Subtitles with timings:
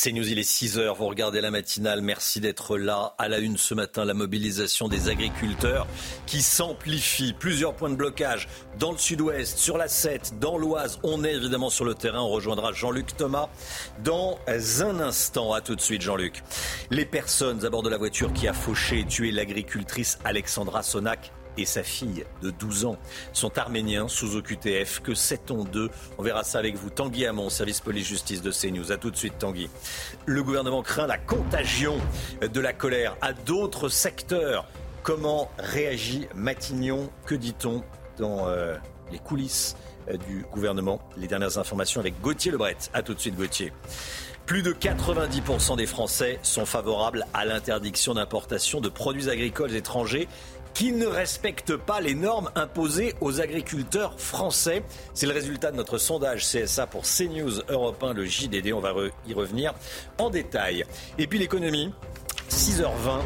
[0.00, 3.16] C'est News, il est 6h, vous regardez la matinale, merci d'être là.
[3.18, 5.88] À la une ce matin, la mobilisation des agriculteurs
[6.24, 7.32] qui s'amplifie.
[7.32, 8.48] Plusieurs points de blocage
[8.78, 11.00] dans le sud-ouest, sur la 7, dans l'Oise.
[11.02, 13.48] On est évidemment sur le terrain, on rejoindra Jean-Luc Thomas
[14.04, 15.52] dans un instant.
[15.52, 16.44] À tout de suite Jean-Luc.
[16.92, 21.32] Les personnes à bord de la voiture qui a fauché et tué l'agricultrice Alexandra Sonac
[21.58, 22.96] et sa fille de 12 ans
[23.32, 25.00] sont arméniens sous OQTF.
[25.00, 26.88] Que sait-on d'eux On verra ça avec vous.
[26.88, 28.92] Tanguy Hamon, service police-justice de CNews.
[28.92, 29.68] A tout de suite, Tanguy.
[30.26, 31.96] Le gouvernement craint la contagion
[32.40, 34.66] de la colère à d'autres secteurs.
[35.02, 37.10] Comment réagit Matignon?
[37.26, 37.82] Que dit-on
[38.18, 38.76] dans euh,
[39.10, 39.76] les coulisses
[40.08, 41.00] euh, du gouvernement?
[41.16, 42.76] Les dernières informations avec Gauthier Lebret.
[42.94, 43.72] A tout de suite, Gauthier.
[44.48, 50.26] Plus de 90% des Français sont favorables à l'interdiction d'importation de produits agricoles étrangers
[50.74, 54.82] qui ne respectent pas les normes imposées aux agriculteurs français.
[55.14, 58.72] C'est le résultat de notre sondage CSA pour CNews Europe 1, le JDD.
[58.72, 58.92] On va
[59.26, 59.74] y revenir
[60.18, 60.84] en détail.
[61.18, 61.92] Et puis l'économie,
[62.50, 63.22] 6h20,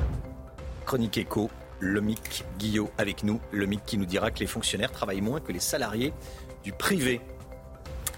[0.87, 1.51] chronique éco.
[1.83, 3.41] Lomic Guillot avec nous.
[3.51, 6.15] Lomic qui nous dira que les fonctionnaires travaillent moins que les salariés
[6.63, 7.21] du privé.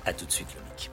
[0.05, 0.91] A tout de suite, Lomic.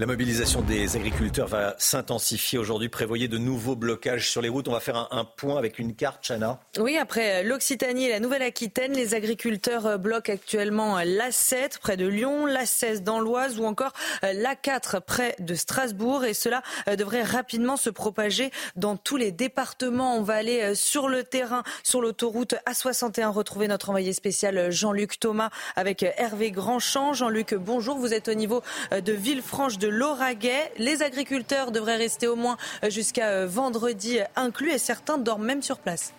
[0.00, 2.88] La mobilisation des agriculteurs va s'intensifier aujourd'hui.
[2.88, 4.66] Prévoyez de nouveaux blocages sur les routes.
[4.66, 6.58] On va faire un, point avec une carte, Chana.
[6.78, 12.08] Oui, après l'Occitanie et la Nouvelle-Aquitaine, les agriculteurs euh, bloquent actuellement euh, l'A7 près de
[12.08, 13.92] Lyon, l'A16 dans l'Oise ou encore
[14.24, 16.24] euh, l'A4 près de Strasbourg.
[16.24, 16.64] Et cela
[16.98, 20.18] devrait rapidement se propager dans tous les départements.
[20.18, 25.50] On va aller sur le terrain, sur l'autoroute A61, retrouver notre envoyé spécial Jean-Luc Thomas
[25.76, 27.12] avec Hervé Grandchamp.
[27.12, 27.96] Jean-Luc, bonjour.
[27.96, 30.72] Vous êtes au niveau de Villefranche de Lauragais.
[30.78, 32.56] Les agriculteurs devraient rester au moins
[32.88, 36.14] jusqu'à euh, vendredi inclus et certains dorment même sur place.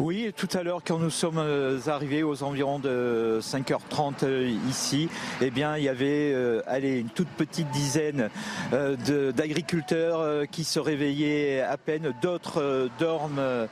[0.00, 5.10] Oui, tout à l'heure, quand nous sommes euh, arrivés aux environs de 5h30 euh, ici,
[5.42, 8.30] eh bien, il y avait euh, allez, une toute petite dizaine
[9.36, 13.68] d'agriculteurs qui se réveillaient à peine, d'autres dorment,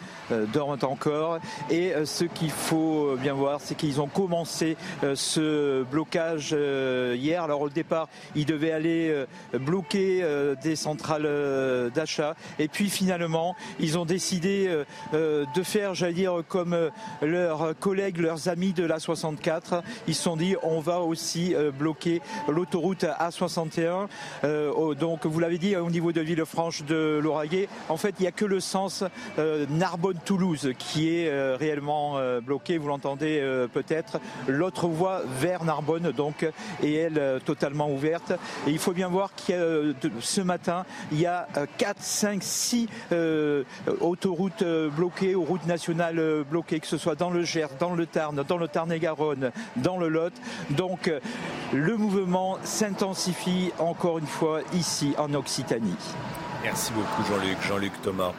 [0.53, 1.38] dorment encore.
[1.70, 4.76] Et ce qu'il faut bien voir, c'est qu'ils ont commencé
[5.14, 7.42] ce blocage hier.
[7.42, 10.25] Alors au départ, ils devaient aller bloquer
[10.62, 12.34] des centrales d'achat.
[12.58, 14.70] Et puis finalement, ils ont décidé
[15.12, 16.91] de faire, j'allais dire, comme euh,
[17.22, 21.71] leurs collègues, leurs amis de la 64, ils se sont dit on va aussi euh,
[21.71, 24.09] bloquer l'autoroute A61.
[24.44, 28.28] Euh, donc vous l'avez dit au niveau de Villefranche de Lauragais, en fait il n'y
[28.28, 29.04] a que le sens
[29.38, 32.78] Narbonne-Toulouse qui est réellement bloqué.
[32.78, 33.41] Vous l'entendez
[33.72, 34.19] peut-être.
[34.49, 36.47] L'autre voie vers Narbonne donc
[36.82, 38.32] est elle totalement ouverte.
[38.66, 41.47] Et il faut bien voir que ce matin il y a
[41.78, 42.88] 4, 5, 6
[44.00, 44.65] autoroutes
[44.97, 46.00] bloquées aux routes nationales
[46.49, 50.09] bloquées, que ce soit dans le Gers, dans le Tarn, dans le Tarn-et-Garonne, dans le
[50.09, 50.33] Lot.
[50.71, 51.21] Donc euh,
[51.72, 55.97] le mouvement s'intensifie encore une fois ici en Occitanie.
[56.62, 58.33] Merci beaucoup Jean-Luc, Jean-Luc Thomas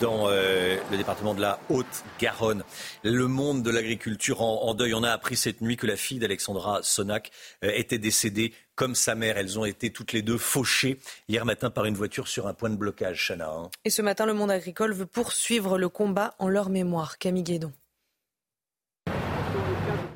[0.00, 2.62] dans euh, le département de la Haute-Garonne.
[3.02, 4.94] Le monde de l'agriculture en, deuil.
[4.94, 7.30] On a appris cette nuit que la fille d'Alexandra Sonac
[7.64, 9.38] euh, était décédée comme sa mère.
[9.38, 10.98] Elles ont été toutes les deux fauchées
[11.28, 13.50] hier matin par une voiture sur un point de blocage, Chana.
[13.50, 13.70] Hein.
[13.84, 17.18] Et ce matin, le monde agricole veut poursuivre le combat en leur mémoire.
[17.18, 17.72] Camille Guédon.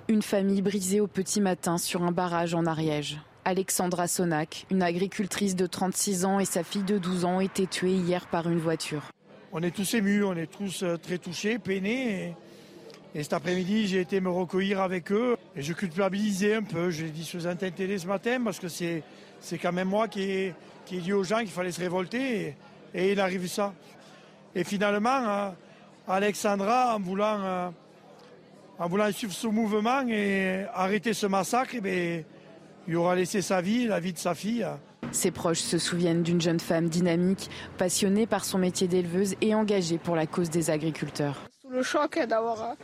[0.08, 3.18] Une famille brisée au petit matin sur un barrage en Ariège.
[3.46, 7.66] Alexandra Sonac, une agricultrice de 36 ans et sa fille de 12 ans, ont été
[7.66, 9.10] tuées hier par une voiture
[9.56, 12.34] on est tous émus, on est tous euh, très touchés, peinés.
[13.14, 15.36] Et, cet après-midi, j'ai été me recueillir avec eux.
[15.54, 16.90] Et je culpabilisais un peu.
[16.90, 19.04] J'ai dit sur un télé ce matin parce que c'est,
[19.62, 20.54] quand même moi qui ai,
[20.90, 22.56] dit aux gens qu'il fallait se révolter.
[22.92, 23.72] Et, il arrive ça.
[24.56, 25.50] Et finalement, euh,
[26.08, 27.68] Alexandra, en voulant, euh,
[28.80, 32.24] en voulant suivre ce mouvement et arrêter ce massacre, eh
[32.86, 34.66] il aura laissé sa vie, la vie de sa fille.
[35.12, 39.98] Ses proches se souviennent d'une jeune femme dynamique, passionnée par son métier d'éleveuse et engagée
[39.98, 41.36] pour la cause des agriculteurs.
[41.62, 42.74] Sous le choc d'avoir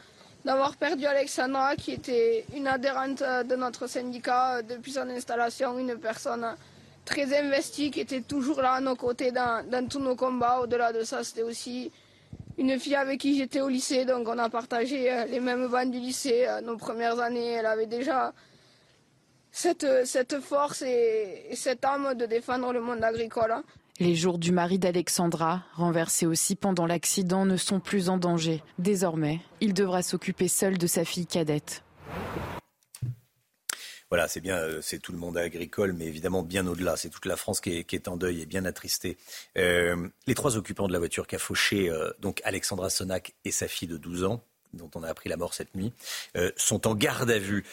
[0.45, 6.47] d'avoir perdu Alexandra, qui était une adhérente de notre syndicat depuis son installation, une personne
[7.05, 10.61] très investie, qui était toujours là à nos côtés dans, dans tous nos combats.
[10.61, 11.91] Au-delà de ça, c'était aussi
[12.57, 15.91] une fille avec qui j'étais au lycée, donc on a partagé euh, les mêmes bancs
[15.91, 16.45] du lycée.
[16.47, 18.33] Euh, nos premières années, elle avait déjà
[19.53, 23.53] cette, cette force et, cette âme de défendre le monde agricole.
[23.53, 23.65] Hein.
[23.99, 28.63] Les jours du mari d'Alexandra, renversé aussi pendant l'accident, ne sont plus en danger.
[28.79, 31.83] Désormais, il devra s'occuper seul de sa fille cadette.
[34.11, 36.97] Voilà, c'est bien, euh, c'est tout le monde agricole, mais évidemment bien au-delà.
[36.97, 39.17] C'est toute la France qui est, en deuil et bien attristée.
[39.57, 43.69] Euh, les trois occupants de la voiture qu'a fauché euh, donc Alexandra Sonac et sa
[43.69, 44.43] fille de 12 ans,
[44.73, 45.93] dont on a appris la mort cette nuit,
[46.57, 47.65] sont en garde à vue.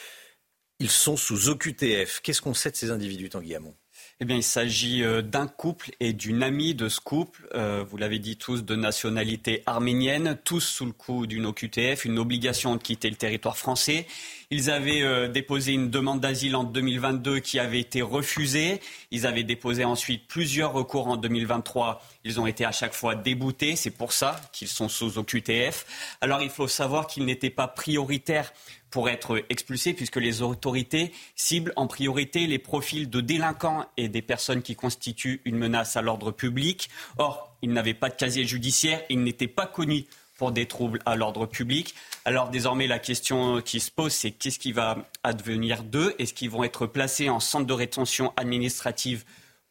[0.80, 2.22] Ils sont sous OQTF.
[2.22, 3.74] Qu'est-ce qu'on sait de ces individus, Tanguy Hamon?
[4.20, 7.48] Eh bien, il s'agit euh, d'un couple et d'une amie de ce couple.
[7.54, 12.18] Euh, vous l'avez dit tous, de nationalité arménienne, tous sous le coup d'une OQTF, une
[12.20, 14.08] obligation de quitter le territoire français.
[14.50, 18.80] Ils avaient euh, déposé une demande d'asile en 2022 qui avait été refusée.
[19.12, 22.02] Ils avaient déposé ensuite plusieurs recours en 2023.
[22.24, 23.76] Ils ont été à chaque fois déboutés.
[23.76, 25.86] C'est pour ça qu'ils sont sous OQTF.
[26.22, 28.54] Alors, il faut savoir qu'ils n'étaient pas prioritaires
[28.90, 34.22] pour être expulsés, puisque les autorités ciblent en priorité les profils de délinquants et des
[34.22, 36.88] personnes qui constituent une menace à l'ordre public.
[37.18, 40.06] Or, ils n'avaient pas de casier judiciaire, ils n'étaient pas connus
[40.38, 41.96] pour des troubles à l'ordre public.
[42.26, 46.16] Alors désormais, la question qui se pose, c'est qu'est-ce qui va advenir d'eux?
[46.20, 49.26] Est-ce qu'ils vont être placés en centre de rétention administrative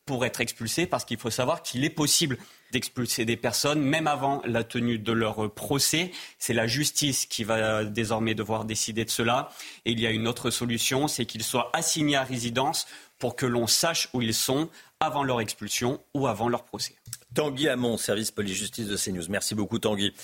[0.05, 0.87] pour être expulsés?
[0.87, 2.37] Parce qu'il faut savoir qu'il est possible
[2.73, 6.11] d'expulser des personnes, même avant la tenue de leur procès.
[6.39, 9.51] C'est la justice qui va désormais devoir décider de cela.
[9.85, 13.47] Et il y a une autre solution, c'est qu'ils soient assignés à résidence pour que
[13.47, 14.69] l'on sache où ils sont
[15.01, 16.97] avant leur expulsion ou avant leur procès.
[17.37, 19.27] Tanguy Hamon, service police-justice de CNews.
[19.29, 20.15] Merci beaucoup Tanguy.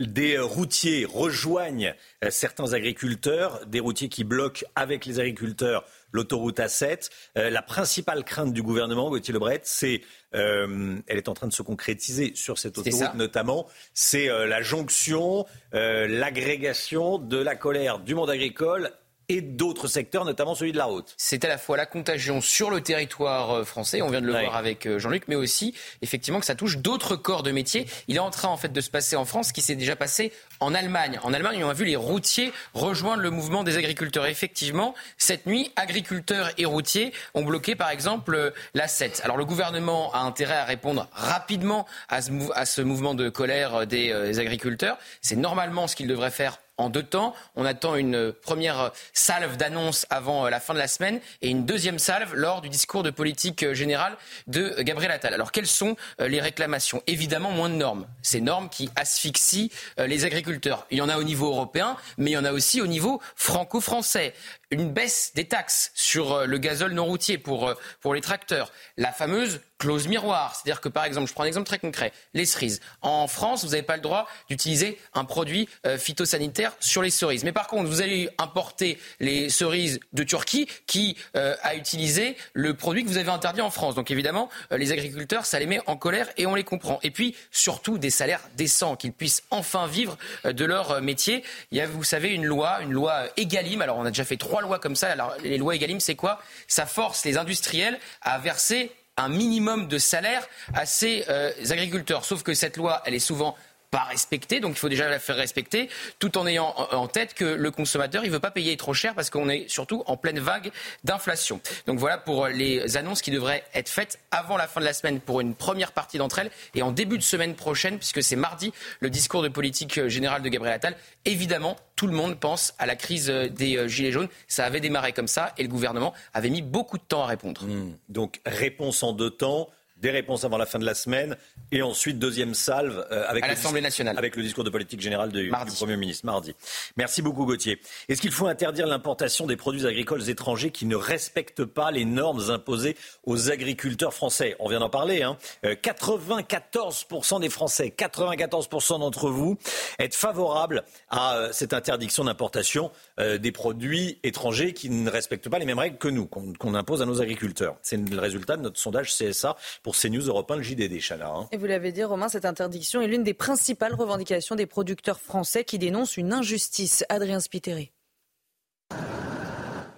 [0.00, 7.10] Des routiers rejoignent euh, certains agriculteurs, des routiers qui bloquent avec les agriculteurs l'autoroute A7.
[7.36, 10.00] Euh, la principale crainte du gouvernement, Gauthier Lebret, c'est,
[10.34, 15.44] euh, elle est en train de se concrétiser sur cette autoroute notamment, c'est la jonction,
[15.72, 18.92] l'agrégation de la colère du monde agricole
[19.32, 21.14] et d'autres secteurs, notamment celui de la route.
[21.16, 24.32] C'est à la fois la contagion sur le territoire euh, français, on vient de le
[24.32, 27.86] voir avec euh, Jean-Luc, mais aussi effectivement que ça touche d'autres corps de métier.
[28.08, 29.96] Il est en train en fait de se passer en France, ce qui s'est déjà
[29.96, 31.18] passé en Allemagne.
[31.22, 34.26] En Allemagne, on a vu les routiers rejoindre le mouvement des agriculteurs.
[34.26, 39.22] effectivement, cette nuit, agriculteurs et routiers ont bloqué par exemple euh, la 7.
[39.24, 44.98] Alors le gouvernement a intérêt à répondre rapidement à ce, mouvement de colère des agriculteurs.
[45.22, 47.34] C'est normalement ce qu'il devrait faire en deux temps.
[47.56, 51.64] On attend une première salve d'annonces avant euh, la fin de la semaine et une
[51.64, 55.34] deuxième salve lors du discours de politique euh, générale de Gabriel Attal.
[55.34, 57.02] Alors quelles sont euh, les réclamations?
[57.06, 58.06] Évidemment moins de normes.
[58.22, 60.86] Ces normes qui asphyxient les agriculteurs.
[60.90, 63.20] Il y en a au niveau européen, mais il y en a aussi au niveau
[63.36, 64.34] franco-français
[64.72, 68.72] une baisse des taxes sur euh, le gazole non routier pour, euh, pour les tracteurs,
[68.96, 70.54] la fameuse clause miroir.
[70.54, 72.80] C'est-à-dire que, par exemple, je prends un exemple très concret, les cerises.
[73.02, 77.44] En France, vous n'avez pas le droit d'utiliser un produit euh, phytosanitaire sur les cerises.
[77.44, 83.04] Mais par contre, vous allez importer les cerises de Turquie qui a utilisé le produit
[83.04, 83.94] que vous avez interdit en France.
[83.94, 86.98] Donc évidemment, les agriculteurs, ça les met en colère et on les comprend.
[87.02, 91.44] Et puis, surtout, des salaires décents, qu'ils puissent enfin vivre de leur métier.
[91.70, 93.82] Il y a, vous savez, une loi, une loi Egalim.
[93.82, 95.08] Alors, on a déjà fait trois lois comme ça.
[95.08, 96.40] Alors, les lois Egalim, c'est quoi?
[96.66, 102.24] Ça force les industriels à verser un minimum de salaire à ces euh, agriculteurs.
[102.24, 103.56] Sauf que cette loi, elle est souvent
[103.92, 107.44] pas respectée, donc il faut déjà la faire respecter, tout en ayant en tête que
[107.44, 110.72] le consommateur, il veut pas payer trop cher parce qu'on est surtout en pleine vague
[111.04, 111.60] d'inflation.
[111.86, 115.20] Donc voilà pour les annonces qui devraient être faites avant la fin de la semaine
[115.20, 118.72] pour une première partie d'entre elles et en début de semaine prochaine, puisque c'est mardi,
[119.00, 120.96] le discours de politique générale de Gabriel Attal.
[121.26, 124.28] Évidemment, tout le monde pense à la crise des euh, Gilets jaunes.
[124.48, 127.64] Ça avait démarré comme ça et le gouvernement avait mis beaucoup de temps à répondre.
[127.64, 127.92] Mmh.
[128.08, 129.68] Donc réponse en deux temps
[130.02, 131.36] des réponses avant la fin de la semaine
[131.70, 134.18] et ensuite deuxième salve euh, avec, l'Assemblée nationale.
[134.18, 136.54] avec le discours de politique générale du Premier ministre mardi.
[136.96, 137.80] Merci beaucoup Gauthier.
[138.08, 142.50] Est-ce qu'il faut interdire l'importation des produits agricoles étrangers qui ne respectent pas les normes
[142.50, 144.56] imposées aux agriculteurs français?
[144.58, 145.22] On vient d'en parler.
[145.22, 145.38] Hein.
[145.62, 149.56] 94% euh, des Français, 94% d'entre vous
[150.00, 155.64] êtes favorables à euh, cette interdiction d'importation des produits étrangers qui ne respectent pas les
[155.64, 157.76] mêmes règles que nous, qu'on impose à nos agriculteurs.
[157.82, 161.28] C'est le résultat de notre sondage CSA pour pour CNews Europe 1, le JDD, Chana.
[161.28, 161.48] Hein.
[161.52, 165.64] Et vous l'avez dit, Romain, cette interdiction est l'une des principales revendications des producteurs français
[165.64, 167.04] qui dénoncent une injustice.
[167.10, 167.90] Adrien Spiteri.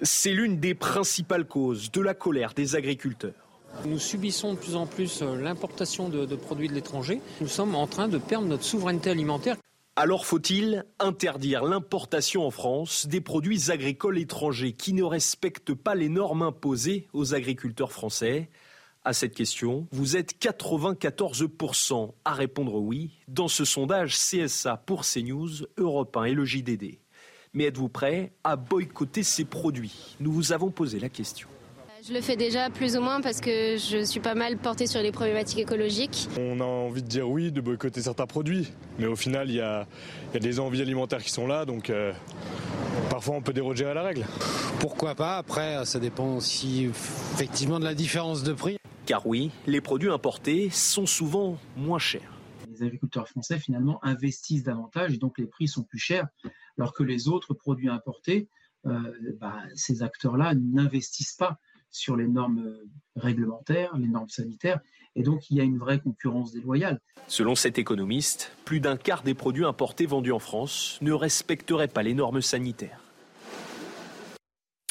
[0.02, 3.34] C'est l'une des principales causes de la colère des agriculteurs.
[3.84, 7.20] Nous subissons de plus en plus euh, l'importation de, de produits de l'étranger.
[7.40, 9.56] Nous sommes en train de perdre notre souveraineté alimentaire.
[9.94, 16.08] Alors faut-il interdire l'importation en France des produits agricoles étrangers qui ne respectent pas les
[16.08, 18.50] normes imposées aux agriculteurs français?
[19.04, 19.87] À cette question.
[19.92, 26.34] Vous êtes 94% à répondre oui dans ce sondage CSA pour CNews, Europe 1 et
[26.34, 26.99] le JDD.
[27.52, 30.16] Mais êtes-vous prêt à boycotter ces produits?
[30.20, 31.49] Nous vous avons posé la question.
[32.06, 35.00] Je le fais déjà plus ou moins parce que je suis pas mal portée sur
[35.00, 36.28] les problématiques écologiques.
[36.38, 39.61] On a envie de dire oui, de boycotter certains produits, mais au final, il y
[39.62, 39.87] a,
[40.38, 42.12] des envies alimentaires qui sont là, donc euh,
[43.08, 44.26] parfois on peut déroger à la règle.
[44.80, 45.38] Pourquoi pas?
[45.38, 48.76] Après, ça dépend aussi effectivement de la différence de prix.
[49.06, 52.32] Car oui, les produits importés sont souvent moins chers.
[52.70, 56.26] Les agriculteurs français finalement investissent davantage et donc les prix sont plus chers,
[56.78, 58.49] alors que les autres produits importés,
[58.87, 58.99] euh,
[59.38, 61.58] bah, ces acteurs-là n'investissent pas
[61.90, 62.76] sur les normes
[63.14, 64.80] réglementaires, les normes sanitaires,
[65.14, 66.99] et donc il y a une vraie concurrence déloyale.
[67.28, 72.02] Selon cet économiste, plus d'un quart des produits importés vendus en France ne respecteraient pas
[72.02, 73.03] les normes sanitaires.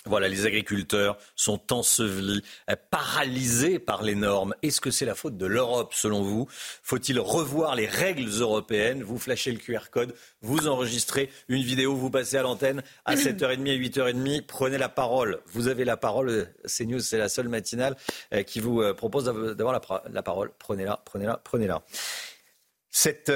[0.05, 4.53] Voilà, les agriculteurs sont ensevelis, euh, paralysés par les normes.
[4.61, 6.45] Est-ce que c'est la faute de l'Europe, selon vous?
[6.49, 9.01] Faut-il revoir les règles européennes?
[9.01, 13.69] Vous flashez le QR code, vous enregistrez une vidéo, vous passez à l'antenne à 7h30,
[13.69, 15.39] à 8h30, prenez la parole.
[15.45, 17.95] Vous avez la parole, CNews, c'est la seule matinale
[18.33, 19.71] euh, qui vous euh, propose d'avoir
[20.11, 20.51] la, parole.
[20.59, 21.81] Prenez-la, prenez-la, prenez-la.
[22.95, 23.31] Cette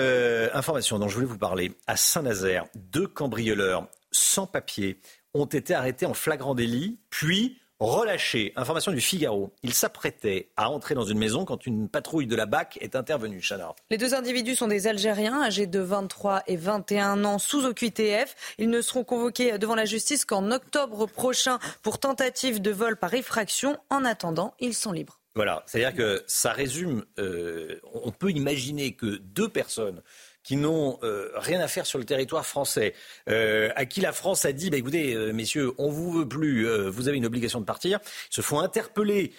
[0.54, 5.00] information dont je voulais vous parler, à Saint-Nazaire, deux cambrioleurs sans papier
[5.40, 8.54] ont été arrêtés en flagrant délit, puis relâchés.
[8.56, 9.52] Information du Figaro.
[9.64, 13.42] Ils s'apprêtaient à entrer dans une maison quand une patrouille de la BAC est intervenue.
[13.42, 13.76] Chana.
[13.90, 18.36] Les deux individus sont des Algériens âgés de 23 et 21 ans sous OQTF.
[18.58, 23.14] Ils ne seront convoqués devant la justice qu'en octobre prochain pour tentative de vol par
[23.14, 23.78] effraction.
[23.90, 25.20] En attendant, ils sont libres.
[25.36, 30.02] Voilà, c'est-à-dire que ça résume, euh, on peut imaginer que deux personnes
[30.48, 32.94] qui n'ont euh, rien à faire sur le territoire français,
[33.28, 36.66] euh, à qui la France a dit, bah, écoutez, euh, messieurs, on vous veut plus,
[36.88, 38.00] vous avez une obligation de partir,
[38.30, 39.34] se font interpeller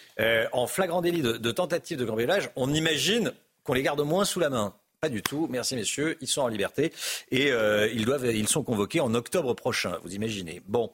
[0.52, 3.32] en flagrant délit de, de tentative de cambriolage, on imagine
[3.64, 4.74] qu'on les garde moins sous la main.
[5.00, 5.46] Pas du tout.
[5.48, 6.18] Merci messieurs.
[6.20, 6.92] Ils sont en liberté
[7.30, 9.96] et euh, ils doivent, ils sont convoqués en octobre prochain.
[10.02, 10.60] Vous imaginez.
[10.66, 10.90] Bon,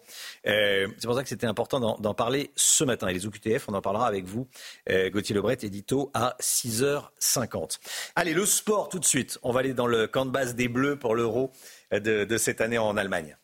[0.47, 3.09] euh, c'est pour ça que c'était important d'en parler ce matin.
[3.09, 4.47] Et les OQTF, on en parlera avec vous,
[4.91, 7.79] euh, Gauthier Lebret, édito à 6h50.
[8.15, 9.39] Allez, le sport tout de suite.
[9.43, 11.51] On va aller dans le camp de base des Bleus pour l'Euro
[11.91, 13.39] de, de cette année en Allemagne.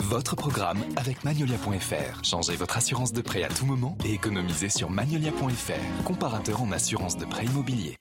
[0.00, 2.24] Votre programme avec Magnolia.fr.
[2.24, 7.18] Changez votre assurance de prêt à tout moment et économisez sur Magnolia.fr, comparateur en assurance
[7.18, 7.98] de prêt immobilier.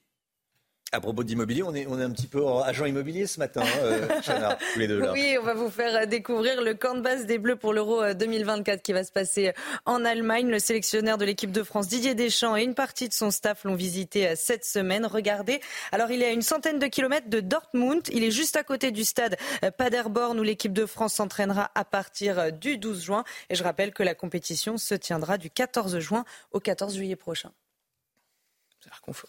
[0.94, 3.80] À propos d'immobilier, on est, on est un petit peu agent immobilier ce matin, hein,
[3.82, 5.12] euh, Chana, tous les deux là.
[5.12, 8.78] Oui, on va vous faire découvrir le camp de base des Bleus pour l'Euro 2024
[8.78, 9.54] euh, qui va se passer
[9.86, 10.52] en Allemagne.
[10.52, 13.74] Le sélectionneur de l'équipe de France, Didier Deschamps, et une partie de son staff l'ont
[13.74, 15.08] visité euh, cette semaine.
[15.08, 18.04] Regardez, alors il est à une centaine de kilomètres de Dortmund.
[18.12, 19.36] Il est juste à côté du stade
[19.80, 23.24] Paderborn où l'équipe de France s'entraînera à partir du 12 juin.
[23.50, 27.50] Et je rappelle que la compétition se tiendra du 14 juin au 14 juillet prochain.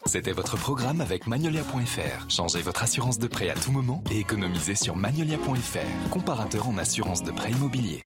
[0.07, 2.31] C'était votre programme avec Magnolia.fr.
[2.31, 7.23] Changez votre assurance de prêt à tout moment et économisez sur Magnolia.fr, comparateur en assurance
[7.23, 8.03] de prêt immobilier.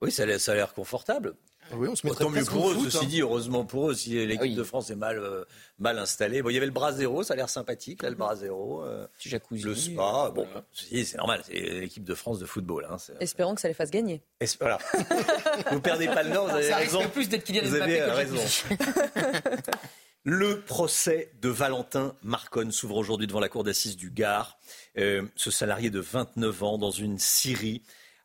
[0.00, 1.34] Oui, ça a l'air confortable.
[1.70, 3.06] Ah oui, on se Tant mieux pour eux, ceci hein.
[3.06, 5.44] dit, heureusement pour eux, si l'équipe ah de France est mal, euh,
[5.78, 6.42] mal installée.
[6.42, 8.84] Bon, il y avait le bras zéro, ça a l'air sympathique, là, le bras zéro.
[8.84, 9.62] Euh, jacuzzi.
[9.62, 12.86] Le spa, bon, c'est normal, c'est l'équipe de France de football.
[12.90, 14.22] Hein, Espérons que ça les fasse gagner.
[14.60, 14.78] voilà.
[15.70, 17.08] vous perdez pas le nord, vous avez ça raison.
[17.08, 18.36] plus d'être Kylian Vous avez raison.
[20.24, 24.56] Le procès de Valentin Marconne s'ouvre aujourd'hui devant la cour d'assises du Gard.
[24.96, 27.82] Euh, ce salarié de 29 ans dans une Syrie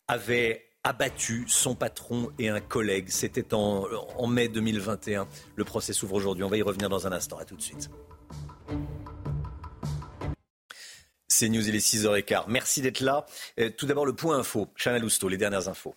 [0.08, 3.10] avait abattu son patron et un collègue.
[3.10, 5.28] C'était en, mai 2021.
[5.56, 6.44] Le procès s'ouvre aujourd'hui.
[6.44, 7.40] On va y revenir dans un instant.
[7.40, 7.90] À tout de suite.
[11.28, 12.44] C'est News, il est 6h15.
[12.48, 13.26] Merci d'être là.
[13.60, 14.68] Euh, tout d'abord, le point info.
[14.76, 15.96] Chana Lousteau, les dernières infos.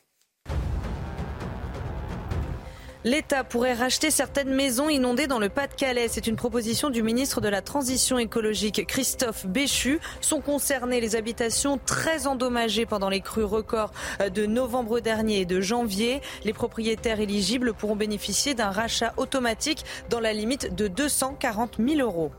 [3.03, 6.09] L'État pourrait racheter certaines maisons inondées dans le Pas-de-Calais.
[6.09, 10.01] C'est une proposition du ministre de la Transition écologique, Christophe Béchu.
[10.21, 13.93] Sont concernées les habitations très endommagées pendant les crues records
[14.35, 16.21] de novembre dernier et de janvier.
[16.45, 22.33] Les propriétaires éligibles pourront bénéficier d'un rachat automatique dans la limite de 240 000 euros.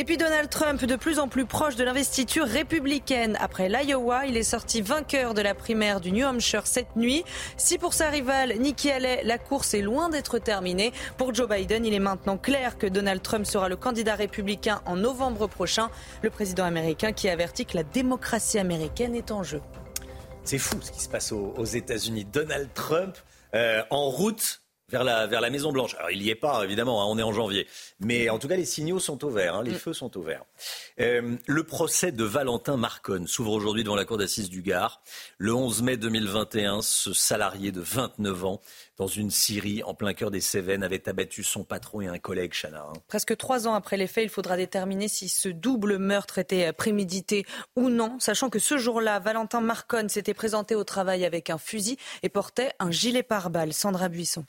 [0.00, 3.36] Et puis Donald Trump, de plus en plus proche de l'investiture républicaine.
[3.38, 7.22] Après l'Iowa, il est sorti vainqueur de la primaire du New Hampshire cette nuit.
[7.58, 11.84] Si pour sa rivale Nikki Haley, la course est loin d'être terminée, pour Joe Biden,
[11.84, 15.90] il est maintenant clair que Donald Trump sera le candidat républicain en novembre prochain.
[16.22, 19.60] Le président américain qui avertit que la démocratie américaine est en jeu.
[20.44, 22.24] C'est fou ce qui se passe aux, États-Unis.
[22.24, 23.18] Donald Trump
[23.54, 25.94] euh, en route vers la, vers la Maison Blanche.
[25.96, 27.66] Alors il n'y est pas, évidemment, hein, on est en janvier.
[28.00, 29.78] Mais en tout cas, les signaux sont au vert, hein, les mm.
[29.78, 30.44] feux sont au vert.
[31.00, 35.02] Euh, le procès de Valentin Marconne s'ouvre aujourd'hui devant la cour d'assises du Gard.
[35.38, 38.60] Le 11 mai 2021, ce salarié de 29 ans,
[38.96, 42.52] dans une Syrie en plein cœur des Cévennes, avait abattu son patron et un collègue,
[42.52, 42.84] Chana.
[42.88, 42.92] Hein.
[43.08, 47.46] Presque trois ans après les faits, il faudra déterminer si ce double meurtre était prémédité
[47.76, 51.96] ou non, sachant que ce jour-là, Valentin Marconne s'était présenté au travail avec un fusil
[52.22, 53.72] et portait un gilet pare-balles.
[53.72, 54.44] Sandra Buisson.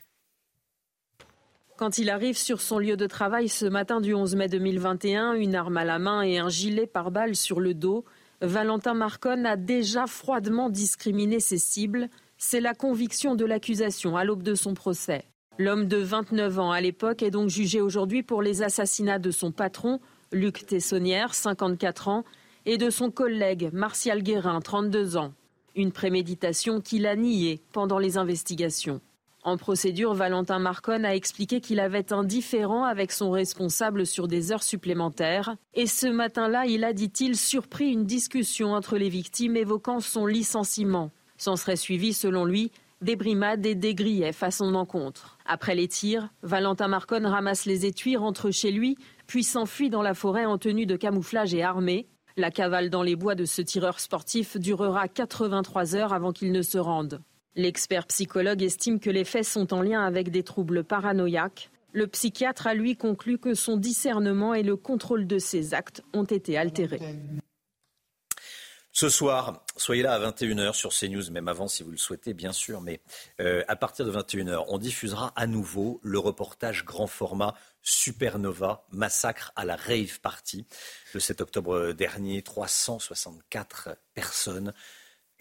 [1.82, 5.56] Quand il arrive sur son lieu de travail ce matin du 11 mai 2021, une
[5.56, 8.06] arme à la main et un gilet pare-balles sur le dos,
[8.40, 12.08] Valentin Marconne a déjà froidement discriminé ses cibles.
[12.38, 15.24] C'est la conviction de l'accusation à l'aube de son procès.
[15.58, 19.52] L'homme de 29 ans à l'époque est donc jugé aujourd'hui pour les assassinats de son
[19.52, 20.00] patron,
[20.32, 22.26] Luc Tessonnière, 54 ans,
[22.68, 25.34] et de son collègue, Martial Guérin, 32 ans.
[25.76, 29.02] Une préméditation qu'il a niée pendant les investigations.
[29.44, 34.52] En procédure, Valentin Marconne a expliqué qu'il avait un différend avec son responsable sur des
[34.52, 35.56] heures supplémentaires.
[35.74, 41.10] Et ce matin-là, il a, dit-il, surpris une discussion entre les victimes évoquant son licenciement.
[41.38, 42.72] S'en serait suivi, selon lui,
[43.02, 45.40] des brimades et des griefs à son encontre.
[45.48, 48.96] Après les tirs, Valentin Marconne ramasse les étuis, rentre chez lui,
[49.26, 52.08] puis s'enfuit dans la forêt en tenue de camouflage et armé.
[52.38, 56.62] La cavale dans les bois de ce tireur sportif durera 83 heures avant qu'il ne
[56.62, 57.22] se rende.
[57.56, 61.70] L'expert psychologue estime que les faits sont en lien avec des troubles paranoïaques.
[61.92, 66.24] Le psychiatre a lui conclu que son discernement et le contrôle de ses actes ont
[66.24, 67.02] été altérés.
[68.94, 72.52] Ce soir, soyez là à 21h sur CNews, même avant si vous le souhaitez, bien
[72.52, 72.82] sûr.
[72.82, 73.02] Mais
[73.40, 79.52] euh, à partir de 21h, on diffusera à nouveau le reportage grand format Supernova, massacre
[79.56, 80.66] à la rave party.
[81.14, 84.74] Le 7 octobre dernier, 364 personnes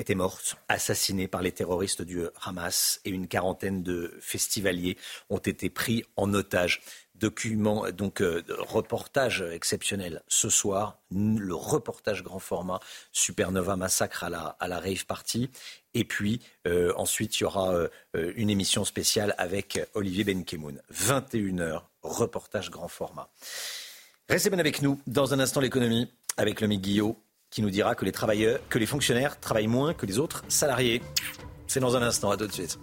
[0.01, 4.97] étaient mortes, assassinées par les terroristes du Hamas et une quarantaine de festivaliers
[5.29, 6.81] ont été pris en otage.
[7.15, 12.81] Document, donc euh, reportage exceptionnel ce soir, le reportage grand format
[13.13, 15.51] Supernova Massacre à la, à la rave party.
[15.93, 20.81] Et puis euh, ensuite, il y aura euh, une émission spéciale avec Olivier Benkemoun.
[20.95, 23.29] 21h, reportage grand format.
[24.31, 24.99] Restez bien avec nous.
[25.07, 27.19] Dans un instant, l'économie avec le Guillot
[27.51, 31.03] qui nous dira que les travailleurs, que les fonctionnaires travaillent moins que les autres salariés.
[31.67, 32.79] C'est dans un instant, à tout de suite.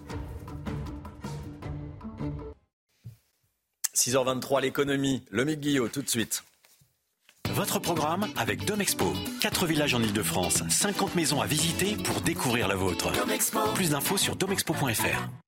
[3.96, 6.44] 6h23, l'économie, le Guillot, tout de suite.
[7.50, 9.12] Votre programme avec Domexpo.
[9.40, 13.10] 4 villages en Ile-de-France, 50 maisons à visiter pour découvrir la vôtre.
[13.74, 15.47] Plus d'infos sur domexpo.fr.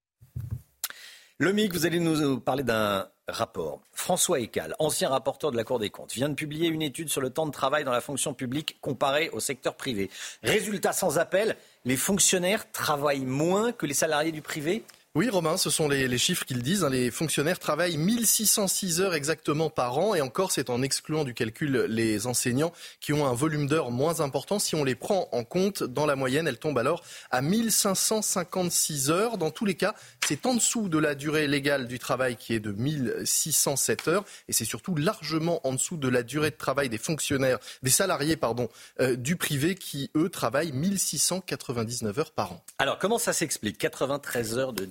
[1.42, 3.80] Le vous allez nous parler d'un rapport.
[3.94, 7.22] François Ecal, ancien rapporteur de la Cour des comptes, vient de publier une étude sur
[7.22, 10.10] le temps de travail dans la fonction publique comparé au secteur privé.
[10.42, 14.84] Résultat sans appel, les fonctionnaires travaillent moins que les salariés du privé
[15.16, 16.84] oui, Romain, ce sont les, chiffres qu'ils disent.
[16.84, 16.90] Hein.
[16.90, 21.86] Les fonctionnaires travaillent 1606 heures exactement par an et encore, c'est en excluant du calcul
[21.88, 24.60] les enseignants qui ont un volume d'heures moins important.
[24.60, 29.36] Si on les prend en compte, dans la moyenne, elles tombent alors à 1556 heures.
[29.36, 32.60] Dans tous les cas, c'est en dessous de la durée légale du travail qui est
[32.60, 36.98] de 1607 heures et c'est surtout largement en dessous de la durée de travail des
[36.98, 38.68] fonctionnaires, des salariés, pardon,
[39.00, 42.64] euh, du privé qui, eux, travaillent 1699 heures par an.
[42.78, 43.76] Alors, comment ça s'explique?
[43.76, 44.84] 93 heures de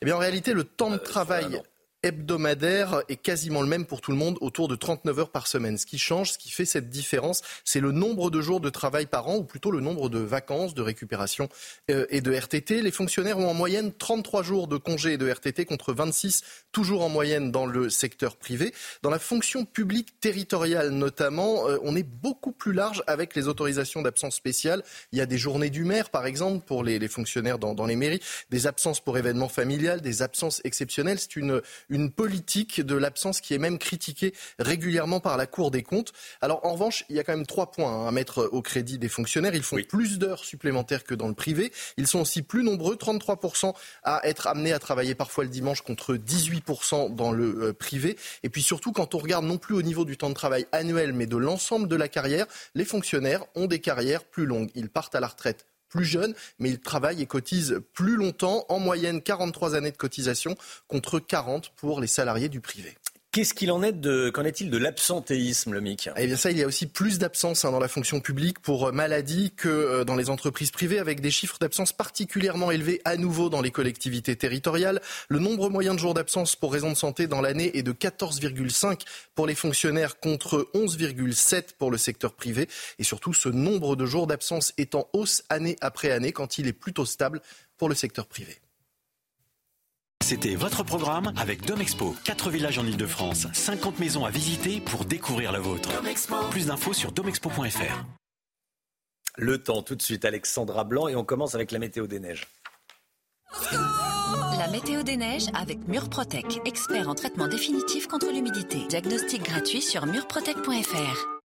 [0.00, 1.62] eh bien, en réalité, le temps de euh, travail
[2.04, 5.78] hebdomadaire est quasiment le même pour tout le monde, autour de 39 heures par semaine.
[5.78, 9.06] Ce qui change, ce qui fait cette différence, c'est le nombre de jours de travail
[9.06, 11.48] par an, ou plutôt le nombre de vacances, de récupération
[11.90, 12.82] euh, et de RTT.
[12.82, 17.02] Les fonctionnaires ont en moyenne 33 jours de congés et de RTT contre 26 toujours
[17.02, 18.74] en moyenne dans le secteur privé.
[19.02, 24.02] Dans la fonction publique territoriale notamment, euh, on est beaucoup plus large avec les autorisations
[24.02, 24.82] d'absence spéciales.
[25.12, 28.20] Il y a des journées du maire, par exemple, pour les, fonctionnaires dans, les mairies,
[28.50, 31.18] des absences pour événements familiales, des absences exceptionnelles.
[31.18, 31.62] C'est une
[32.10, 36.12] politique de l'absence qui est même critiquée régulièrement par la Cour des comptes.
[36.40, 38.98] Alors en revanche, il y a quand même trois points hein, à mettre au crédit
[38.98, 39.54] des fonctionnaires.
[39.54, 41.72] Ils font plus d'heures supplémentaires que dans le privé.
[41.96, 46.14] Ils sont aussi plus nombreux, 33% à être amenés à travailler parfois le dimanche contre
[46.14, 48.16] 18% dans le euh, privé.
[48.42, 51.12] Et puis surtout, quand on regarde non plus au niveau du temps de travail annuel,
[51.12, 54.70] mais de l'ensemble de la carrière, les fonctionnaires ont des carrières plus longues.
[54.74, 58.80] Ils partent à la retraite plus jeunes, mais ils travaillent et cotisent plus longtemps, en
[58.80, 60.56] moyenne 43 années de cotisation
[60.88, 62.96] contre 40 pour les salariés du privé.
[63.34, 66.58] Qu'est-ce qu'il en est de, qu'en est-il de l'absentéisme, le MIC Eh bien ça, il
[66.58, 70.04] y a aussi plus d'absence hein, dans la fonction publique pour euh, maladie que euh,
[70.04, 74.36] dans les entreprises privées, avec des chiffres d'absence particulièrement élevés à nouveau dans les collectivités
[74.36, 75.00] territoriales.
[75.28, 79.00] Le nombre moyen de jours d'absence pour raison de santé dans l'année est de 14,5
[79.34, 82.68] pour les fonctionnaires contre 11,7 pour le secteur privé.
[83.00, 86.68] Et surtout, ce nombre de jours d'absence est en hausse année après année quand il
[86.68, 87.42] est plutôt stable
[87.78, 88.60] pour le secteur privé.
[90.24, 92.16] C'était votre programme avec Domexpo.
[92.24, 95.90] 4 villages en Ile-de-France, 50 maisons à visiter pour découvrir la vôtre.
[96.50, 98.04] Plus d'infos sur domexpo.fr.
[99.36, 102.46] Le temps tout de suite, Alexandra Blanc, et on commence avec la météo des neiges.
[104.58, 108.78] La météo des neiges avec Murprotec, expert en traitement définitif contre l'humidité.
[108.88, 111.43] Diagnostic gratuit sur murprotec.fr.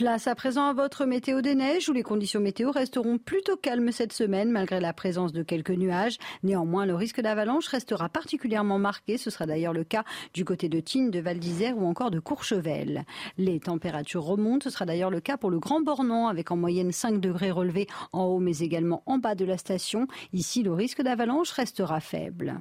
[0.00, 3.92] Place à présent à votre météo des neiges où les conditions météo resteront plutôt calmes
[3.92, 6.16] cette semaine malgré la présence de quelques nuages.
[6.42, 9.18] Néanmoins, le risque d'avalanche restera particulièrement marqué.
[9.18, 12.18] Ce sera d'ailleurs le cas du côté de Tignes, de Val d'Isère ou encore de
[12.18, 13.04] Courchevel.
[13.36, 14.64] Les températures remontent.
[14.64, 17.86] Ce sera d'ailleurs le cas pour le Grand Bornand avec en moyenne 5 degrés relevés
[18.12, 20.06] en haut mais également en bas de la station.
[20.32, 22.58] Ici, le risque d'avalanche restera faible.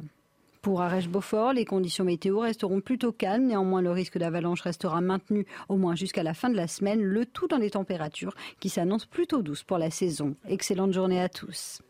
[0.61, 3.45] Pour Arèche-Beaufort, les conditions météo resteront plutôt calmes.
[3.45, 7.25] Néanmoins, le risque d'avalanche restera maintenu au moins jusqu'à la fin de la semaine, le
[7.25, 10.35] tout dans des températures qui s'annoncent plutôt douces pour la saison.
[10.47, 11.81] Excellente journée à tous.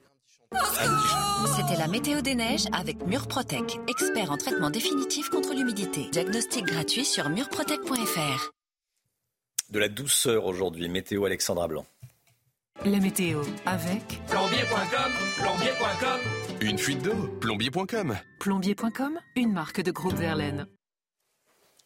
[1.55, 6.07] C'était la météo des neiges avec Murprotec, expert en traitement définitif contre l'humidité.
[6.11, 8.51] Diagnostic gratuit sur murprotec.fr.
[9.69, 11.85] De la douceur aujourd'hui, météo Alexandra Blanc.
[12.85, 16.38] La météo avec plombier.com, plombier.com.
[16.61, 18.17] Une fuite d'eau, plombier.com.
[18.39, 20.67] Plombier.com, une marque de groupe Verlaine.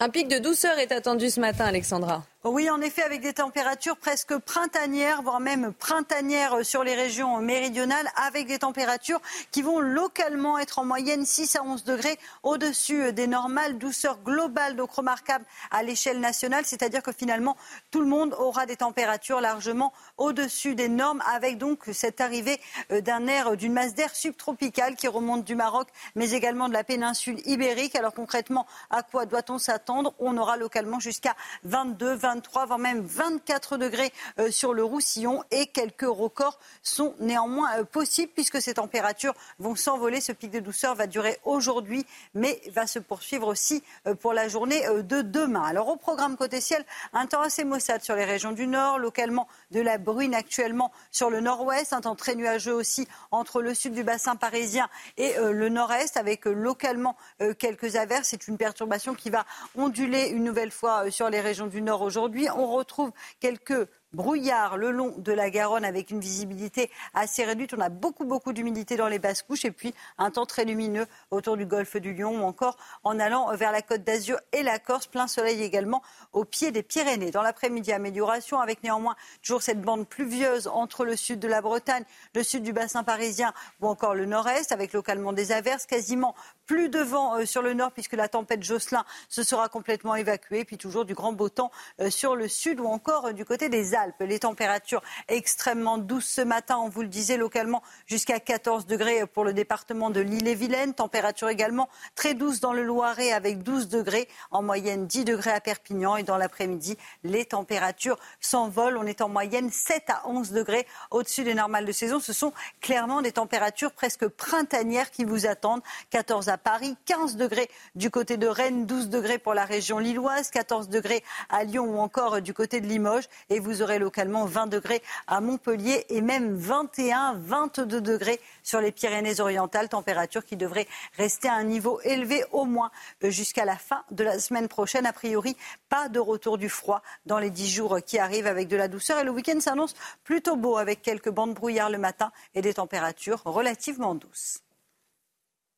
[0.00, 2.24] Un pic de douceur est attendu ce matin, Alexandra.
[2.46, 8.06] Oui, en effet, avec des températures presque printanières, voire même printanières sur les régions méridionales,
[8.16, 13.26] avec des températures qui vont localement être en moyenne 6 à 11 degrés au-dessus des
[13.28, 13.78] normales.
[13.78, 17.56] Douceur globale, donc remarquable à l'échelle nationale, c'est-à-dire que finalement,
[17.90, 23.26] tout le monde aura des températures largement au-dessus des normes, avec donc cette arrivée d'un
[23.26, 27.96] air, d'une masse d'air subtropicale qui remonte du Maroc, mais également de la péninsule ibérique.
[27.96, 30.12] Alors concrètement, à quoi doit-on s'attendre?
[30.18, 35.44] On aura localement jusqu'à 22, 23 23, voire même 24 degrés euh, sur le Roussillon
[35.52, 40.20] et quelques records sont néanmoins euh, possibles puisque ces températures vont s'envoler.
[40.20, 44.48] Ce pic de douceur va durer aujourd'hui, mais va se poursuivre aussi euh, pour la
[44.48, 45.62] journée de demain.
[45.62, 49.46] Alors au programme côté ciel, un temps assez maussade sur les régions du nord, localement
[49.70, 53.92] de la bruine actuellement sur le nord-ouest, un temps très nuageux aussi entre le sud
[53.92, 57.16] du bassin parisien et le nord-est, avec localement
[57.58, 58.28] quelques averses.
[58.28, 59.44] C'est une perturbation qui va
[59.76, 64.76] onduler une nouvelle fois sur les régions du nord aujourd'hui aujourd'hui, on retrouve quelques brouillard
[64.76, 67.74] le long de la Garonne avec une visibilité assez réduite.
[67.74, 71.06] On a beaucoup, beaucoup d'humidité dans les basses couches et puis un temps très lumineux
[71.30, 74.78] autour du golfe du Lion ou encore en allant vers la côte d'Azur et la
[74.78, 75.06] Corse.
[75.06, 77.30] Plein soleil également au pied des Pyrénées.
[77.30, 82.04] Dans l'après-midi, amélioration avec néanmoins toujours cette bande pluvieuse entre le sud de la Bretagne,
[82.34, 85.86] le sud du bassin parisien ou encore le nord-est avec localement des averses.
[85.86, 86.34] Quasiment
[86.66, 90.64] plus de vent euh, sur le nord puisque la tempête Jocelyn se sera complètement évacuée.
[90.64, 93.68] Puis toujours du grand beau temps euh, sur le sud ou encore euh, du côté
[93.68, 94.20] des Alpes.
[94.20, 99.44] Les températures extrêmement douces ce matin, on vous le disait localement, jusqu'à 14 degrés pour
[99.44, 100.94] le département de l'île-et-Vilaine.
[100.94, 105.60] Température également très douce dans le Loiret avec 12 degrés, en moyenne 10 degrés à
[105.60, 106.16] Perpignan.
[106.16, 108.96] Et dans l'après-midi, les températures s'envolent.
[108.96, 112.20] On est en moyenne 7 à 11 degrés au-dessus des normales de saison.
[112.20, 115.82] Ce sont clairement des températures presque printanières qui vous attendent.
[116.10, 120.50] 14 à Paris, 15 degrés du côté de Rennes, 12 degrés pour la région lilloise,
[120.50, 123.28] 14 degrés à Lyon ou encore du côté de Limoges.
[123.50, 128.92] Et vous aurez localement 20 degrés à Montpellier et même 21, 22 degrés sur les
[128.92, 130.86] Pyrénées-Orientales, température qui devrait
[131.16, 132.90] rester à un niveau élevé au moins
[133.22, 135.06] jusqu'à la fin de la semaine prochaine.
[135.06, 135.56] A priori,
[135.88, 139.18] pas de retour du froid dans les 10 jours qui arrivent avec de la douceur
[139.18, 143.42] et le week-end s'annonce plutôt beau avec quelques bandes brouillard le matin et des températures
[143.44, 144.63] relativement douces.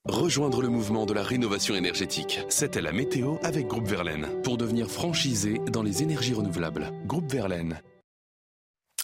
[0.09, 2.38] Rejoindre le mouvement de la rénovation énergétique.
[2.49, 6.92] C'était la météo avec Groupe Verlaine pour devenir franchisé dans les énergies renouvelables.
[7.07, 7.81] Groupe Verlaine.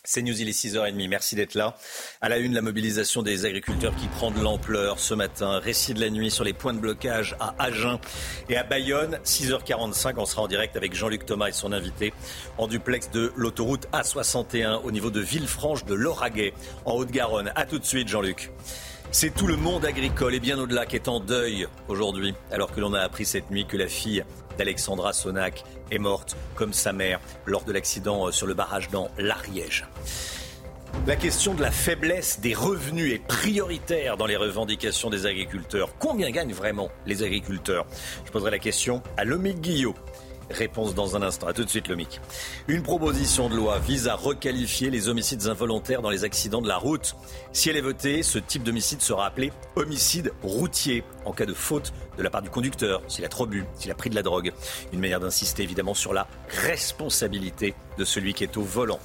[0.05, 1.09] C'est News, il est 6h30.
[1.09, 1.77] Merci d'être là.
[2.21, 5.59] À la une, la mobilisation des agriculteurs qui prend de l'ampleur ce matin.
[5.59, 7.99] Récit de la nuit sur les points de blocage à Agen
[8.49, 9.19] et à Bayonne.
[9.25, 12.12] 6h45, on sera en direct avec Jean-Luc Thomas et son invité
[12.59, 17.51] en duplex de l'autoroute A61 au niveau de Villefranche de Lauragais en Haute-Garonne.
[17.57, 18.53] A tout de suite, Jean-Luc.
[19.14, 22.81] C'est tout le monde agricole et bien au-delà qui est en deuil aujourd'hui, alors que
[22.81, 24.25] l'on a appris cette nuit que la fille
[24.57, 29.87] d'Alexandra Sonac est morte, comme sa mère, lors de l'accident sur le barrage dans l'Ariège.
[31.07, 35.90] La question de la faiblesse des revenus est prioritaire dans les revendications des agriculteurs.
[35.98, 37.87] Combien gagnent vraiment les agriculteurs?
[38.25, 39.94] Je poserai la question à Lomique Guillot,
[40.51, 41.47] Réponse dans un instant.
[41.47, 42.21] A tout de suite, Lomic.
[42.69, 46.77] Une proposition de loi vise à requalifier les homicides involontaires dans les accidents de la
[46.77, 47.17] route.
[47.53, 51.05] Si elle est votée, ce type d'homicide sera appelé homicide routier.
[51.25, 53.95] en cas de faute de la part du conducteur, s'il a trop bu, s'il a
[53.95, 54.53] pris de la drogue.
[54.93, 58.99] Une manière d'insister évidemment sur la responsabilité de celui qui est au volant.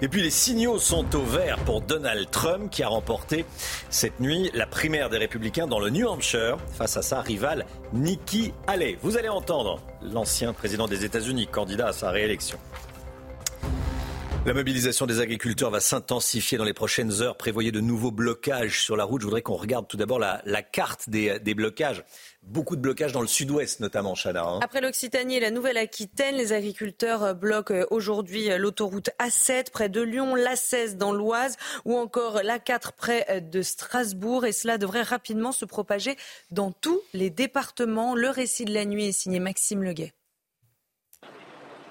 [0.00, 3.44] Et puis les signaux sont au vert pour Donald Trump qui a remporté
[3.90, 8.52] cette nuit la primaire des républicains dans le New Hampshire face à sa rivale Nikki
[8.68, 8.96] Haley.
[9.02, 12.58] Vous allez entendre l'ancien président des États-Unis, candidat à sa réélection.
[14.46, 17.36] La mobilisation des agriculteurs va s'intensifier dans les prochaines heures.
[17.36, 19.20] Prévoyez de nouveaux blocages sur la route.
[19.20, 22.04] Je voudrais qu'on regarde tout d'abord la, carte des, blocages.
[22.42, 24.42] Beaucoup de blocages dans le sud-ouest, notamment, Chana.
[24.42, 24.60] Hein.
[24.62, 30.96] Après l'Occitanie et la Nouvelle-Aquitaine, les agriculteurs bloquent aujourd'hui l'autoroute A7 près de Lyon, l'A16
[30.96, 34.46] dans l'Oise ou encore l'A4 près de Strasbourg.
[34.46, 36.16] Et cela devrait rapidement se propager
[36.50, 38.14] dans tous les départements.
[38.14, 40.14] Le récit de la nuit est signé Maxime Leguet.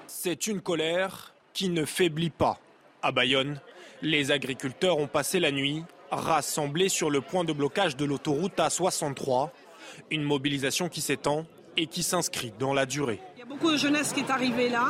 [0.08, 2.58] C'est une colère qui ne faiblit pas.
[3.02, 3.60] À Bayonne,
[4.02, 9.50] les agriculteurs ont passé la nuit rassemblés sur le point de blocage de l'autoroute A63,
[10.10, 13.20] une mobilisation qui s'étend et qui s'inscrit dans la durée.
[13.36, 14.86] Il y a beaucoup de jeunesse qui est arrivée là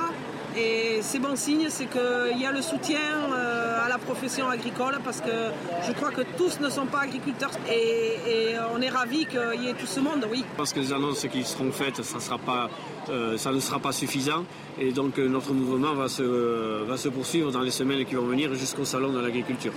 [0.56, 4.98] et c'est bon signe, c'est qu'il y a le soutien euh, à la profession agricole
[5.04, 5.52] parce que
[5.86, 9.74] je crois que tous ne sont pas agriculteurs et, on est ravis qu'il y ait
[9.74, 10.44] tout ce monde, oui.
[10.56, 12.70] Parce que les annonces qui seront faites, ça, sera pas,
[13.08, 14.44] euh, ça ne sera pas suffisant
[14.80, 16.22] et donc euh, notre mouvement va se,
[16.84, 19.72] va se poursuivre dans les semaines qui vont venir jusqu'au salon de l'agriculture.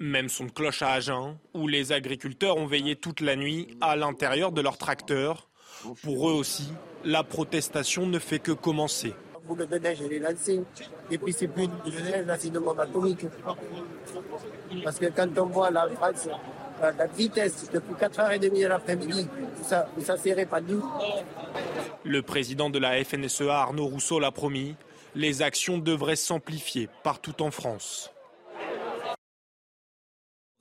[0.00, 3.96] Même son de cloche à Agen, où les agriculteurs ont veillé toute la nuit à
[3.96, 5.48] l'intérieur de leurs tracteurs.
[6.02, 6.72] Pour eux aussi,
[7.04, 9.14] la protestation ne fait que commencer
[9.46, 10.62] boule de neige, elle est lancée.
[11.10, 13.26] Et puis c'est plus de neige, là c'est une bombe atomique.
[14.82, 16.28] Parce que quand on voit la France,
[16.80, 19.28] la vitesse depuis 4h30 de l'après-midi,
[19.62, 20.76] ça, ça s'est répandu.
[22.04, 24.76] Le président de la FNSEA, Arnaud Rousseau, l'a promis,
[25.14, 28.13] les actions devraient s'amplifier partout en France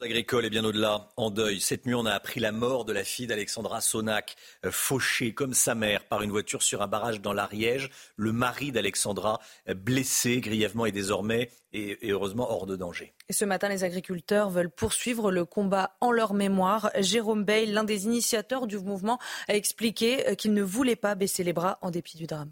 [0.04, 1.60] agricole et bien au-delà, en deuil.
[1.60, 4.36] Cette nuit, on a appris la mort de la fille d'Alexandra Sonac,
[4.70, 7.90] fauchée comme sa mère par une voiture sur un barrage dans l'Ariège.
[8.16, 9.40] Le mari d'Alexandra,
[9.76, 13.14] blessé grièvement et désormais, et, heureusement hors de danger.
[13.30, 16.92] Et ce matin, les agriculteurs veulent poursuivre le combat en leur mémoire.
[17.00, 21.54] Jérôme Bay, l'un des initiateurs du mouvement, a expliqué qu'il ne voulait pas baisser les
[21.54, 22.52] bras en dépit du drame.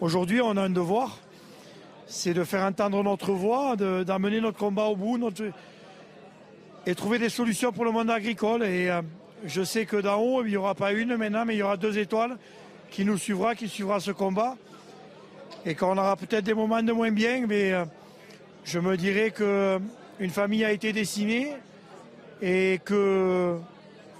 [0.00, 1.18] Aujourd'hui, on a un devoir,
[2.06, 5.50] c'est de faire entendre notre voix, d'amener notre combat au bout, notre,
[6.86, 8.62] et trouver des solutions pour le monde agricole.
[8.62, 9.02] Et euh,
[9.44, 11.76] je sais que d'en haut, il n'y aura pas une maintenant, mais il y aura
[11.76, 12.38] deux étoiles
[12.90, 14.56] qui nous suivra, qui suivra ce combat.
[15.64, 17.84] Et qu'on aura peut-être des moments de moins bien, mais euh,
[18.64, 21.52] je me dirais qu'une famille a été décimée
[22.40, 23.58] et que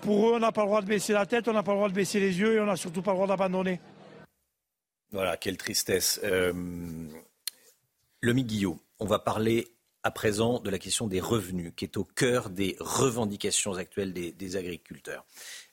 [0.00, 1.78] pour eux, on n'a pas le droit de baisser la tête, on n'a pas le
[1.78, 3.80] droit de baisser les yeux et on n'a surtout pas le droit d'abandonner.
[5.12, 6.20] Voilà, quelle tristesse.
[6.24, 6.52] Euh,
[8.20, 9.68] le Guillot, on va parler
[10.06, 14.56] à présent de la question des revenus, qui est au cœur des revendications actuelles des,
[14.56, 15.24] agriculteurs.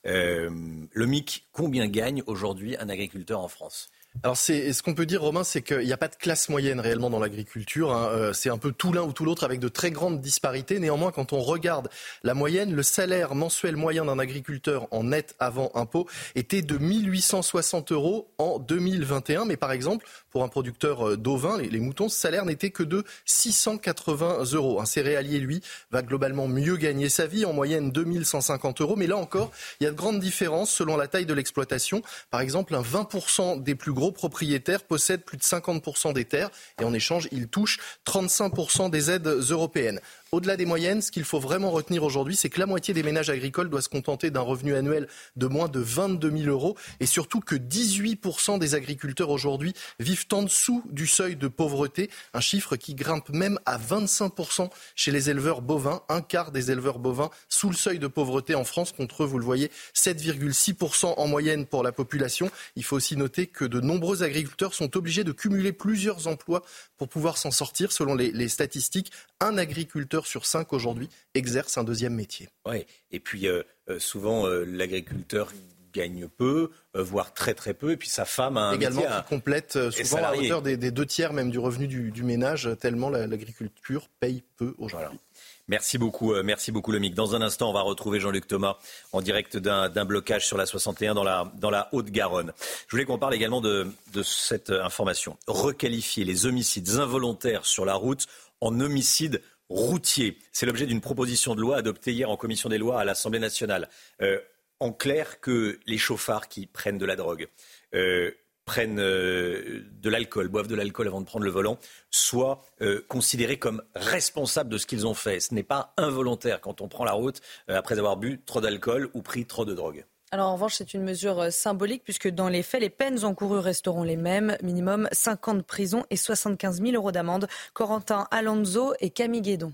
[0.07, 0.49] Euh,
[0.91, 3.91] le MIC, combien gagne aujourd'hui un agriculteur en France?
[4.21, 6.79] Alors c'est ce qu'on peut dire, Romain, c'est qu'il n'y a pas de classe moyenne
[6.79, 7.91] réellement dans l'agriculture.
[7.91, 8.09] Hein.
[8.11, 10.79] Euh, c'est un peu tout l'un ou tout l'autre avec de très grandes disparités.
[10.79, 11.89] Néanmoins, quand on regarde
[12.23, 17.91] la moyenne, le salaire mensuel moyen d'un agriculteur en net avant impôt était de 1860
[17.91, 19.45] euros en 2021.
[19.45, 23.03] Mais par exemple, pour un producteur euh, d'ovins, les, moutons, ce salaire n'était que de
[23.25, 24.81] 680 euros.
[24.81, 28.95] Un céréalier, lui, va globalement mieux gagner sa vie, en moyenne 2150 euros.
[28.95, 32.01] Mais là encore, il y a de grandes différences selon la taille de l'exploitation.
[32.31, 36.49] Par exemple, un 20% des plus gros propriétaires possèdent plus de 50% des terres
[36.81, 40.01] et en échange, ils touchent 35% des aides européennes.
[40.33, 43.29] Au-delà des moyennes, ce qu'il faut vraiment retenir aujourd'hui, c'est que la moitié des ménages
[43.29, 47.39] agricoles doit se contenter d'un revenu annuel de moins de 22 000 euros et surtout
[47.39, 52.95] que 18% des agriculteurs aujourd'hui vivent en dessous du seuil de pauvreté, un chiffre qui
[52.95, 57.75] grimpe même à 25% chez les éleveurs bovins, un quart des éleveurs bovins sous le
[57.75, 62.49] seuil de pauvreté en France contre, vous le voyez, 7,6% en moyenne pour la population.
[62.75, 66.63] Il faut aussi noter que de nombreux agriculteurs sont obligés de cumuler plusieurs emplois
[66.97, 67.91] pour pouvoir s'en sortir.
[67.91, 72.49] Selon les statistiques, un agriculteur sur cinq aujourd'hui exerce un deuxième métier.
[72.65, 75.51] Oui, et puis euh, euh, souvent euh, l'agriculteur
[75.93, 79.29] gagne peu, voire très très peu, et puis sa femme a un Également métier qui
[79.29, 84.43] complète souvent à hauteur des, deux tiers même du revenu du, ménage, tellement l'agriculture paye
[84.57, 85.19] peu aujourd'hui.
[85.67, 87.13] Merci beaucoup, merci beaucoup Lomic.
[87.13, 88.79] Dans un instant, on va retrouver Jean-Luc Thomas
[89.11, 92.53] en direct d'un blocage sur la 61 dans la, dans la Haute-Garonne.
[92.87, 95.37] Je voulais qu'on parle également de, de cette information.
[95.45, 98.25] Requalifier les homicides involontaires sur la route
[98.61, 99.41] en homicides
[99.73, 100.37] routier.
[100.51, 103.89] C'est l'objet d'une proposition de loi adoptée hier en commission des lois à l'Assemblée nationale.
[104.21, 104.39] Euh,
[104.79, 107.47] en clair, que les chauffards qui prennent de la drogue,
[107.95, 108.31] euh,
[108.65, 111.79] prennent euh, de l'alcool, boivent de l'alcool avant de prendre le volant,
[112.11, 112.61] soient
[113.07, 115.39] considérés comme responsables de ce qu'ils ont fait.
[115.39, 119.21] Ce n'est pas involontaire quand on prend la route après avoir bu trop d'alcool ou
[119.21, 120.05] pris trop de drogue.
[120.33, 123.59] Alors en revanche, c'est une mesure euh, symbolique puisque dans les faits, les peines encourues
[123.59, 127.47] resteront les mêmes, minimum 50 ans de prison et 75 000 euros d'amende.
[127.75, 129.73] Corentin Alonso et Camille Guédon.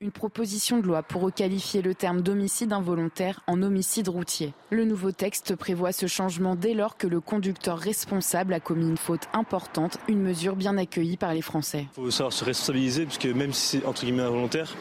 [0.00, 4.52] Une proposition de loi pour requalifier le terme d'homicide involontaire en homicide routier.
[4.70, 8.96] Le nouveau texte prévoit ce changement dès lors que le conducteur responsable a commis une
[8.96, 11.86] faute importante, une mesure bien accueillie par les Français.
[11.92, 14.74] Il faut savoir se responsabiliser, puisque même si c'est entre guillemets involontaire,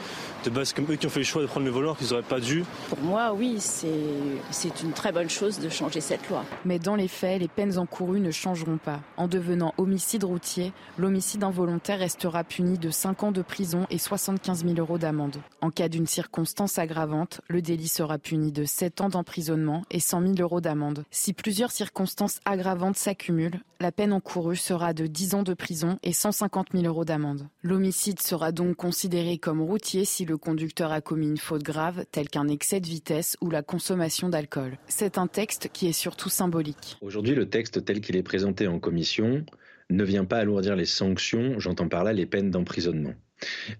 [0.44, 2.22] de base, comme eux qui ont fait le choix de prendre le volant qu'ils n'auraient
[2.22, 2.64] pas dû.
[2.90, 6.44] Pour moi, oui, c'est une très bonne chose de changer cette loi.
[6.66, 9.00] Mais dans les faits, les peines encourues ne changeront pas.
[9.18, 14.66] En devenant homicide routier, l'homicide involontaire restera puni de 5 ans de prison et 75
[14.66, 15.38] 000 euros d'amende.
[15.62, 20.22] En cas d'une circonstance aggravante, le délit sera puni de 7 ans d'emprisonnement et 100
[20.22, 21.06] 000 euros d'amende.
[21.12, 26.14] Si plusieurs circonstances aggravantes s'accumulent, la peine encourue sera de 10 ans de prison et
[26.14, 27.48] 150 000 euros d'amende.
[27.64, 32.30] L'homicide sera donc considéré comme routier si le conducteur a commis une faute grave, telle
[32.30, 34.78] qu'un excès de vitesse ou la consommation d'alcool.
[34.88, 36.98] C'est un texte qui est surtout symbolique.
[37.02, 39.46] Aujourd'hui, le texte tel qu'il est présenté en commission
[39.90, 43.14] ne vient pas alourdir les sanctions, j'entends par là les peines d'emprisonnement.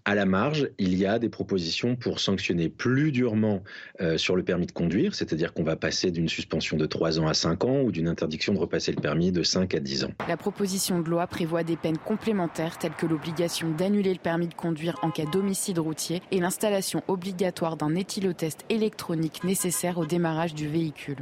[0.06, 3.64] À la marge, il y a des propositions pour sanctionner plus durement
[4.02, 7.28] euh, sur le permis de conduire, c'est-à-dire qu'on va passer d'une suspension de 3 ans
[7.28, 10.12] à 5 ans ou d'une interdiction de repasser le permis de 5 à 10 ans.
[10.28, 14.54] La proposition de loi prévoit des peines complémentaires telles que l'obligation d'annuler le permis de
[14.54, 20.68] conduire en cas d'homicide routier et l'installation obligatoire d'un éthylotest électronique nécessaire au démarrage du
[20.68, 21.18] véhicule.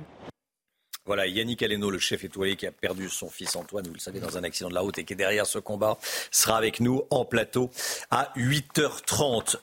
[1.11, 4.21] Voilà, Yannick Aleno, le chef étoilé qui a perdu son fils Antoine, vous le savez,
[4.21, 5.97] dans un accident de la route et qui est derrière ce combat,
[6.31, 7.69] sera avec nous en plateau
[8.11, 9.57] à 8h30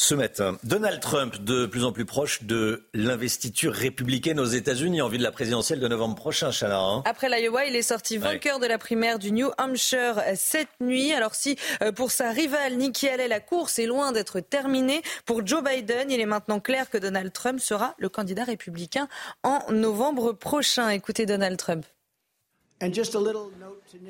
[0.00, 0.56] ce matin.
[0.64, 5.22] Donald Trump, de plus en plus proche de l'investiture républicaine aux États-Unis en vue de
[5.22, 6.80] la présidentielle de novembre prochain, Chana.
[6.80, 7.02] Hein.
[7.04, 11.12] Après l'Iowa, il est sorti vainqueur de la primaire du New Hampshire cette nuit.
[11.12, 15.46] Alors si euh, pour sa rivale Nikki Haley, la course est loin d'être terminée, pour
[15.46, 19.06] Joe Biden, il est maintenant clair que Donald Trump sera le candidat républicain
[19.42, 20.88] en novembre prochain.
[20.88, 21.84] Écoutez Donald Trump.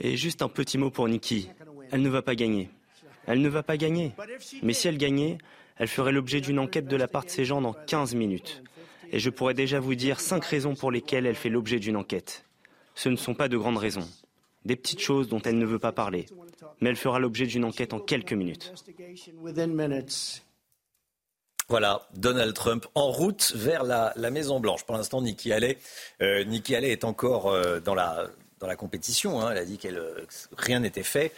[0.01, 1.51] Et juste un petit mot pour Nikki.
[1.91, 2.71] Elle ne va pas gagner.
[3.27, 4.13] Elle ne va pas gagner.
[4.63, 5.39] Mais si elle gagnait,
[5.81, 8.63] elle ferait l'objet d'une enquête de la part de ces gens dans 15 minutes.
[9.13, 12.45] Et je pourrais déjà vous dire cinq raisons pour lesquelles elle fait l'objet d'une enquête.
[12.95, 14.07] Ce ne sont pas de grandes raisons.
[14.67, 16.27] Des petites choses dont elle ne veut pas parler.
[16.83, 18.75] Mais elle fera l'objet d'une enquête en quelques minutes.
[21.71, 24.85] Voilà, Donald Trump en route vers la, Maison Blanche.
[24.85, 25.79] Pour l'instant, Nikki Haley,
[26.21, 28.27] euh, est encore euh, dans, la,
[28.59, 29.41] dans la compétition.
[29.41, 29.53] Hein.
[29.53, 30.27] Elle a dit que euh,
[30.59, 31.33] rien n'était fait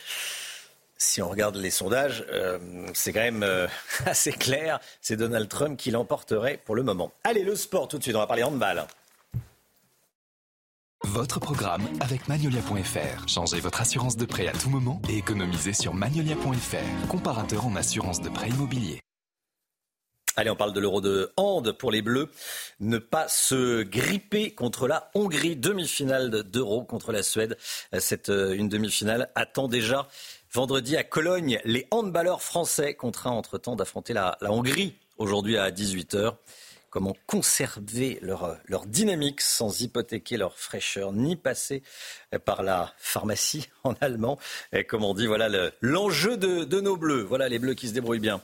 [1.03, 2.59] si on regarde les sondages, euh,
[2.95, 3.67] c'est quand même euh,
[4.07, 4.79] assez clair.
[5.01, 7.13] C'est Donald Trump qui l'emporterait pour le moment.
[7.25, 8.17] Allez, le sport tout de suite.
[8.17, 8.87] On va parler handball.
[11.05, 13.29] Votre programme avec Magnolia.fr.
[13.29, 18.21] Changez votre assurance de prêt à tout moment et économisez sur Magnolia.fr, comparateur en assurance
[18.21, 19.01] de prêt immobilier.
[20.35, 22.31] Allez, on parle de l'euro de hand pour les Bleus.
[22.81, 25.57] Ne pas se gripper contre la Hongrie.
[25.57, 27.59] Demi-finale d'euro contre la Suède.
[27.99, 30.09] Cette euh, une demi-finale attend déjà
[30.55, 36.35] Vendredi à Cologne, les handballeurs français contraints entre-temps d'affronter la, Hongrie aujourd'hui à 18h.
[36.91, 41.83] Comment conserver leur, dynamique sans hypothéquer leur fraîcheur ni passer
[42.45, 44.39] par la pharmacie en allemand?
[44.75, 47.23] Et comme on dit, voilà l'enjeu de, de nos bleus.
[47.23, 48.43] Voilà les bleus qui se débrouillent bien.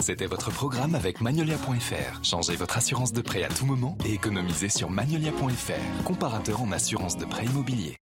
[0.00, 2.22] C'était votre programme avec Magnolia.fr.
[2.22, 7.16] Changez votre assurance de prêt à tout moment et économisez sur Magnolia.fr, comparateur en assurance
[7.16, 8.01] de prêt immobilier.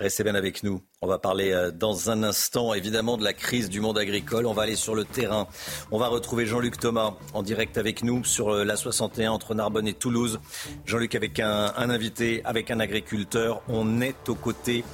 [0.00, 0.80] Restez bien avec nous.
[1.02, 4.46] On va parler euh, dans un instant évidemment de la crise du monde agricole.
[4.46, 5.46] On va aller sur le terrain.
[5.90, 9.86] On va retrouver Jean-Luc Thomas en direct avec nous sur euh, la 61 entre Narbonne
[9.86, 10.40] et Toulouse.
[10.86, 13.60] Jean-Luc avec un, invité, avec un agriculteur.
[13.68, 14.84] On est aux côtés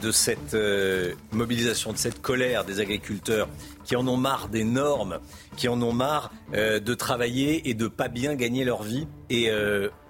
[0.00, 3.50] de cette euh, mobilisation, de cette colère des agriculteurs
[3.84, 5.18] qui en ont marre des normes,
[5.58, 9.06] qui en ont marre de travailler et de pas bien gagner leur vie.
[9.30, 9.48] Et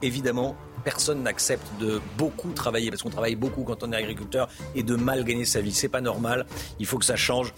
[0.00, 0.56] évidemment,
[0.87, 4.94] personne n'accepte de beaucoup travailler, parce qu'on travaille beaucoup quand on est agriculteur, et de
[4.94, 5.72] mal gagner sa vie.
[5.72, 6.46] C'est pas normal.
[6.79, 7.53] Il faut que ça change.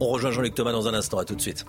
[0.00, 1.18] On rejoint Jean-Luc Thomas dans un instant.
[1.18, 1.64] À tout de suite.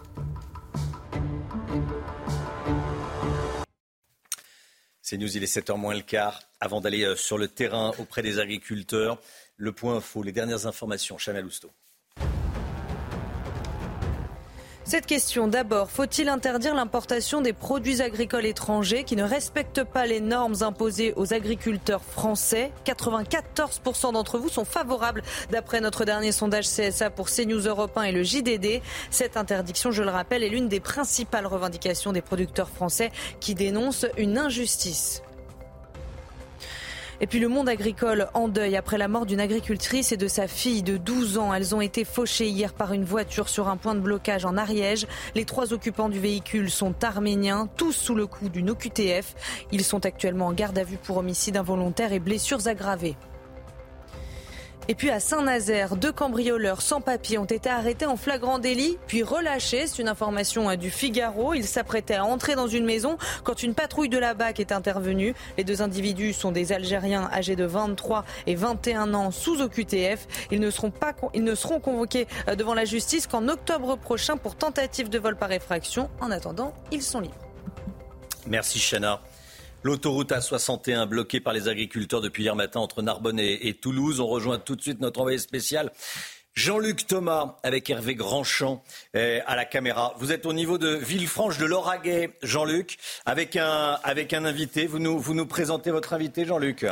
[5.04, 6.42] C'est News, il est 7h moins le quart.
[6.60, 9.20] Avant d'aller euh, sur le terrain auprès des agriculteurs,
[9.58, 11.20] le point info, les dernières informations.
[11.20, 11.70] Chanel Housteau.
[14.90, 20.20] Cette question d'abord, faut-il interdire l'importation des produits agricoles étrangers qui ne respectent pas les
[20.20, 22.72] normes imposées aux agriculteurs français?
[22.88, 25.22] 94% d'entre vous sont favorables
[25.52, 28.82] d'après notre dernier sondage CSA pour CNews Europe 1 et le JDD.
[29.12, 34.08] Cette interdiction, je le rappelle, est l'une des principales revendications des producteurs français qui dénoncent
[34.18, 35.22] une injustice.
[37.22, 40.48] Et puis le monde agricole en deuil après la mort d'une agricultrice et de sa
[40.48, 41.54] fille de 12 ans.
[41.54, 45.06] Elles ont été fauchées hier par une voiture sur un point de blocage en Ariège.
[45.36, 49.36] Les trois occupants du véhicule sont arméniens, tous sous le coup d'une OQTF.
[49.72, 53.16] Ils sont actuellement en garde à vue pour homicide involontaire et blessures aggravées.
[54.90, 59.22] Et puis à Saint-Nazaire, deux cambrioleurs sans papier ont été arrêtés en flagrant délit, puis
[59.22, 59.86] relâchés.
[59.86, 61.54] C'est une information du Figaro.
[61.54, 65.36] Ils s'apprêtaient à entrer dans une maison quand une patrouille de la BAC est intervenue.
[65.60, 70.28] Les deux individus sont des Algériens âgés de 23 et 21 ans sous OQTF.
[70.50, 70.92] Ils ne seront,
[71.36, 75.36] ils ne seront convoqués euh, devant la justice qu'en octobre prochain pour tentative de vol
[75.36, 76.10] par effraction.
[76.20, 77.36] En attendant, ils sont libres.
[78.48, 79.22] Merci Chana.
[79.82, 84.20] L'autoroute A61 bloquée par les agriculteurs depuis hier matin entre Narbonne et, Toulouse.
[84.20, 85.92] On rejoint tout de suite notre envoyé spécial.
[86.54, 90.14] Jean-Luc Thomas avec Hervé Grandchamp eh, à la caméra.
[90.18, 94.86] Vous êtes au niveau de Villefranche de Lauragais, Jean-Luc, avec un, avec un invité.
[94.86, 96.86] Vous nous, vous nous présentez votre invité, Jean-Luc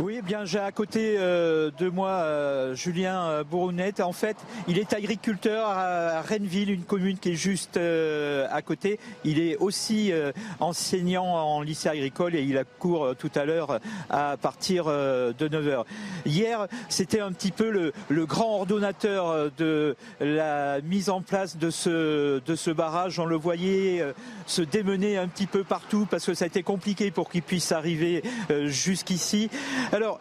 [0.00, 4.00] oui, eh bien j'ai à côté euh, de moi euh, Julien euh, Bourrounet.
[4.00, 4.36] En fait,
[4.68, 9.00] il est agriculteur à, Renneville, une commune qui est juste à côté.
[9.24, 10.12] Il est aussi
[10.60, 13.80] enseignant en lycée agricole et il a cours tout à l'heure
[14.10, 15.84] à partir de 9h.
[16.26, 21.70] Hier, c'était un petit peu le, le, grand ordonnateur de la mise en place de
[21.70, 23.18] ce, de ce barrage.
[23.18, 24.04] On le voyait
[24.46, 27.72] se démener un petit peu partout parce que ça a été compliqué pour qu'il puisse
[27.72, 28.22] arriver
[28.66, 29.50] jusqu'ici.
[29.92, 30.20] Alors,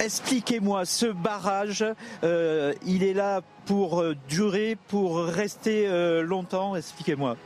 [0.00, 1.84] expliquez-moi, ce barrage,
[2.24, 7.36] euh, il est là pour euh, durer, pour rester euh, longtemps Expliquez-moi.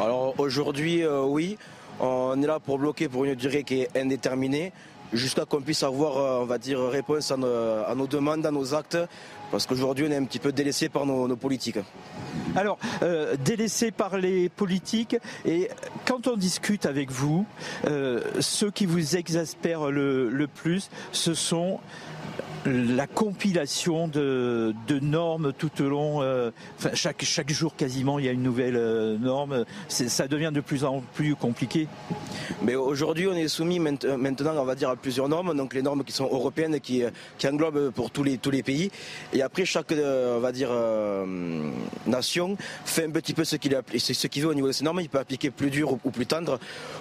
[0.00, 1.56] Alors aujourd'hui, oui,
[2.00, 4.72] on est là pour bloquer pour une durée qui est indéterminée
[5.12, 8.98] jusqu'à qu'on puisse avoir, on va dire, réponse à nos, demandes, à nos actes,
[9.52, 11.78] parce qu'aujourd'hui on est un petit peu délaissé par nos, politiques.
[12.56, 15.68] Alors, euh, délaissé par les politiques, et
[16.06, 17.46] quand on discute avec vous,
[17.86, 21.78] euh, ceux qui vous exaspèrent le plus, ce sont
[22.66, 26.50] la compilation de, normes tout au long, euh,
[26.94, 30.84] chaque, chaque jour quasiment il y a une nouvelle euh, norme, ça devient de plus
[30.84, 31.88] en plus compliqué.
[32.62, 36.04] Mais aujourd'hui on est soumis maintenant on va dire à plusieurs normes, donc les normes
[36.04, 37.02] qui sont européennes qui,
[37.38, 38.90] qui englobent pour tous les, tous les pays.
[39.32, 40.70] Et après chaque euh, on va dire
[42.06, 43.72] nation fait un petit peu ce qu'il
[44.42, 46.60] veut au niveau de ces normes, il peut appliquer plus dur ou, plus tendre.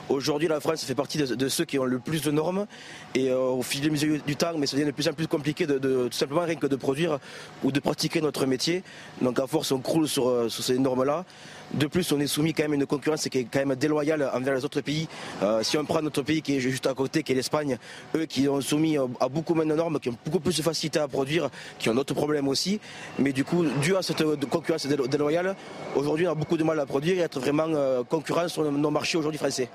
[0.09, 2.65] Aujourd'hui la France fait partie de, ceux qui ont le plus de normes.
[3.13, 6.17] Et au fil du temps mais ça devient de plus en plus compliqué de, tout
[6.17, 7.19] simplement rien que de produire
[7.63, 8.83] ou de pratiquer notre métier.
[9.21, 11.25] Donc à force, on croule sur, euh, ces normes-là.
[11.73, 14.29] De plus, on est soumis quand même à une concurrence qui est quand même déloyale
[14.33, 15.07] envers les autres pays.
[15.41, 17.77] Euh, si on prend notre pays qui est juste à côté, qui est l'Espagne,
[18.15, 20.99] eux qui ont soumis à beaucoup moins de normes, qui ont beaucoup plus de facilité
[20.99, 21.49] à produire,
[21.79, 22.79] qui ont d'autres problèmes aussi.
[23.19, 25.55] Mais du coup, dû à cette concurrence déloyale,
[25.95, 28.69] aujourd'hui on a beaucoup de mal à produire et à être vraiment euh, concurrent sur
[28.69, 29.69] nos marchés aujourd'hui français.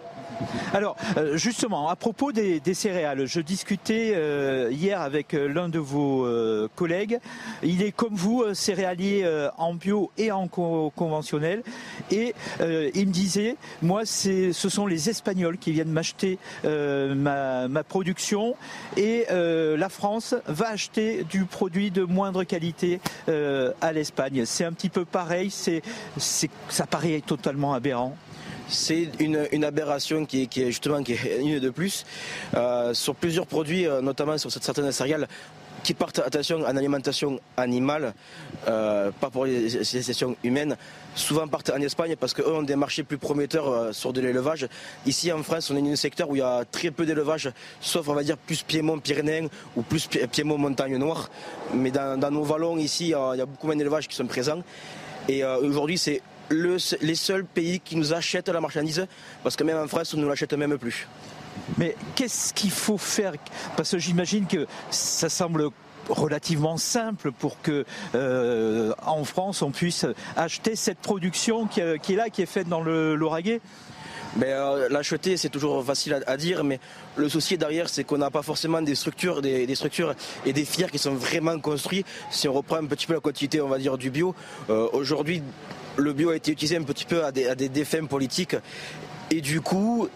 [0.73, 5.79] Alors, euh, justement, à propos des, céréales, je discutais euh, hier avec euh, l'un de
[5.79, 6.27] vos
[6.75, 7.19] collègues.
[7.63, 9.27] Il est comme vous, céréalier
[9.57, 11.63] en bio et en conventionnel.
[12.11, 18.55] Et il me disait, moi, ce sont les Espagnols qui viennent m'acheter ma, production
[18.97, 24.45] et la France va acheter du produit de moindre qualité à l'Espagne.
[24.45, 25.83] C'est un petit peu pareil, c'est,
[26.19, 28.17] ça paraît totalement aberrant
[28.69, 32.05] c'est une, aberration qui est, justement qui est une de plus.
[32.55, 35.29] Euh, sur plusieurs produits, euh, notamment sur certaines céréales,
[35.87, 38.13] qui partent, attention, en alimentation animale,
[38.67, 40.77] euh, pas pour les sessions humaines,
[41.15, 44.67] souvent partent en Espagne parce qu'eux ont des marchés plus prometteurs sur de l'élevage.
[45.07, 47.53] Ici en France, on est dans un secteur où il y a très peu d'élevage,
[47.81, 51.31] sauf on va dire plus Piémont-Pyrénées ou plus Piémont-Montagne Noire.
[51.73, 54.65] Mais dans, nos vallons ici, il y a beaucoup moins d'élevages qui sont présents.
[55.29, 56.21] Et aujourd'hui, c'est
[56.51, 59.07] les seuls pays qui nous achètent la marchandise,
[59.45, 61.07] parce que même en France, on ne l'achète même plus.
[61.79, 63.33] Mais qu'est-ce qu'il faut faire?
[63.77, 65.71] Parce que j'imagine que ça semble
[66.09, 70.07] relativement simple pour que euh, en France on puisse
[70.37, 73.17] acheter cette production qui, est là, qui est faite dans le
[74.45, 76.79] euh, l'acheter, c'est toujours facile à, dire, mais
[77.17, 80.15] le souci derrière, c'est qu'on n'a pas forcément des structures, des, structures
[80.45, 82.07] et des filières qui sont vraiment construites.
[82.31, 84.35] Si on reprend un petit peu la quantité, on va dire, du bio,
[84.69, 85.43] euh, aujourd'hui,
[85.97, 88.57] le bio a été utilisé un petit peu à des, à politiques.
[89.31, 90.09] Et du coup, euh,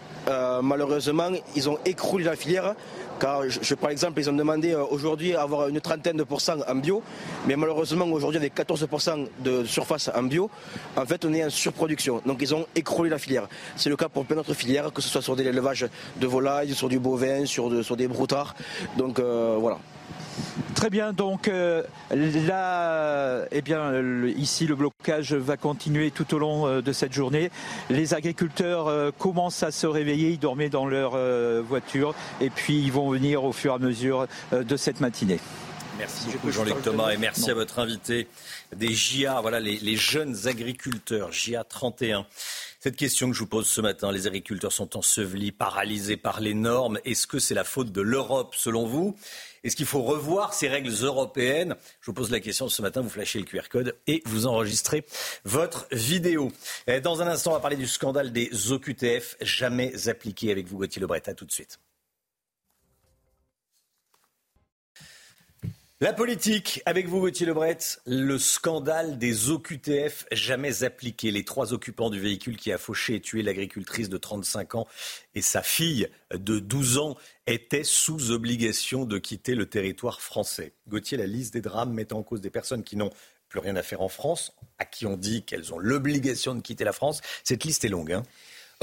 [0.61, 2.75] malheureusement, ils ont écroulé la filière.
[3.21, 6.73] Car, je, par exemple, ils ont demandé euh, aujourd'hui avoir une trentaine de pourcents en
[6.73, 7.03] bio.
[7.45, 10.49] Mais malheureusement, aujourd'hui, avec 14% de surface en bio,
[10.97, 12.19] en fait, on est en surproduction.
[12.25, 13.47] Donc, ils ont écroulé la filière.
[13.75, 15.85] C'est le cas pour plein d'autres filières, que ce soit sur des élevages
[16.17, 18.55] de volailles, sur du bovin, sur, des broutards.
[18.97, 19.77] Donc, euh, voilà.
[20.75, 23.91] Très bien, donc euh, là, eh bien,
[24.35, 27.51] ici le blocage va continuer tout au long de cette journée.
[27.89, 30.29] Les agriculteurs commencent à se réveiller.
[30.29, 31.17] ils dormaient dans leur
[31.61, 35.39] voiture et puis ils vont venir au fur et à mesure de cette matinée.
[35.97, 38.27] Merci beaucoup Jean-Luc Thomas et merci à votre invité
[38.75, 42.25] des JA, voilà les, les jeunes agriculteurs, JA 31.
[42.79, 46.55] Cette question que je vous pose ce matin, les agriculteurs sont ensevelis, paralysés par les
[46.55, 46.97] normes.
[47.05, 49.15] Est-ce que c'est la faute de l'Europe selon vous?
[49.63, 51.75] Est-ce qu'il faut revoir ces règles européennes?
[51.99, 55.05] Je vous pose la question ce matin, vous flashez le QR code et vous enregistrez
[55.45, 56.51] votre vidéo.
[57.03, 61.01] Dans un instant, on va parler du scandale des OQTF jamais appliqués avec vous, Gauthier
[61.01, 61.21] Lebret.
[61.27, 61.77] À tout de suite.
[66.03, 67.77] La politique, avec vous Gauthier Lebret,
[68.07, 71.29] le scandale des OQTF jamais appliqués.
[71.29, 74.87] Les trois occupants du véhicule qui a fauché et tué l'agricultrice de 35 ans
[75.35, 80.73] et sa fille de 12 ans étaient sous obligation de quitter le territoire français.
[80.87, 83.11] Gauthier, la liste des drames met en cause des personnes qui n'ont
[83.47, 86.83] plus rien à faire en France, à qui on dit qu'elles ont l'obligation de quitter
[86.83, 87.21] la France.
[87.43, 88.13] Cette liste est longue.
[88.13, 88.23] Hein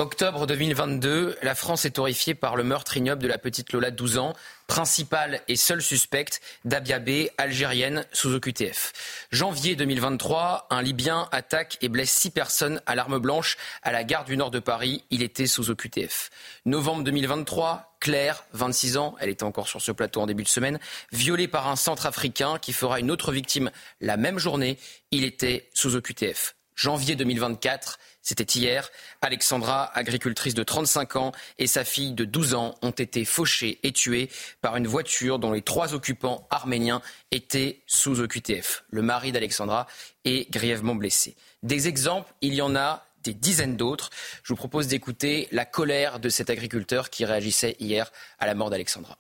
[0.01, 4.19] Octobre 2022, la France est horrifiée par le meurtre ignoble de la petite Lola, 12
[4.19, 4.33] ans,
[4.69, 8.93] principale et seule suspecte d'Abiabé, algérienne, sous OQTF.
[9.33, 14.25] Janvier 2023, un Libyen attaque et blesse six personnes à l'arme blanche à la gare
[14.25, 15.03] du nord de Paris.
[15.11, 16.31] Il était sous OQTF.
[16.67, 20.79] Novembre 2023, Claire, 26 ans, elle était encore sur ce plateau en début de semaine,
[21.13, 24.79] violée par un centrafricain qui fera une autre victime la même journée.
[25.11, 26.55] Il était sous OQTF.
[26.77, 28.91] Janvier 2024, c'était hier.
[29.23, 33.93] Alexandra, agricultrice de 35 ans, et sa fille de 12 ans ont été fauchées et
[33.93, 37.01] tuées par une voiture dont les trois occupants arméniens
[37.31, 38.85] étaient sous OQTF.
[38.91, 39.87] Le mari d'Alexandra
[40.25, 41.37] est grièvement blessé.
[41.63, 44.11] Des exemples, il y en a des dizaines d'autres.
[44.43, 48.71] Je vous propose d'écouter la colère de cet agriculteur qui réagissait hier à la mort
[48.71, 49.19] d'Alexandra.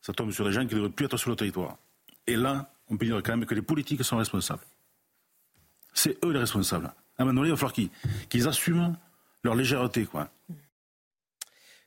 [0.00, 1.78] Ça tombe sur des gens qui ne devraient plus être sur le territoire.
[2.26, 4.62] Et là, on peut dire quand même que les politiques sont responsables.
[5.94, 6.92] C'est eux les responsables.
[7.18, 8.96] À il va falloir qu'ils assument
[9.44, 10.04] leur légèreté.
[10.04, 10.28] Quoi.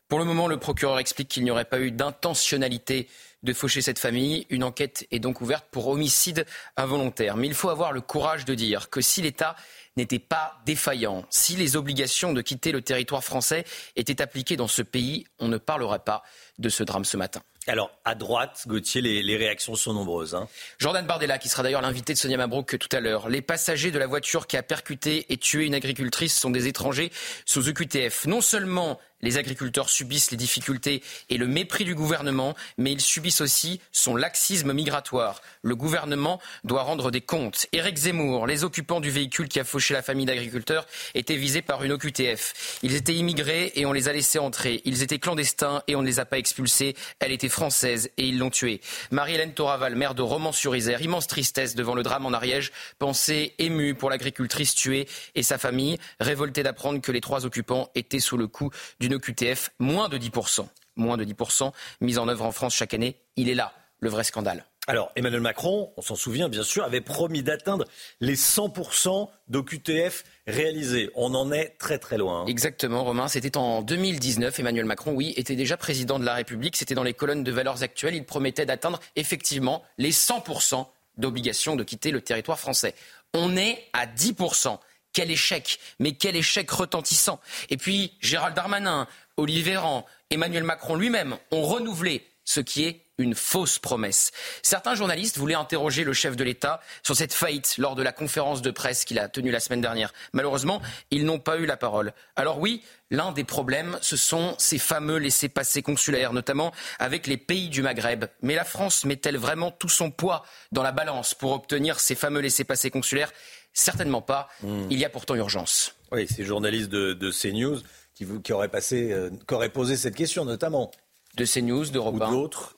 [0.07, 3.09] Pour le moment, le procureur explique qu'il n'y aurait pas eu d'intentionnalité
[3.43, 4.47] de faucher cette famille.
[4.49, 6.45] Une enquête est donc ouverte pour homicide
[6.77, 7.35] involontaire.
[7.35, 9.55] Mais il faut avoir le courage de dire que si l'État
[9.97, 13.65] n'était pas défaillant, si les obligations de quitter le territoire français
[13.97, 16.23] étaient appliquées dans ce pays, on ne parlerait pas
[16.57, 17.41] de ce drame ce matin.
[17.69, 20.35] Alors, à droite, Gauthier, les, réactions sont nombreuses.
[20.35, 20.47] Hein.
[20.79, 23.27] Jordan Bardella, qui sera d'ailleurs l'invité de Sonia Mabrouk tout à l'heure.
[23.27, 27.11] Les passagers de la voiture qui a percuté et tué une agricultrice sont des étrangers
[27.45, 28.25] sous EQTF.
[28.25, 33.41] Non seulement les agriculteurs subissent les difficultés et le mépris du gouvernement, mais ils subissent
[33.41, 35.41] aussi son laxisme migratoire.
[35.63, 37.67] Le gouvernement doit rendre des comptes.
[37.71, 41.83] Éric Zemmour, les occupants du véhicule qui a fauché la famille d'agriculteurs, étaient visés par
[41.83, 42.79] une OQTF.
[42.83, 44.81] Ils étaient immigrés et on les a laissés entrer.
[44.85, 46.95] Ils étaient clandestins et on ne les a pas expulsés.
[47.19, 48.81] Elle était française et ils l'ont tuée.
[49.11, 54.09] Marie-Hélène Toraval, maire de Romans-sur-Isère, immense tristesse devant le drame en Ariège, pensée émue pour
[54.09, 58.69] l'agricultrice tuée et sa famille, révoltée d'apprendre que les trois occupants étaient sous le coup
[58.99, 60.67] du d'une OQTF, moins de 10%.
[60.95, 63.15] Moins de 10% mise en œuvre en France chaque année.
[63.35, 64.65] Il est là, le vrai scandale.
[64.89, 67.85] Alors, Emmanuel Macron, on s'en souvient bien sûr, avait promis d'atteindre
[68.21, 71.09] les 100% d'OQTF réalisés.
[71.15, 72.41] On en est très très loin.
[72.41, 72.45] Hein.
[72.47, 73.27] Exactement, Romain.
[73.27, 74.59] C'était en 2019.
[74.59, 76.77] Emmanuel Macron, oui, était déjà président de la République.
[76.77, 78.15] C'était dans les colonnes de valeurs actuelles.
[78.15, 80.87] Il promettait d'atteindre effectivement les 100%
[81.17, 82.95] d'obligation de quitter le territoire français.
[83.33, 84.79] On est à 10%.
[85.17, 87.39] Quel échec, mais quel échec retentissant.
[87.71, 93.33] Et puis Gérald Darmanin, Olivier Véran, Emmanuel Macron lui-même ont renouvelé ce qui est une
[93.33, 94.31] fausse promesse.
[94.61, 98.61] Certains journalistes voulaient interroger le chef de l'État sur cette faillite lors de la conférence
[98.61, 100.13] de presse qu'il a tenue la semaine dernière.
[100.33, 102.13] Malheureusement, ils n'ont pas eu la parole.
[102.35, 107.69] Alors oui, l'un des problèmes, ce sont ces fameux laissés-passer consulaires, notamment avec les pays
[107.69, 108.25] du Maghreb.
[108.43, 112.41] Mais la France met-elle vraiment tout son poids dans la balance pour obtenir ces fameux
[112.41, 113.33] laissés-passer consulaires
[113.73, 114.49] Certainement pas.
[114.63, 114.87] Hmm.
[114.89, 115.95] Il y a pourtant urgence.
[116.11, 117.79] Oui, ces journalistes de, CNews
[118.15, 120.91] qui, qui, auraient passé, euh, qui auraient posé cette question notamment.
[121.35, 122.77] De CNews, d'Europe Ou d'autres.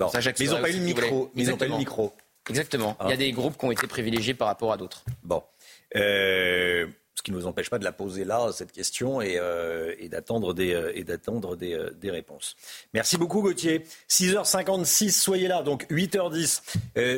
[0.00, 1.30] Mais ils n'ont pas eu le micro.
[1.34, 2.14] ils n'ont pas eu le micro.
[2.48, 2.96] Exactement.
[3.02, 3.16] Il y a ah.
[3.16, 5.04] des groupes qui ont été privilégiés par rapport à d'autres.
[5.22, 5.42] Bon.
[5.96, 6.86] Euh,
[7.18, 10.54] ce qui ne nous empêche pas de la poser là, cette question, et, euh, d'attendre
[10.54, 12.54] des, euh, et d'attendre des, euh, des, réponses.
[12.94, 13.84] Merci beaucoup, Gauthier.
[14.08, 15.64] 6h56, soyez là.
[15.64, 16.62] Donc, 8h10,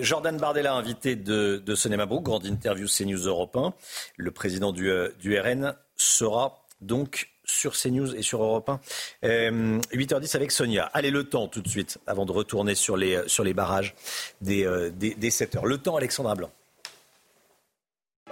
[0.03, 3.75] Jordan Bardella, invité de, de Sonemabrook, grande interview CNews Europe 1.
[4.17, 4.91] Le président du,
[5.21, 8.81] du RN sera donc sur CNews et sur Europe 1.
[9.23, 10.87] 8h10 avec Sonia.
[10.95, 13.95] Allez, le temps tout de suite, avant de retourner sur les, sur les barrages
[14.41, 15.67] des, des, des 7h.
[15.67, 16.51] Le temps, Alexandra Blanc.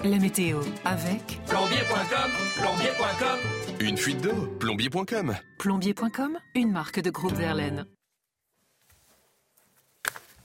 [0.04, 3.38] La météo avec plombier.com, plombier.com.
[3.80, 5.34] Une fuite d'eau, plombier.com.
[5.58, 7.84] Plombier.com, une marque de groupe Verlaine.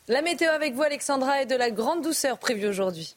[0.07, 3.15] La météo avec vous, Alexandra, est de la grande douceur prévue aujourd'hui.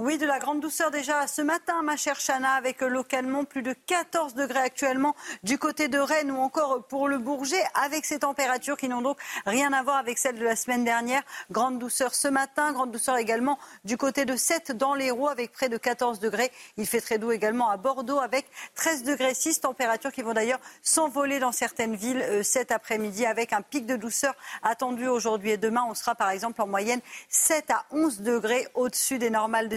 [0.00, 3.72] Oui, de la grande douceur déjà ce matin, ma chère Chana, avec localement plus de
[3.72, 8.76] 14 degrés actuellement du côté de Rennes ou encore pour le Bourget, avec ces températures
[8.76, 11.22] qui n'ont donc rien à voir avec celles de la semaine dernière.
[11.50, 15.68] Grande douceur ce matin, grande douceur également du côté de 7 dans l'Hérault avec près
[15.68, 16.52] de 14 degrés.
[16.76, 18.46] Il fait très doux également à Bordeaux avec
[18.76, 23.52] 13 degrés 6, températures qui vont d'ailleurs s'envoler dans certaines villes euh, cet après-midi avec
[23.52, 25.84] un pic de douceur attendu aujourd'hui et demain.
[25.90, 29.76] On sera par exemple en moyenne 7 à 11 degrés au-dessus des normales de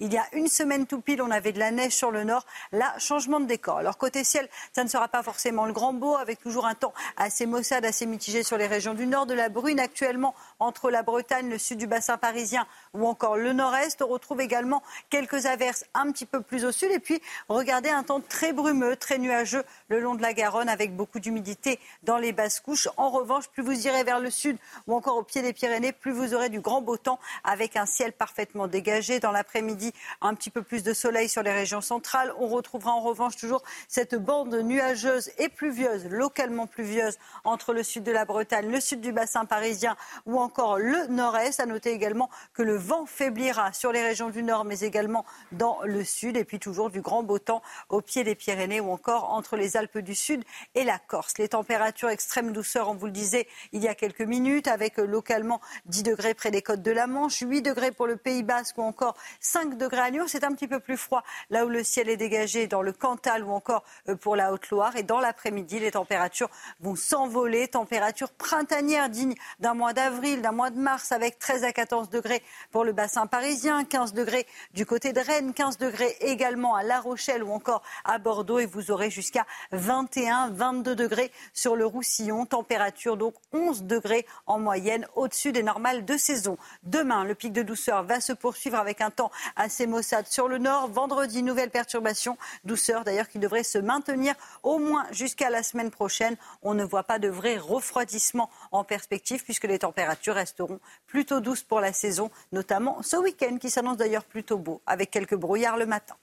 [0.00, 2.44] Il y a une semaine tout pile, on avait de la neige sur le nord.
[2.72, 3.78] Là, changement de décor.
[3.78, 6.92] Alors côté ciel, ça ne sera pas forcément le grand beau, avec toujours un temps
[7.16, 11.02] assez maussade, assez mitigé sur les régions du nord, de la brune actuellement entre la
[11.02, 14.02] Bretagne, le sud du bassin parisien ou encore le nord-est.
[14.02, 16.90] On retrouve également quelques averses un petit peu plus au sud.
[16.90, 20.94] Et puis, regardez un temps très brumeux, très nuageux le long de la Garonne, avec
[20.96, 22.88] beaucoup d'humidité dans les basses couches.
[22.96, 26.12] En revanche, plus vous irez vers le sud ou encore au pied des Pyrénées, plus
[26.12, 29.20] vous aurez du grand beau temps avec un ciel parfaitement dégagé.
[29.20, 32.34] Dans l'après-midi, un petit peu plus de soleil sur les régions centrales.
[32.38, 38.02] On retrouvera en revanche toujours cette bande nuageuse et pluvieuse, localement pluvieuse, entre le sud
[38.02, 41.60] de la Bretagne, le sud du bassin parisien ou encore le nord-est.
[41.60, 45.78] À noter également que le vent faiblira sur les régions du nord, mais également dans
[45.84, 46.36] le sud.
[46.36, 49.76] Et puis toujours du grand beau temps au pied des Pyrénées ou encore entre les
[49.76, 50.42] Alpes du Sud
[50.74, 51.38] et la Corse.
[51.38, 55.60] Les températures extrême douceur, on vous le disait il y a quelques minutes, avec localement
[55.86, 58.82] 10 degrés près des côtes de la Manche, 8 degrés pour le Pays Basque ou
[58.82, 60.24] encore 5 degrés à Lyon.
[60.26, 63.44] C'est un petit peu plus froid là où le ciel est dégagé dans le Cantal
[63.44, 64.96] ou encore euh, pour la Haute-Loire.
[64.96, 66.50] Et dans l'après-midi, les températures
[66.80, 67.68] vont s'envoler.
[67.68, 72.42] Températures printanières dignes d'un mois d'avril, d'un mois de mars, avec 13 à 14 degrés
[72.70, 77.00] pour le bassin parisien, 15 degrés du côté de Rennes, 15 degrés également à La
[77.00, 78.58] Rochelle ou encore à Bordeaux.
[78.58, 82.46] Et vous aurez jusqu'à 21, 22 degrés sur le Roussillon.
[82.46, 86.56] Température donc 11 degrés en moyenne au-dessus des normales de saison.
[86.82, 90.58] Demain, le pic de douceur va se poursuivre avec un temps assez maussade sur le
[90.58, 90.88] nord.
[90.88, 92.36] Vendredi, nouvelle perturbation.
[92.64, 96.36] Douceur d'ailleurs qui devrait se maintenir au moins jusqu'à la semaine prochaine.
[96.62, 101.62] On ne voit pas de vrai refroidissement en perspective puisque les températures resteront plutôt douces
[101.62, 105.86] pour la saison, notamment ce week-end qui s'annonce d'ailleurs plutôt beau avec quelques brouillards le
[105.86, 106.16] matin.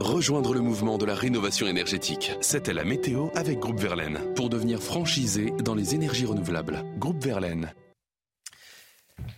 [0.00, 2.30] Rejoindre le mouvement de la rénovation énergétique.
[2.40, 6.84] C'était la météo avec Groupe Verlaine pour devenir franchisé dans les énergies renouvelables.
[6.98, 7.74] Groupe Verlaine.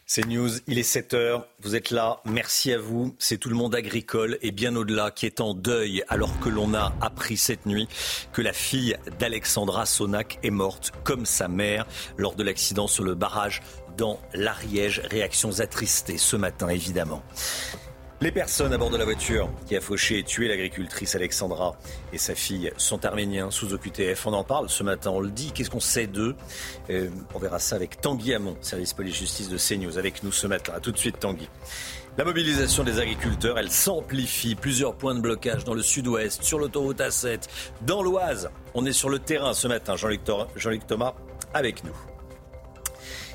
[0.07, 3.15] C'est News, il est 7 heures, vous êtes là, merci à vous.
[3.19, 6.75] C'est tout le monde agricole et bien au-delà qui est en deuil alors que l'on
[6.75, 7.89] a appris cette nuit
[8.33, 13.15] que la fille d'Alexandra Sonac est morte comme sa mère lors de l'accident sur le
[13.15, 13.63] barrage
[13.97, 15.01] dans l'Ariège.
[15.11, 17.23] Réactions attristées ce matin évidemment.
[18.23, 21.75] Les personnes à bord de la voiture qui a fauché et tué l'agricultrice Alexandra
[22.13, 24.27] et sa fille sont arméniens sous OQTF.
[24.27, 25.53] On en parle ce matin, on le dit.
[25.53, 26.37] Qu'est-ce qu'on sait d'eux?
[26.91, 30.75] Euh, On verra ça avec Tanguy Hamon, service police-justice de CNews, avec nous ce matin.
[30.77, 31.49] A tout de suite, Tanguy.
[32.19, 34.55] La mobilisation des agriculteurs, elle s'amplifie.
[34.55, 37.49] Plusieurs points de blocage dans le sud-ouest, sur l'autoroute A7,
[37.87, 38.51] dans l'Oise.
[38.75, 39.97] On est sur le terrain ce matin.
[39.97, 41.15] Jean-Luc Thomas
[41.55, 42.10] avec nous.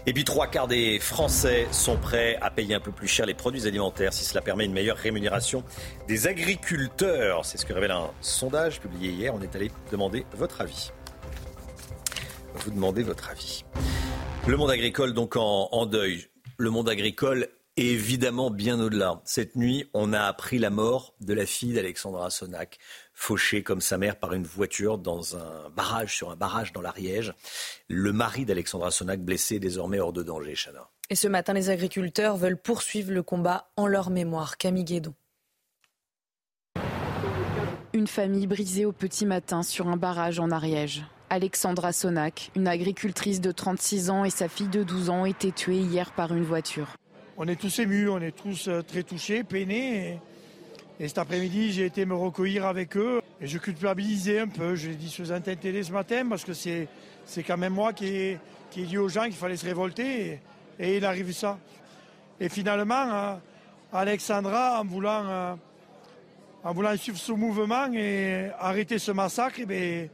[0.07, 3.33] Et puis trois quarts des Français sont prêts à payer un peu plus cher les
[3.33, 5.63] produits alimentaires si cela permet une meilleure rémunération
[6.07, 7.43] des agriculteurs.
[7.43, 9.33] C'est ce que révèle un sondage publié hier.
[9.33, 10.91] On est allé demander votre avis.
[12.53, 13.65] Vous demandez votre avis.
[14.45, 16.27] Le monde agricole donc en, en deuil.
[16.59, 17.47] Le monde agricole
[17.77, 19.21] évidemment bien au-delà.
[19.25, 22.79] Cette nuit, on a appris la mort de la fille d'Alexandra Sonac
[23.13, 27.33] fauché comme sa mère par une voiture dans un barrage, sur un barrage dans l'Ariège.
[27.87, 30.89] Le mari d'Alexandra Sonac blessé désormais hors de danger, Chana.
[31.09, 34.57] Et ce matin, les agriculteurs veulent poursuivre le combat en leur mémoire.
[34.57, 35.13] Camille Guédon.
[37.93, 41.05] Une famille brisée au petit matin sur un barrage en Ariège.
[41.29, 45.79] Alexandra Sonac, une agricultrice de 36 ans et sa fille de 12 ans été tuées
[45.79, 46.87] hier par une voiture.
[47.37, 50.21] On est tous émus, on est tous euh, très touchés, peinés.
[51.01, 54.75] Et cet après-midi, j'ai été me recueillir avec eux et je culpabilisais un peu.
[54.75, 56.87] Je l'ai dit sur un télé ce matin parce que c'est,
[57.45, 58.39] quand même moi qui ai,
[58.73, 60.39] dit aux gens qu'il fallait se révolter
[60.79, 61.59] et, il arrive ça.
[62.39, 63.41] Et finalement, hein,
[63.91, 65.55] Alexandra, en voulant, euh,
[66.63, 70.09] en voulant suivre ce mouvement et arrêter ce massacre, eh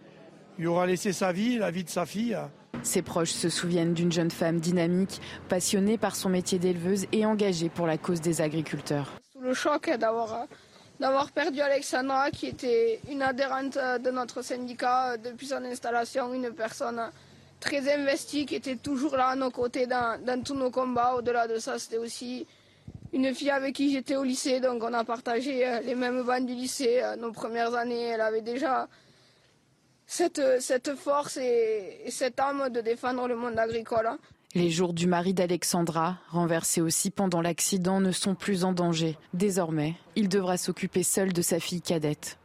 [0.57, 2.35] il aura laissé sa vie, la vie de sa fille.
[2.83, 7.69] Ses proches se souviennent d'une jeune femme dynamique, passionnée par son métier d'éleveuse et engagée
[7.69, 9.11] pour la cause des agriculteurs.
[9.33, 15.63] Sous le choc d'avoir perdu Alexandra, qui était une adhérente de notre syndicat depuis son
[15.63, 17.01] installation, une personne
[17.59, 21.15] très investie, qui était toujours là à nos côtés dans, tous nos combats.
[21.15, 22.45] Au-delà de ça, c'était aussi
[23.13, 26.45] une fille avec qui j'étais au lycée, donc on a partagé euh, les mêmes bancs
[26.45, 27.01] du lycée.
[27.03, 28.87] Euh, nos premières années, elle avait déjà
[30.11, 34.09] cette, cette force et, et cette âme de défendre le monde agricole.
[34.53, 39.17] Les jours du mari d'Alexandra, renversé aussi pendant l'accident, ne sont plus en danger.
[39.33, 42.37] Désormais, il devra s'occuper seul de sa fille cadette.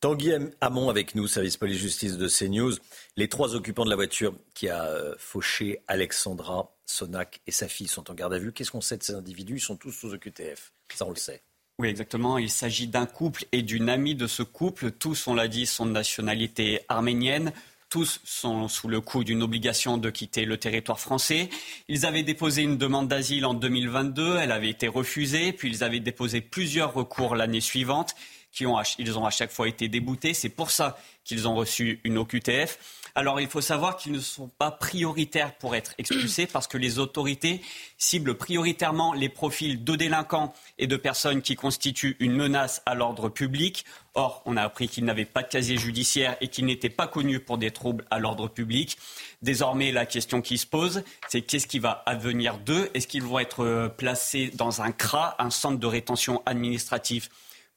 [0.00, 0.32] Tanguy
[0.62, 2.72] Hamon avec nous, service police-justice de CNews.
[3.18, 7.86] Les trois occupants de la voiture qui a euh, fauché Alexandra Sonac et sa fille
[7.86, 8.52] sont en garde à vue.
[8.52, 9.56] Qu'est-ce qu'on sait de ces individus?
[9.56, 10.72] Ils sont tous sous OQTF.
[10.94, 11.42] Ça, on le sait.
[11.82, 12.38] Oui, exactement.
[12.38, 14.92] Il s'agit d'un couple et d'une amie de ce couple.
[14.92, 17.52] Tous, on l'a dit, sont de nationalité arménienne.
[17.88, 21.50] Tous sont sous le coup d'une obligation de quitter le territoire français.
[21.88, 24.36] Ils avaient déposé une demande d'asile en 2022.
[24.36, 25.52] Elle avait été refusée.
[25.52, 28.14] Puis ils avaient déposé plusieurs recours l'année suivante.
[28.52, 30.34] Qui ont, ils ont à chaque fois été déboutés.
[30.34, 32.78] C'est pour ça qu'ils ont reçu une OQTF.
[33.14, 36.98] Alors il faut savoir qu'ils ne sont pas prioritaires pour être expulsés parce que les
[36.98, 37.60] autorités
[37.98, 43.28] ciblent prioritairement les profils de délinquants et de personnes qui constituent une menace à l'ordre
[43.28, 43.84] public.
[44.14, 47.40] Or, on a appris qu'ils n'avaient pas de casier judiciaire et qu'ils n'étaient pas connus
[47.40, 48.96] pour des troubles à l'ordre public.
[49.42, 52.90] Désormais, la question qui se pose, c'est qu'est-ce qui va advenir d'eux?
[52.94, 57.28] Est-ce qu'ils vont être euh, placés dans un CRA, un centre de rétention administrative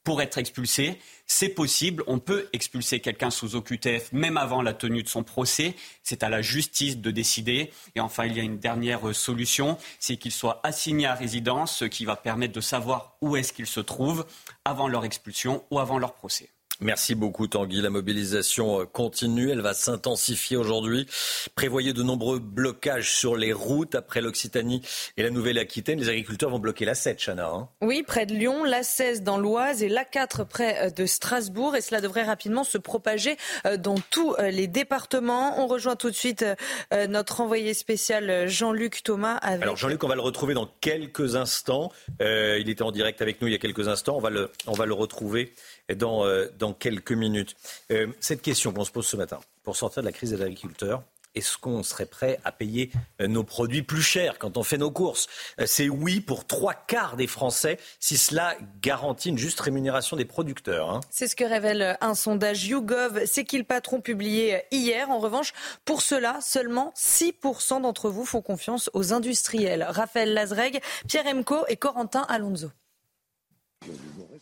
[0.05, 0.97] pour être expulsés
[1.27, 5.75] c'est possible, on peut expulser quelqu'un sous OQTF même avant la tenue de son procès.
[6.03, 7.71] C'est à la justice de décider.
[7.95, 11.85] Et enfin, il y a une dernière solution, c'est qu'il soit assigné à résidence, ce
[11.85, 14.25] qui va permettre de savoir où est-ce qu'il se trouve
[14.65, 16.49] avant leur expulsion ou avant leur procès.
[16.81, 17.81] Merci beaucoup Tanguy.
[17.81, 21.07] La mobilisation euh, continue, elle va s'intensifier aujourd'hui.
[21.55, 24.81] Prévoyez de nombreux blocages sur les routes après l'Occitanie
[25.15, 25.99] et la Nouvelle-Aquitaine.
[25.99, 27.47] Les agriculteurs vont bloquer la 7, Chana.
[27.47, 27.69] Hein.
[27.81, 31.77] oui, près de Lyon, la 16 dans l'Oise et la 4 près euh, de Strasbourg.
[31.77, 35.61] Et cela devrait rapidement se propager euh, dans tous les départements.
[35.61, 36.45] On rejoint tout de suite
[36.91, 39.35] notre envoyé spécial Jean-Luc Thomas.
[39.37, 41.91] Alors Jean-Luc, on va le retrouver dans quelques instants.
[42.19, 44.17] il était en direct avec nous il y a quelques instants.
[44.17, 45.53] On va le, on va le retrouver
[45.93, 47.55] dans, euh, dans quelques minutes.
[47.91, 51.03] Euh, cette question qu'on se pose ce matin, pour sortir de la crise des agriculteurs,
[51.35, 54.89] est-ce qu'on serait prêt à payer euh, nos produits plus chers quand on fait nos
[54.89, 55.27] courses?
[55.65, 60.89] C'est oui pour trois quarts des Français si cela garantit une juste rémunération des producteurs.
[60.89, 61.01] Hein.
[61.09, 65.09] C'est ce que révèle un sondage YouGov, c'est qu'il patron publié hier.
[65.09, 69.85] En revanche, pour cela, seulement 6% d'entre vous font confiance aux industriels.
[69.89, 72.69] Raphaël Lazreg, Pierre Emco et Corentin Alonso.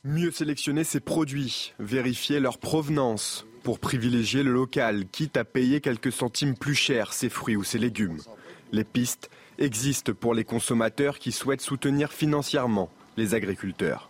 [0.03, 6.11] Mieux sélectionner ses produits, vérifier leur provenance pour privilégier le local, quitte à payer quelques
[6.11, 8.19] centimes plus cher ses fruits ou ses légumes.
[8.71, 14.09] Les pistes existent pour les consommateurs qui souhaitent soutenir financièrement les agriculteurs.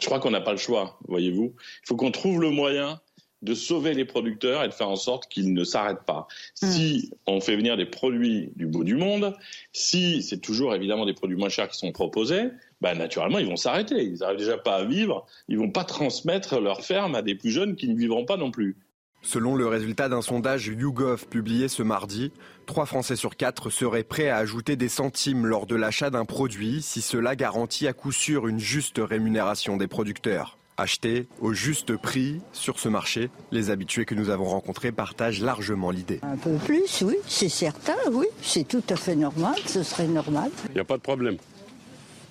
[0.00, 1.54] Je crois qu'on n'a pas le choix, voyez-vous.
[1.82, 3.00] Il faut qu'on trouve le moyen
[3.42, 6.26] de sauver les producteurs et de faire en sorte qu'ils ne s'arrêtent pas.
[6.62, 6.70] Hmm.
[6.70, 9.34] Si on fait venir des produits du bout du monde,
[9.72, 12.50] si c'est toujours évidemment des produits moins chers qui sont proposés,
[12.80, 14.02] bah, naturellement, ils vont s'arrêter.
[14.04, 15.26] Ils n'arrivent déjà pas à vivre.
[15.48, 18.50] Ils vont pas transmettre leur ferme à des plus jeunes qui ne vivront pas non
[18.50, 18.76] plus.
[19.22, 22.30] Selon le résultat d'un sondage YouGov publié ce mardi,
[22.66, 26.82] 3 Français sur 4 seraient prêts à ajouter des centimes lors de l'achat d'un produit
[26.82, 30.56] si cela garantit à coup sûr une juste rémunération des producteurs.
[30.76, 35.90] Acheter au juste prix sur ce marché, les habitués que nous avons rencontrés partagent largement
[35.90, 36.20] l'idée.
[36.22, 40.52] Un peu plus, oui, c'est certain, oui, c'est tout à fait normal, ce serait normal.
[40.68, 41.38] Il n'y a pas de problème.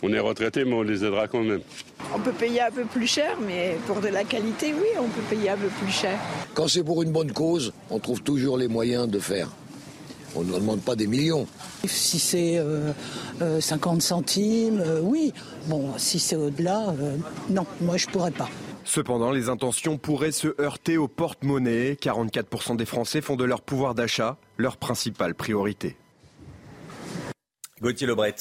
[0.03, 1.61] On est retraités, mais on les aidera quand même.
[2.13, 5.21] On peut payer un peu plus cher, mais pour de la qualité, oui, on peut
[5.29, 6.19] payer un peu plus cher.
[6.53, 9.49] Quand c'est pour une bonne cause, on trouve toujours les moyens de faire.
[10.35, 11.47] On ne demande pas des millions.
[11.85, 12.91] Si c'est 50 euh,
[13.41, 15.33] euh, centimes, euh, oui.
[15.65, 16.93] Bon, si c'est au-delà,
[17.49, 18.49] non, moi je pourrais pas.
[18.83, 21.97] Cependant, les intentions pourraient se heurter au porte-monnaie.
[22.01, 25.97] 44% des Français font de leur pouvoir d'achat leur principale priorité.
[27.81, 28.35] Gauthier Lebret,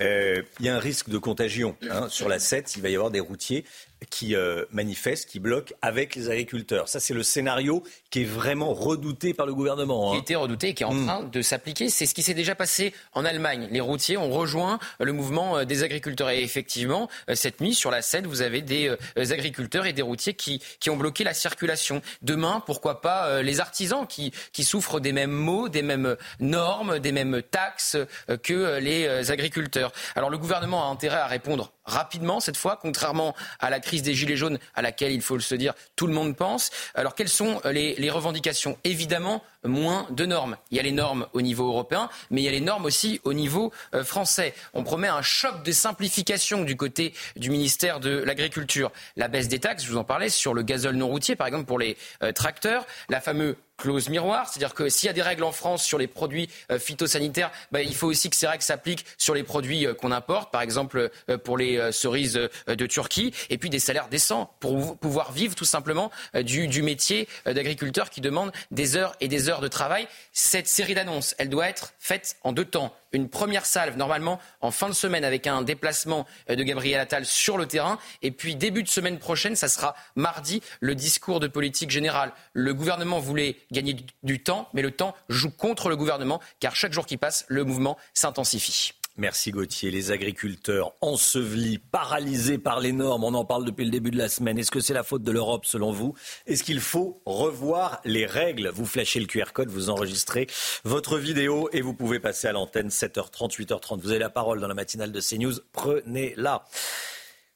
[0.00, 2.08] il y a un risque de contagion hein.
[2.08, 2.76] sur la 7.
[2.76, 3.64] Il va y avoir des routiers
[4.08, 6.88] qui euh, manifestent, qui bloquent avec les agriculteurs.
[6.88, 10.10] Ça, c'est le scénario qui est vraiment redouté par le gouvernement.
[10.10, 10.16] Hein.
[10.16, 11.06] Qui était redouté et qui est en hmm.
[11.06, 11.90] train de s'appliquer.
[11.90, 13.68] C'est ce qui s'est déjà passé en Allemagne.
[13.70, 16.30] Les routiers ont rejoint le mouvement euh, des agriculteurs.
[16.30, 20.34] Et effectivement, euh, cette nuit, sur la 7, vous avez des agriculteurs et des routiers
[20.34, 22.00] qui, qui ont bloqué la circulation.
[22.22, 27.12] Demain, pourquoi pas les artisans qui, qui souffrent des mêmes maux, des mêmes normes, des
[27.12, 27.96] mêmes taxes
[28.42, 29.92] que les agriculteurs.
[30.14, 34.14] Alors le gouvernement a intérêt à répondre rapidement cette fois, contrairement à la crise des
[34.14, 36.70] Gilets jaunes à laquelle, il faut se dire, tout le monde pense.
[36.94, 38.78] Alors quelles sont euh, les, revendications?
[38.84, 40.56] Évidemment, moins de normes.
[40.70, 43.20] Il y a les normes au niveau européen, mais il y a les normes aussi
[43.24, 44.54] au niveau euh, français.
[44.74, 48.90] On promet un choc de simplification du côté du ministère de l'Agriculture.
[49.16, 51.66] La baisse des taxes, je vous en parlais, sur le gazole non routier, par exemple
[51.66, 55.42] pour les euh, tracteurs, la fameuse clause miroir, c'est-à-dire que s'il y a des règles
[55.42, 59.06] en France sur les produits euh, phytosanitaires, bah, il faut aussi que ces règles s'appliquent
[59.18, 63.58] sur les produits euh, qu'on importe, par exemple euh, pour les cerises de Turquie, et
[63.58, 66.10] puis des salaires décents pour pouvoir vivre tout simplement
[66.42, 70.06] du, métier d'agriculteur qui demande des heures et des heures de travail.
[70.32, 74.88] Cette série d'annonces, doit être faite en deux temps une première salve normalement en fin
[74.88, 77.98] de semaine avec un déplacement euh, de Gabriel Attal sur le terrain.
[78.22, 82.32] Et puis début de semaine prochaine, ça sera mardi, le discours de politique générale.
[82.52, 86.92] Le gouvernement voulait gagner du temps, mais le temps joue contre le gouvernement car chaque
[86.92, 88.92] jour qui passe, le mouvement s'intensifie.
[89.16, 89.90] Merci Gauthier.
[89.90, 94.28] Les agriculteurs ensevelis, paralysés par les normes, on en parle depuis le début de la
[94.28, 94.58] semaine.
[94.58, 96.14] Est-ce que c'est la faute de l'Europe selon vous?
[96.46, 98.68] Est-ce qu'il faut revoir les règles?
[98.68, 100.46] Vous flashez le QR code, vous enregistrez
[100.84, 104.00] votre vidéo et vous pouvez passer à l'antenne 7h30, 8h30.
[104.00, 105.54] Vous avez la parole dans la matinale de CNews.
[105.72, 106.64] Prenez-la.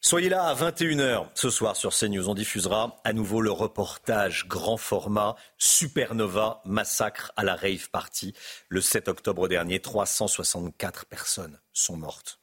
[0.06, 2.28] Soyez là à 21h ce soir sur CNews.
[2.28, 8.34] On diffusera à nouveau le reportage grand format Supernova massacre à la rave party.
[8.68, 12.38] Le 7 octobre dernier, 364 personnes sont mortes.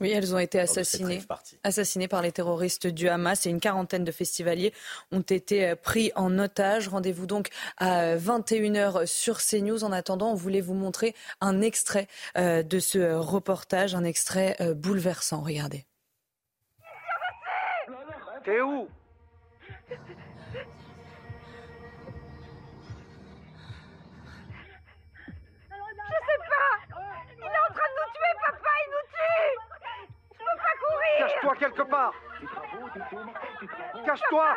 [0.00, 1.20] Oui, elles ont été assassinées,
[1.62, 4.72] assassinées par les terroristes du Hamas et une quarantaine de festivaliers
[5.12, 6.88] ont été euh, pris en otage.
[6.88, 9.84] Rendez-vous donc à 21h sur CNews.
[9.84, 14.72] En attendant, on voulait vous montrer un extrait euh, de ce reportage, un extrait euh,
[14.72, 15.42] bouleversant.
[15.42, 15.84] Regardez.
[18.44, 18.88] T'es où?
[19.80, 19.96] Je sais
[26.50, 26.76] pas!
[27.38, 28.72] Il est en train de nous tuer, papa!
[28.84, 29.48] Il nous tue!
[30.34, 31.16] Je peux pas courir!
[31.20, 32.12] Cache-toi quelque part!
[34.04, 34.56] Cache-toi!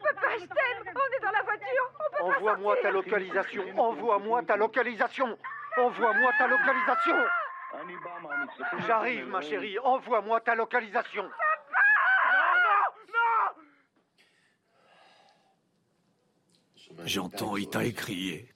[0.00, 0.94] Papa, je t'aime!
[0.94, 1.86] On est dans la voiture!
[2.20, 3.64] Envoie-moi ta localisation!
[3.76, 5.38] Envoie-moi ta localisation!
[5.76, 7.16] Envoie-moi ta localisation!
[8.86, 9.78] J'arrive, ma chérie.
[9.80, 11.30] Envoie-moi ta localisation
[17.04, 18.48] J'entends Itaï crier.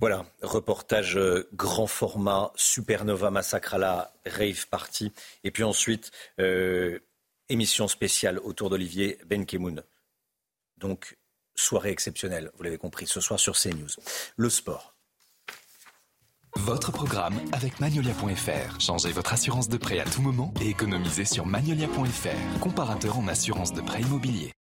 [0.00, 5.12] Voilà, reportage euh, grand format, Supernova Massacre à la Rave Party.
[5.42, 7.00] Et puis ensuite, euh,
[7.48, 9.82] émission spéciale autour d'Olivier Benkemoun.
[10.76, 11.18] Donc,
[11.56, 13.88] soirée exceptionnelle, vous l'avez compris, ce soir sur CNews.
[14.36, 14.94] Le sport.
[16.54, 18.80] Votre programme avec Magnolia.fr.
[18.80, 23.72] Changez votre assurance de prêt à tout moment et économisez sur Magnolia.fr, comparateur en assurance
[23.72, 24.52] de prêt immobilier.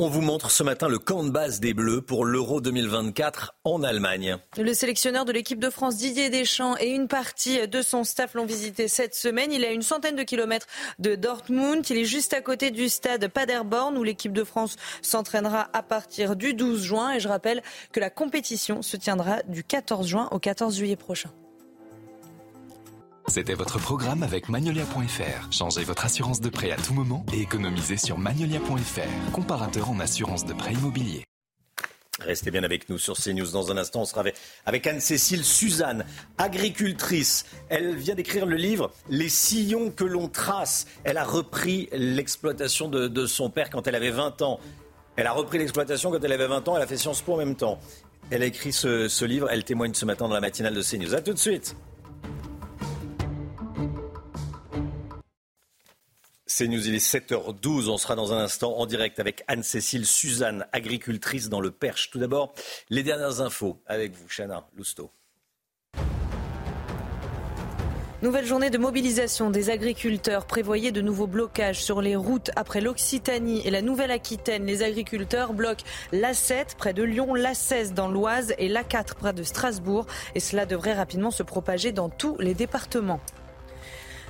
[0.00, 3.84] On vous montre ce matin le camp de base des Bleus pour l'Euro 2024 en
[3.84, 4.38] Allemagne.
[4.58, 8.44] Le sélectionneur de l'équipe de France Didier Deschamps et une partie de son staff l'ont
[8.44, 9.52] visité cette semaine.
[9.52, 10.66] Il est à une centaine de kilomètres
[10.98, 11.88] de Dortmund.
[11.90, 16.34] Il est juste à côté du stade Paderborn où l'équipe de France s'entraînera à partir
[16.34, 17.12] du 12 juin.
[17.12, 21.30] Et je rappelle que la compétition se tiendra du 14 juin au 14 juillet prochain.
[23.28, 25.50] C'était votre programme avec Magnolia.fr.
[25.50, 30.44] Changez votre assurance de prêt à tout moment et économisez sur Magnolia.fr, comparateur en assurance
[30.44, 31.24] de prêt immobilier.
[32.20, 33.50] Restez bien avec nous sur CNews.
[33.50, 34.22] Dans un instant, on sera
[34.66, 36.04] avec, Anne-Cécile Suzanne,
[36.38, 37.46] agricultrice.
[37.70, 40.86] Elle vient d'écrire le livre Les sillons que l'on trace.
[41.02, 44.60] Elle a repris l'exploitation de, son père quand elle avait 20 ans.
[45.16, 46.76] Elle a repris l'exploitation quand elle avait 20 ans.
[46.76, 47.80] Elle a fait Sciences Po en même temps.
[48.30, 49.48] Elle a écrit ce, ce livre.
[49.50, 51.14] Elle témoigne ce matin dans la matinale de CNews.
[51.14, 51.74] A tout de suite.
[56.46, 57.88] C'est News, il est 7h12.
[57.88, 62.10] On sera dans un instant en direct avec Anne-Cécile Suzanne, agricultrice dans le Perche.
[62.10, 62.52] Tout d'abord,
[62.90, 65.10] les dernières infos avec vous, Chana Lousteau.
[68.20, 70.46] Nouvelle journée de mobilisation des agriculteurs.
[70.46, 74.66] Prévoyez de nouveaux blocages sur les routes après l'Occitanie et la Nouvelle-Aquitaine.
[74.66, 80.06] Les agriculteurs bloquent l'A7 près de Lyon, l'A16 dans l'Oise et l'A4 près de Strasbourg.
[80.34, 83.20] Et cela devrait rapidement se propager dans tous les départements.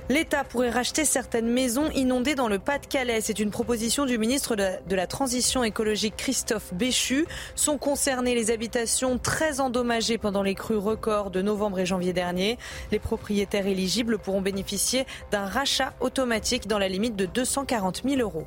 [0.07, 3.21] L'État pourrait racheter certaines maisons inondées dans le Pas-de-Calais.
[3.21, 7.25] C'est une proposition du ministre de la Transition écologique Christophe Béchu.
[7.55, 12.59] Sont concernées les habitations très endommagées pendant les crues records de novembre et janvier dernier.
[12.91, 18.45] Les propriétaires éligibles pourront bénéficier d'un rachat automatique dans la limite de 240 000 euros.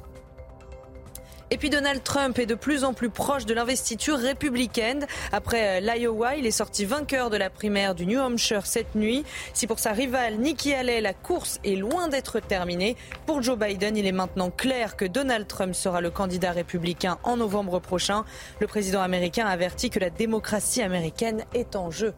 [1.50, 5.06] Et puis Donald Trump est de plus en plus proche de l'investiture républicaine.
[5.32, 9.24] Après euh, l'Iowa, il est sorti vainqueur de la primaire du New Hampshire cette nuit.
[9.54, 13.96] Si pour sa rivale Nikki Haley, la course est loin d'être terminée, pour Joe Biden,
[13.96, 18.24] il est maintenant clair que Donald Trump sera le candidat républicain en novembre prochain.
[18.60, 22.14] Le président américain a averti que la démocratie américaine est en jeu.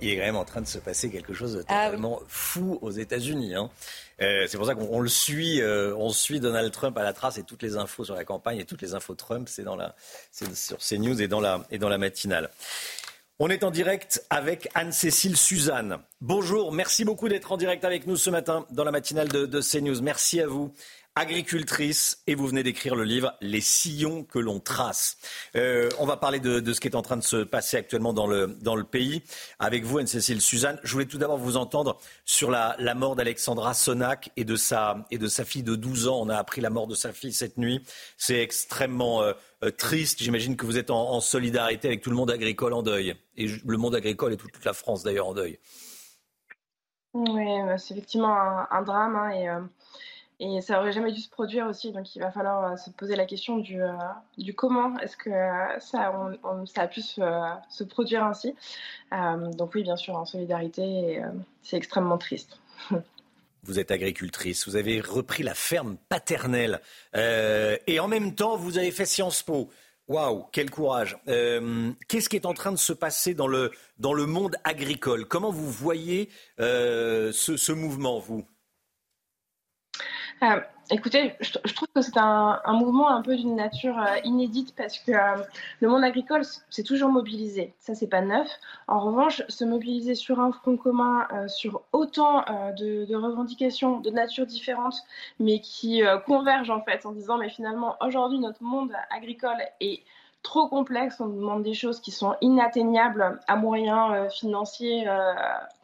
[0.00, 2.78] Il est quand même en train de se passer quelque chose de ah totalement fou
[2.82, 3.54] aux États-Unis.
[3.54, 3.70] Hein.
[4.20, 7.38] Euh, c'est pour ça qu'on le suit, euh, on suit Donald Trump à la trace
[7.38, 9.94] et toutes les infos sur la campagne et toutes les infos Trump, c'est dans la,
[10.54, 12.50] sur CNews et dans la et dans la matinale.
[13.40, 15.98] On est en direct avec Anne-Cécile Suzanne.
[16.20, 19.60] Bonjour, merci beaucoup d'être en direct avec nous ce matin dans la matinale de, de
[19.60, 20.02] CNews.
[20.02, 20.74] Merci à vous.
[21.18, 25.18] Agricultrice et vous venez d'écrire le livre Les sillons que l'on trace.
[25.56, 28.28] Euh, on va parler de, ce qui est en train de se passer actuellement dans
[28.28, 29.22] le, dans le pays.
[29.58, 34.30] Avec vous, Anne-Cécile Suzanne, je voulais tout d'abord vous entendre sur la, mort d'Alexandra Sonac
[34.36, 36.20] et de, sa, et de sa fille de 12 ans.
[36.20, 37.82] On a appris la mort de sa fille cette nuit.
[38.16, 39.32] C'est extrêmement euh,
[39.64, 40.22] euh, triste.
[40.22, 43.16] J'imagine que vous êtes en, solidarité avec tout le monde agricole en deuil.
[43.36, 45.58] Et le monde agricole et toute, la France d'ailleurs en deuil.
[47.14, 47.46] Oui,
[47.78, 48.36] c'est effectivement
[48.70, 49.16] un, drame.
[49.16, 49.48] Hein, et
[50.40, 53.16] et ça aurait jamais dû se produire aussi, donc il va falloir euh, se poser
[53.16, 53.90] la question du, euh,
[54.36, 56.12] du comment est-ce que euh, ça,
[56.66, 57.20] ça a pu se,
[57.68, 58.54] se produire ainsi.
[59.10, 61.22] donc oui, bien sûr, en solidarité,
[61.62, 62.60] c'est extrêmement triste.
[63.64, 66.80] Vous êtes agricultrice, vous avez repris la ferme paternelle
[67.12, 69.68] et en même temps, vous avez fait Sciences Po.
[70.06, 71.18] Waouh, quel courage.
[71.26, 75.26] Qu'est-ce qui est en train de se passer dans le, dans le monde agricole?
[75.26, 78.46] Comment vous voyez ce, ce mouvement, vous?
[80.42, 80.60] Euh,
[80.90, 85.12] écoutez, je, trouve que c'est un, mouvement un peu d'une nature euh, inédite parce que
[85.12, 85.42] euh,
[85.80, 87.74] le monde agricole s'est toujours mobilisé.
[87.78, 88.48] Ça, c'est pas neuf.
[88.86, 92.44] En revanche, se mobiliser sur un front commun, sur autant
[92.78, 94.96] de, de, revendications de nature différente,
[95.38, 100.02] mais qui convergent en fait en disant, mais finalement, aujourd'hui, notre monde agricole est
[100.42, 105.34] trop complexe, on demande des choses qui sont inatteignables à moyens euh, financiers euh,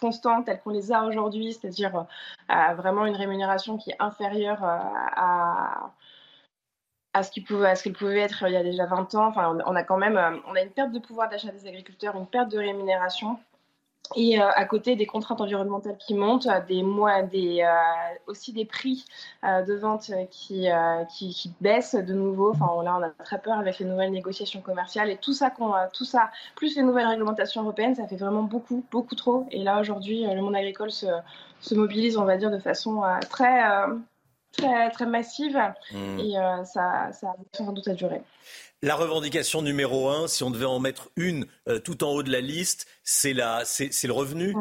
[0.00, 2.06] constants tels qu'on les a aujourd'hui, c'est-à-dire
[2.50, 5.90] euh, vraiment une rémunération qui est inférieure à,
[7.12, 9.26] à ce qu'il pouvait, pouvait être il y a déjà 20 ans.
[9.28, 12.26] Enfin, on a quand même on a une perte de pouvoir d'achat des agriculteurs, une
[12.26, 13.38] perte de rémunération
[14.16, 16.84] et euh, à côté des contraintes environnementales qui montent, des,
[17.30, 19.04] des euh, aussi des prix
[19.44, 20.68] euh, de vente qui,
[21.16, 22.50] qui, baissent de nouveau.
[22.50, 25.52] Enfin, là, on a très peur avec les nouvelles négociations commerciales et tout ça,
[25.92, 29.46] tout ça, plus les nouvelles réglementations européennes, ça fait vraiment beaucoup, beaucoup trop.
[29.50, 31.06] Et là, aujourd'hui, le monde agricole se,
[31.60, 33.62] se, mobilise, on va dire, de façon très,
[34.56, 35.58] très, très massive
[35.92, 36.18] mmh.
[36.20, 36.32] et
[36.64, 38.22] ça, ça a sans doute à durer.
[38.84, 42.30] La revendication numéro un, si on devait en mettre une euh, tout en haut de
[42.30, 44.54] la liste, c'est le revenu?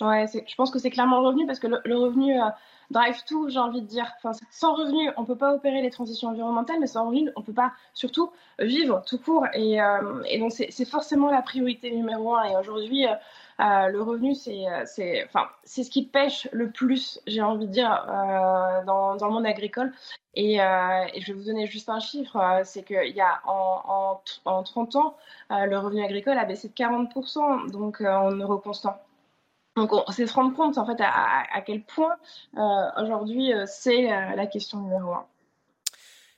[0.00, 2.46] Ouais, je pense que c'est clairement le revenu parce que le, revenu euh,
[2.90, 4.10] drive tout, j'ai envie de dire.
[4.16, 7.40] Enfin, sans revenu, on ne peut pas opérer les transitions environnementales, mais sans revenu, on
[7.42, 9.46] ne peut pas surtout vivre tout court.
[9.54, 12.42] Et, euh, et donc, c'est forcément la priorité numéro un.
[12.46, 13.06] Et aujourd'hui,
[13.62, 17.92] euh, le revenu, euh, c'est enfin, ce qui pêche le plus, j'ai envie de dire,
[18.08, 19.92] euh, dans, le monde agricole.
[20.34, 24.96] Et, je vais vous donner juste un chiffre, c'est qu'il y a en, en, 30
[24.96, 25.16] ans,
[25.50, 28.98] le revenu agricole a baissé de 40%, donc en euros constants.
[29.76, 32.16] Donc, c'est se rendre compte en fait à, à quel point
[32.98, 35.26] aujourd'hui c'est la question numéro un.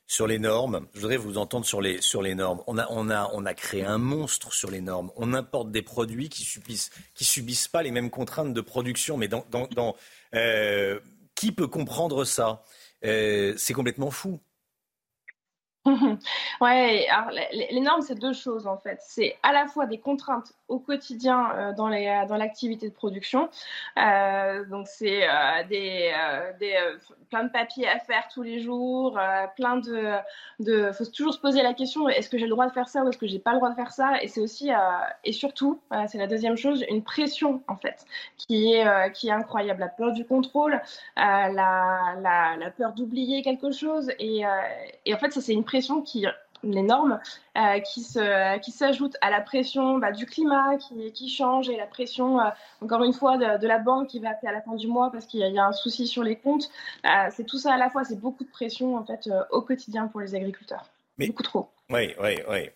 [0.07, 2.63] Sur les normes, je voudrais vous entendre sur les, sur les normes.
[2.67, 5.11] On a, on, a, on a créé un monstre sur les normes.
[5.17, 9.17] On importe des produits qui subissent, qui subissent pas les mêmes contraintes de production.
[9.17, 9.97] Mais dans, dans,
[10.35, 11.01] euh,
[11.35, 12.63] qui peut comprendre ça?
[13.05, 14.41] Euh, C'est complètement fou.
[16.61, 17.07] ouais,
[17.53, 18.99] les, normes, c'est deux choses en fait.
[19.07, 23.49] C'est à la fois des contraintes au quotidien euh, dans, les, dans l'activité de production.
[23.99, 26.13] Euh, donc, c'est euh, des,
[26.59, 26.77] des
[27.31, 29.19] plein de papiers à faire tous les jours,
[29.57, 30.15] plein de.
[30.61, 33.03] Il faut toujours se poser la question est-ce que j'ai le droit de faire ça
[33.05, 34.23] ou est-ce que j'ai pas le droit de faire ça?
[34.23, 34.71] Et c'est aussi,
[35.25, 38.05] et surtout, c'est la deuxième chose, une pression en fait
[38.37, 39.81] qui est, qui est incroyable.
[39.81, 40.81] La peur du contrôle,
[41.17, 44.11] la, la, la, peur d'oublier quelque chose.
[44.19, 44.43] Et,
[45.05, 46.27] et en fait, ça, c'est une pression qui
[46.65, 47.21] les normes
[47.57, 51.77] euh, qui se qui s'ajoutent à la pression bah, du climat qui, qui, change et
[51.77, 52.51] la pression euh,
[52.81, 55.27] encore une fois de, la banque qui va appeler à la fin du mois parce
[55.27, 56.71] qu'il y, a un souci sur les comptes.
[57.05, 60.09] Euh, c'est tout ça à la fois c'est beaucoup de pression en fait au quotidien
[60.09, 60.85] pour les agriculteurs.
[61.19, 61.69] Beaucoup trop.
[61.91, 62.71] Oui oui oui.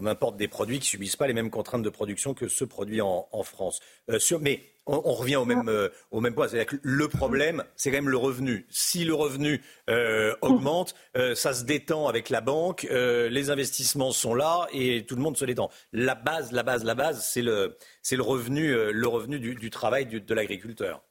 [0.00, 3.00] On importe des produits qui subissent pas les mêmes contraintes de production que ceux produits
[3.00, 3.80] en, France.
[4.08, 6.48] Euh, mais on, revient au même, euh, au même point.
[6.48, 8.66] C'est-à-dire que le problème, c'est quand même le revenu.
[8.70, 10.94] Si le revenu euh, augmente,
[11.34, 15.44] ça se détend avec la banque, les investissements sont là et tout le monde se
[15.44, 15.70] détend.
[15.92, 20.06] La base, la base, la base, c'est le, c'est le revenu, le revenu du, travail
[20.06, 21.02] de l'agriculteur.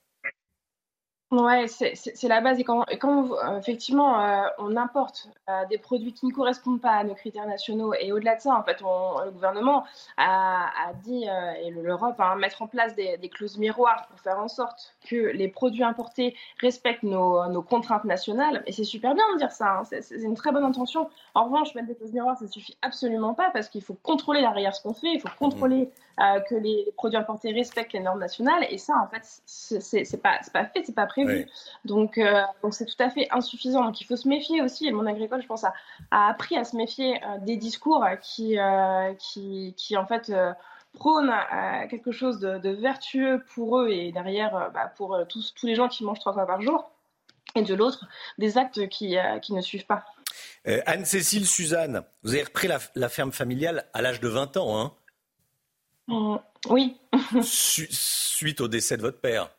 [1.30, 2.58] Ouais, c'est la base.
[2.58, 7.04] Et quand, euh, effectivement euh, on importe euh, des produits qui ne correspondent pas à
[7.04, 9.84] nos critères nationaux, et au-delà de ça, en fait, le gouvernement
[10.16, 14.96] a, dit, et l'Europe, hein, mettre en place des, clauses miroirs pour faire en sorte
[15.06, 18.64] que les produits importés respectent nos, contraintes nationales.
[18.66, 21.10] Et c'est super bien de dire ça, hein, c'est une très bonne intention.
[21.34, 24.74] En revanche, mettre des clauses miroirs, ça suffit absolument pas parce qu'il faut contrôler derrière
[24.74, 25.92] ce qu'on fait, il faut contrôler
[26.50, 28.66] que les produits importés respectent les normes nationales.
[28.70, 31.48] Et ça, en fait, c'est pas, pas fait, c'est pas prévu.
[31.86, 33.84] Donc, euh, donc c'est tout à fait insuffisant.
[33.84, 34.88] Donc, il faut se méfier aussi.
[34.88, 35.74] Et le monde agricole, je pense, a,
[36.12, 38.58] a appris à se méfier euh, des discours qui,
[39.20, 40.32] qui, qui, en fait,
[40.94, 41.34] prônent
[41.90, 46.04] quelque chose de, vertueux pour eux et derrière, bah, pour tous, tous les gens qui
[46.04, 46.90] mangent trois fois par jour.
[47.56, 48.06] et de l'autre,
[48.38, 50.06] des actes qui, qui ne suivent pas.
[50.86, 54.94] Anne-Cécile Suzanne, vous avez repris la, ferme familiale à l'âge de 20 ans, hein?
[56.70, 56.98] Oui.
[57.42, 59.50] suite au décès de votre père.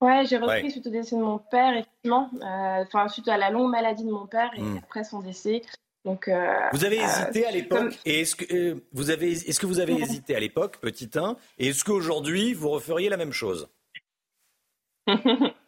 [0.00, 2.30] Ouais, j'ai repris suite au décès de mon père, effectivement.
[2.40, 4.78] Enfin, suite à la longue maladie de mon père et mmh.
[4.78, 5.62] après son décès.
[6.04, 9.66] Donc, euh, vous avez hésité à l'époque et est-ce que euh, vous avez est-ce que
[9.66, 13.68] vous avez hésité à l'époque, petit 1, et est-ce qu'aujourd'hui vous referiez la même chose?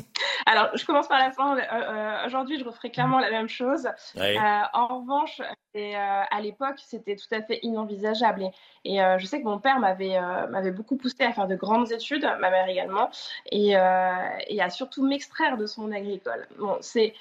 [0.46, 1.56] Alors, je commence par la fin.
[1.56, 3.88] Euh, aujourd'hui, je referai clairement la même chose.
[4.16, 5.40] en revanche,
[5.74, 8.50] à l'époque, c'était tout à fait inenvisageable.
[8.84, 12.24] Et, je sais que mon père m'avait m'avait beaucoup poussé à faire de grandes études,
[12.40, 13.10] ma mère également,
[13.50, 16.46] et, et à surtout m'extraire de son agricole.
[16.58, 17.14] Bon, c'est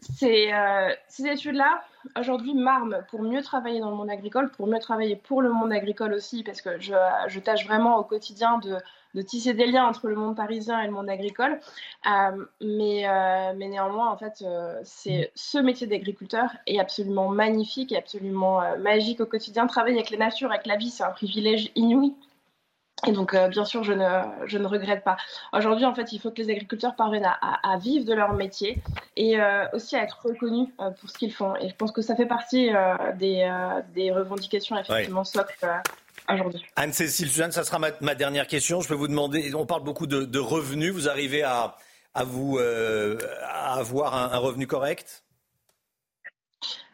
[0.00, 1.84] ces, euh, ces études-là,
[2.18, 5.72] aujourd'hui, m'arment pour mieux travailler dans le monde agricole, pour mieux travailler pour le monde
[5.72, 6.94] agricole aussi, parce que je,
[7.28, 8.76] je tâche vraiment au quotidien de,
[9.14, 11.60] de, tisser des liens entre le monde parisien et le monde agricole.
[12.06, 14.44] Euh, mais, euh, mais, néanmoins, en fait,
[14.84, 19.66] c'est ce métier d'agriculteur est absolument magnifique et absolument magique au quotidien.
[19.66, 22.14] Travailler avec la nature, avec la vie, c'est un privilège inouï.
[23.06, 24.06] Et donc, euh, bien sûr, je ne,
[24.46, 25.16] je ne regrette pas.
[25.52, 28.82] Aujourd'hui, en fait, il faut que les agriculteurs parviennent à, à, vivre de leur métier
[29.16, 31.54] et euh, aussi à être reconnus euh, pour ce qu'ils font.
[31.56, 32.70] Et je pense que ça fait partie
[33.18, 33.50] des,
[33.94, 35.40] des, revendications, effectivement, ouais.
[36.34, 36.64] Aujourd'hui.
[36.76, 38.80] Anne-Cécile Suzanne, ça sera ma, ma, dernière question.
[38.80, 40.92] Je peux vous demander, on parle beaucoup de, de revenus.
[40.92, 41.76] Vous arrivez à,
[42.14, 45.24] à vous, à avoir un, un, revenu correct?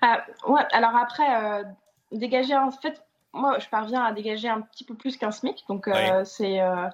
[0.03, 1.65] Ouais, alors après,
[2.13, 3.06] dégager, en fait,
[3.37, 5.65] moi, je parviens à dégager un petit peu plus qu'un SMIC.
[5.69, 6.89] Donc, euh, euh,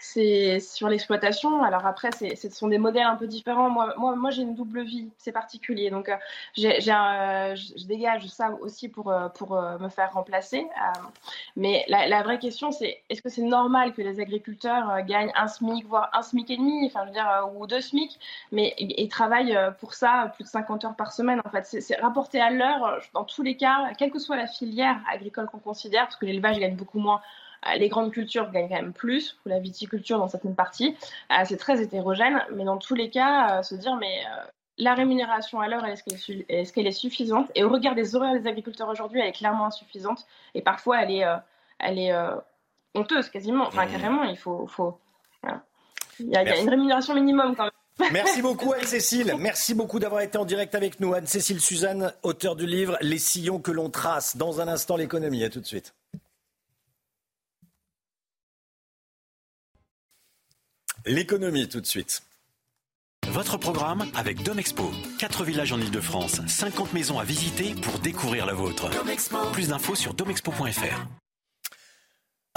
[0.00, 1.62] c'est sur l'exploitation.
[1.62, 3.70] Alors après, ce sont des modèles un peu différents.
[3.70, 5.08] Moi, moi, moi j'ai une double vie.
[5.18, 5.90] C'est particulier.
[5.90, 6.16] Donc, euh,
[6.54, 10.66] j'ai je dégage ça aussi pour, pour me faire remplacer.
[11.56, 15.46] mais la, la, vraie question, c'est est-ce que c'est normal que les agriculteurs gagnent un
[15.46, 18.18] SMIC, voire un SMIC et demi, enfin, je veux dire, ou deux SMIC,
[18.52, 21.40] mais ils travaillent pour ça plus de 50 heures par semaine.
[21.44, 24.98] En fait, c'est rapporté à l'heure, dans tous les cas, quelle que soit la filière
[25.12, 25.58] agricole qu'on
[25.92, 27.20] parce que l'élevage gagne beaucoup moins.
[27.66, 30.96] Euh, les grandes cultures gagnent quand même plus, ou la viticulture dans certaines parties.
[31.30, 34.24] Euh, c'est très hétérogène, mais dans tous les cas, euh, se dire, mais
[34.78, 37.50] la rémunération à l'heure, est-ce qu'elle est, est, suffisante?
[37.54, 40.26] Et au regard des horaires des agriculteurs aujourd'hui, elle est clairement insuffisante.
[40.54, 41.24] Et parfois, elle est,
[41.78, 42.14] elle est
[42.94, 43.66] honteuse quasiment.
[43.66, 43.90] Enfin, mmh.
[43.90, 44.66] carrément, il faut.
[44.66, 44.98] faut
[46.18, 47.72] il, y a, il y a une rémunération minimum quand même.
[48.12, 49.34] Merci beaucoup Anne-Cécile.
[49.38, 51.14] Merci beaucoup d'avoir été en direct avec nous.
[51.14, 54.36] Anne-Cécile Suzanne, auteur du livre Les sillons que l'on trace.
[54.36, 55.44] Dans un instant, l'économie.
[55.44, 55.94] À tout de suite.
[61.06, 62.22] L'économie tout de suite.
[63.28, 64.90] Votre programme avec Domexpo.
[65.18, 68.90] 4 villages en Ile-de-France, 50 maisons à visiter pour découvrir la vôtre.
[69.52, 71.25] Plus d'infos sur domexpo.fr.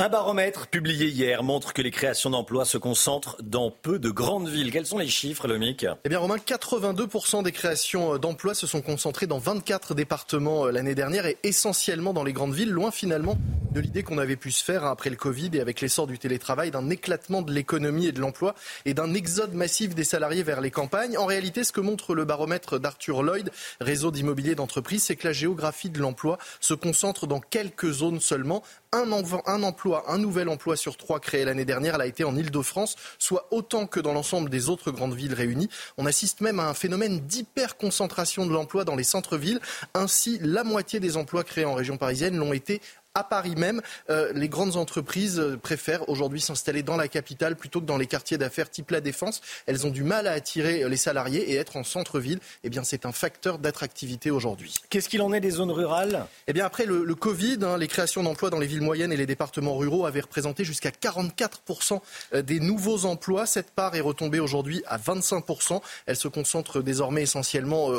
[0.02, 4.48] Un baromètre publié hier montre que les créations d'emplois se concentrent dans peu de grandes
[4.48, 4.72] villes.
[4.72, 9.28] Quels sont les chiffres, Lomic Eh bien, Romain, 82% des créations d'emplois se sont concentrées
[9.28, 13.36] dans 24 départements euh, l'année dernière et essentiellement dans les grandes villes, loin finalement
[13.72, 16.72] de l'idée qu'on avait pu se faire après le Covid et avec l'essor du télétravail,
[16.72, 20.72] d'un éclatement de l'économie et de l'emploi et d'un exode massif des salariés vers les
[20.72, 21.18] campagnes.
[21.18, 25.34] En réalité, ce que montre le baromètre d'Arthur Lloyd, réseau d'immobilier d'entreprise, c'est que la
[25.34, 28.64] géographie de l'emploi se concentre dans quelques zones seulement.
[28.92, 33.48] Un, emploi un nouvel emploi sur trois créé l'année dernière l'a été en Ile-de-France, soit
[33.52, 35.70] autant que dans l'ensemble des autres grandes villes réunies.
[36.00, 39.60] On assiste même à un phénomène d'hyperconcentration de l'emploi dans les centres-villes.
[39.94, 42.82] Ainsi, la moitié des emplois créés en région parisienne l'ont été
[43.16, 43.82] à Paris même,
[44.12, 48.06] euh, les grandes entreprises euh, préfèrent aujourd'hui s'installer dans la capitale plutôt que dans les
[48.06, 49.42] quartiers d'affaires type la Défense.
[49.66, 52.84] Elles ont du mal à attirer euh, les salariés et être en centre-ville, eh bien,
[52.84, 54.76] c'est un facteur d'attractivité aujourd'hui.
[54.90, 56.28] Qu'est-ce qu'il en est des zones rurales?
[56.48, 59.26] Eh bien, après le, Covid, hein, les créations d'emplois dans les villes moyennes et les
[59.26, 62.00] départements ruraux avaient représenté jusqu'à 44%
[62.44, 63.46] des nouveaux emplois.
[63.46, 65.82] Cette part est retombée aujourd'hui à 25%.
[66.06, 67.92] Elle se concentre désormais essentiellement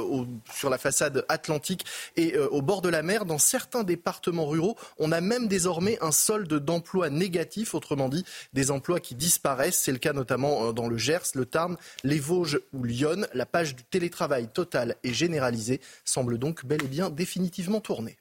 [0.54, 1.84] sur la façade atlantique
[2.16, 3.24] et au bord de la mer.
[3.24, 8.70] Dans certains départements ruraux, on a même désormais un solde d'emplois négatif, autrement dit des
[8.70, 9.78] emplois qui disparaissent.
[9.78, 13.26] C'est le cas notamment euh, dans le Gers, le Tarn, les Vosges ou Lyon.
[13.34, 18.18] La page du télétravail total et généralisé semble donc bel et bien définitivement tournée.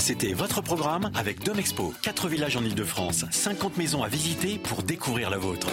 [0.00, 1.92] C'était votre programme avec Domexpo.
[2.02, 5.68] 4 villages en Ile-de-France, 50 maisons à visiter pour découvrir la vôtre.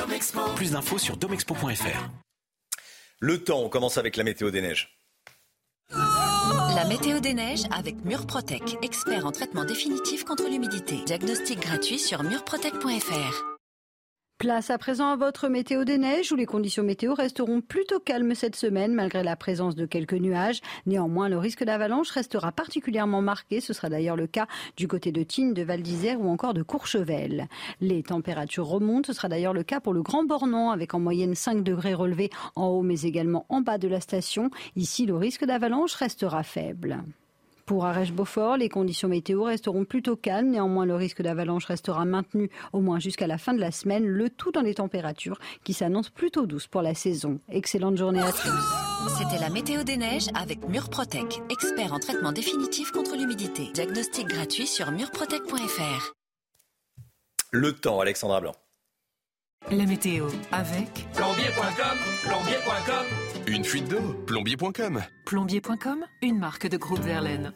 [0.55, 2.09] Plus d'infos sur domexpo.fr.
[3.19, 4.97] Le temps, on commence avec la météo des neiges.
[6.76, 10.97] La météo des neiges avec Murprotec, expert en traitement définitif contre l'humidité.
[11.05, 13.55] Diagnostic gratuit sur murprotec.fr.
[14.38, 18.35] Place à présent à votre météo des neiges où les conditions météo resteront plutôt calmes
[18.35, 20.60] cette semaine malgré la présence de quelques nuages.
[20.85, 23.61] Néanmoins, le risque d'avalanche restera particulièrement marqué.
[23.61, 26.64] Ce sera d'ailleurs le cas du côté de Tignes, de Val d'Isère ou encore de
[26.64, 27.47] Courchevel.
[27.80, 29.07] Les températures remontent.
[29.07, 32.30] Ce sera d'ailleurs le cas pour le Grand Bornand avec en moyenne 5 degrés relevés
[32.57, 34.49] en haut mais également en bas de la station.
[34.76, 37.01] Ici, le risque d'avalanche restera faible.
[37.65, 40.51] Pour Arèche-Beaufort, les conditions météo resteront plutôt calmes.
[40.51, 44.05] Néanmoins, le risque d'avalanche restera maintenu au moins jusqu'à la fin de la semaine.
[44.05, 47.39] Le tout dans les températures qui s'annoncent plutôt douces pour la saison.
[47.49, 49.17] Excellente journée à tous.
[49.17, 53.71] C'était la météo des neiges avec Murprotec, expert en traitement définitif contre l'humidité.
[53.73, 56.13] Diagnostic gratuit sur murprotec.fr.
[57.51, 58.53] Le temps, Alexandra Blanc.
[59.72, 63.06] La météo avec Plombier.com, plombier.com.
[63.48, 65.02] Une fuite d'eau, plombier.com.
[65.26, 67.52] Plombier.com, une marque de groupe Verlaine.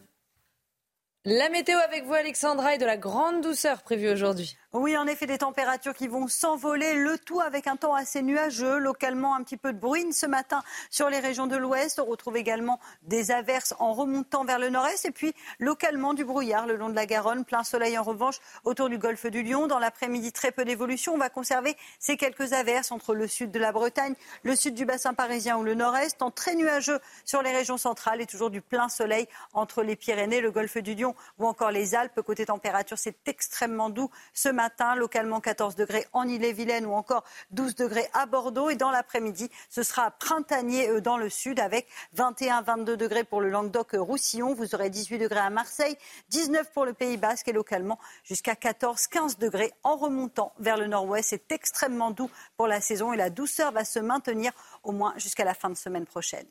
[1.31, 4.57] La météo avec vous, Alexandra, et de la grande douceur prévue aujourd'hui.
[4.73, 8.79] Oui, en effet, des températures qui vont s'envoler, le tout avec un temps assez nuageux,
[8.79, 11.99] localement un petit peu de bruine ce matin sur les régions de l'ouest.
[11.99, 16.65] On retrouve également des averses en remontant vers le nord-est et puis localement du brouillard
[16.65, 17.45] le long de la Garonne.
[17.45, 19.67] Plein soleil en revanche autour du golfe du Lion.
[19.67, 21.13] Dans l'après-midi, très peu d'évolution.
[21.13, 24.85] On va conserver ces quelques averses entre le sud de la Bretagne, le sud du
[24.85, 26.19] bassin parisien ou le nord-est.
[26.19, 30.41] Temps très nuageux sur les régions centrales et toujours du plein soleil entre les Pyrénées,
[30.41, 32.21] le golfe du Lion ou encore les Alpes.
[32.21, 37.75] Côté température, c'est extrêmement doux ce matin, localement 14 degrés en Ille-et-Vilaine ou encore 12
[37.75, 38.69] degrés à Bordeaux.
[38.69, 43.49] Et dans l'après-midi, ce sera printanier euh, dans le sud avec 21-22 degrés pour le
[43.49, 44.53] Languedoc-Roussillon.
[44.53, 45.97] Vous aurez 18 degrés à Marseille,
[46.29, 51.29] 19 pour le Pays Basque et localement jusqu'à 14-15 degrés en remontant vers le nord-ouest.
[51.29, 54.51] C'est extrêmement doux pour la saison et la douceur va se maintenir
[54.83, 56.47] au moins jusqu'à la fin de semaine prochaine.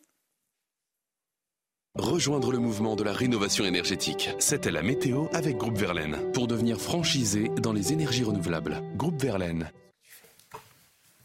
[1.99, 4.31] Rejoindre le mouvement de la rénovation énergétique.
[4.39, 6.17] C'était la météo avec Groupe Verlaine.
[6.33, 8.81] Pour devenir franchisé dans les énergies renouvelables.
[8.97, 9.71] Groupe Verlaine.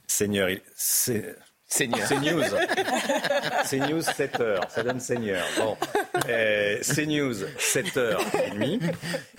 [0.07, 0.61] Seigneur, il-
[1.67, 1.83] c'est.
[1.83, 2.07] Seigneur.
[2.07, 2.43] C'est news.
[3.65, 4.69] C'est news 7h.
[4.69, 5.43] Ça donne Seigneur.
[5.57, 5.75] Bon.
[6.29, 8.93] Euh, c'est news 7h30.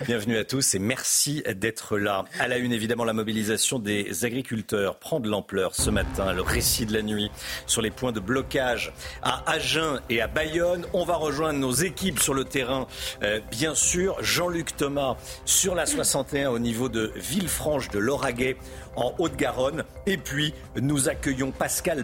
[0.05, 2.25] Bienvenue à tous et merci d'être là.
[2.39, 6.33] À la une, évidemment, la mobilisation des agriculteurs prend de l'ampleur ce matin.
[6.33, 7.31] Le récit de la nuit
[7.67, 8.93] sur les points de blocage
[9.23, 10.85] à Agen et à Bayonne.
[10.93, 12.87] On va rejoindre nos équipes sur le terrain,
[13.23, 14.17] euh, bien sûr.
[14.21, 15.15] Jean-Luc Thomas
[15.45, 18.57] sur la 61 au niveau de Villefranche de Lauragais
[18.95, 19.83] en Haute-Garonne.
[20.05, 22.03] Et puis, nous accueillons Pascal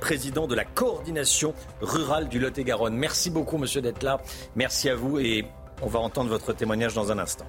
[0.00, 2.94] Président de la coordination rurale du Lot-et-Garonne.
[2.96, 4.20] Merci beaucoup, monsieur, d'être là.
[4.54, 5.44] Merci à vous et
[5.82, 7.46] on va entendre votre témoignage dans un instant.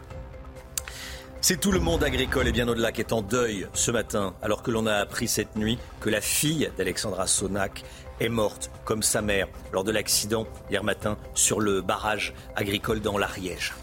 [1.39, 4.63] C'est tout le monde agricole et bien au-delà qui est en deuil ce matin, alors
[4.63, 7.83] que l'on a appris cette nuit que la fille d'Alexandra Sonac
[8.19, 13.17] est morte, comme sa mère, lors de l'accident hier matin sur le barrage agricole dans
[13.17, 13.73] l'Ariège.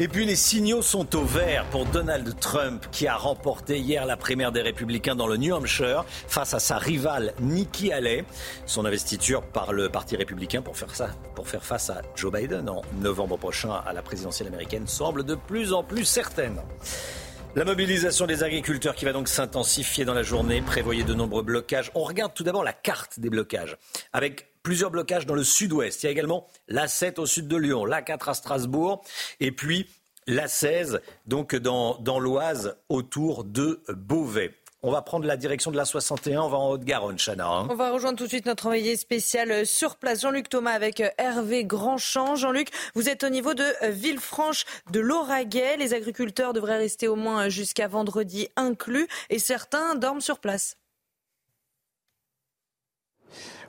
[0.00, 4.16] Et puis les signaux sont au vert pour Donald Trump qui a remporté hier la
[4.16, 8.24] primaire des Républicains dans le New Hampshire face à sa rivale Nikki Haley.
[8.64, 13.82] Son investiture par le Parti républicain pour faire, face à Joe Biden en novembre prochain
[13.86, 16.62] à la présidentielle américaine semble de plus en plus certaine.
[17.54, 21.90] La mobilisation des agriculteurs qui va donc s'intensifier dans la journée, prévoyait de nombreux blocages.
[21.94, 23.76] On regarde tout d'abord la carte des blocages,
[24.14, 26.02] avec plusieurs blocages dans le sud-ouest.
[26.02, 29.02] Il y a également l'A7 au sud de Lyon, l'A4 à Strasbourg,
[29.40, 29.88] et puis
[30.26, 34.54] l'A16, donc dans, l'Oise, autour de Beauvais.
[34.84, 37.46] On va prendre la direction de la 61, on va en Haute-Garonne, Chana.
[37.46, 37.68] hein.
[37.70, 41.00] On va rejoindre tout de suite notre envoyé spécial euh, sur place, Jean-Luc Thomas avec
[41.00, 42.34] euh, Hervé Grandchamp.
[42.34, 45.76] Jean-Luc, vous êtes au niveau de euh, Villefranche de Lauragais.
[45.76, 50.76] Les agriculteurs devraient rester au moins jusqu'à vendredi inclus et certains dorment sur place.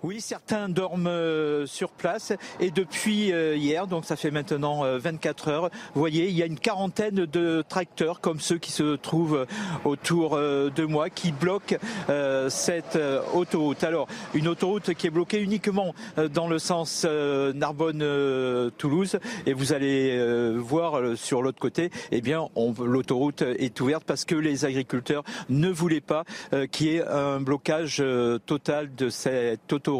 [0.03, 4.97] Oui, certains dorment euh, sur place et depuis euh, hier, donc ça fait maintenant euh,
[4.97, 8.97] 24 heures, vous voyez, il y a une quarantaine de tracteurs comme ceux qui se
[8.97, 9.45] trouvent
[9.85, 11.77] autour euh, de moi qui bloquent
[12.09, 13.81] euh, cette euh, autoroute.
[13.85, 19.71] Alors, une autoroute qui est bloquée uniquement euh, dans le sens euh, Narbonne-Toulouse et vous
[19.71, 24.65] allez euh, voir euh, sur l'autre côté, eh bien, l'autoroute est ouverte parce que les
[24.65, 29.92] agriculteurs ne voulaient pas euh, qu'il y ait un blocage euh, total de cette autoroute.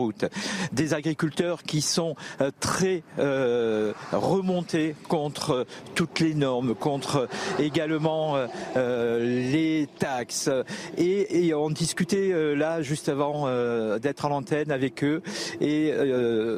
[0.72, 5.66] Des agriculteurs qui sont euh, très euh, remontés contre
[5.96, 7.28] toutes les normes, contre
[7.60, 8.48] également euh,
[8.78, 10.50] euh, les taxes.
[10.98, 13.48] Et, on discutait là juste avant
[14.00, 15.22] d'être à l'antenne avec eux.
[15.62, 15.94] Et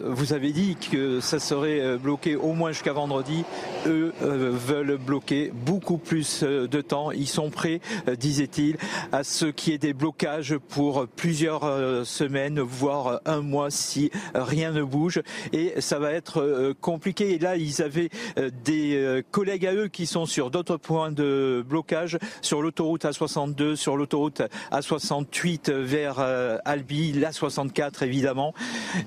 [0.06, 3.44] vous avez dit que ça serait bloqué au moins jusqu'à vendredi.
[3.88, 7.12] Eux veulent bloquer beaucoup plus de temps.
[7.12, 7.82] Ils sont prêts,
[8.18, 8.78] disait-il,
[9.12, 14.84] à ce qui est des blocages pour plusieurs semaines, voire un mois si rien ne
[14.84, 15.22] bouge.
[15.54, 17.34] Et ça va être compliqué.
[17.34, 18.10] Et là, ils avaient
[18.64, 23.98] des collègues à eux qui sont sur d'autres points de blocage, sur l'autoroute A62, sur
[23.98, 24.42] l'autoroute
[24.72, 26.20] A68 vers
[26.66, 28.54] Albi, l'A64 évidemment.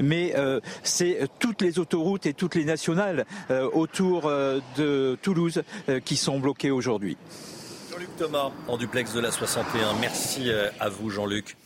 [0.01, 0.35] Mais
[0.83, 3.27] c'est toutes les autoroutes et toutes les nationales
[3.73, 4.31] autour
[4.77, 5.63] de Toulouse
[6.05, 7.17] qui sont bloquées aujourd'hui.
[7.99, 9.95] Jean-Luc Thomas, en duplex de la 61.
[10.01, 11.57] Merci euh, à vous, Jean-Luc.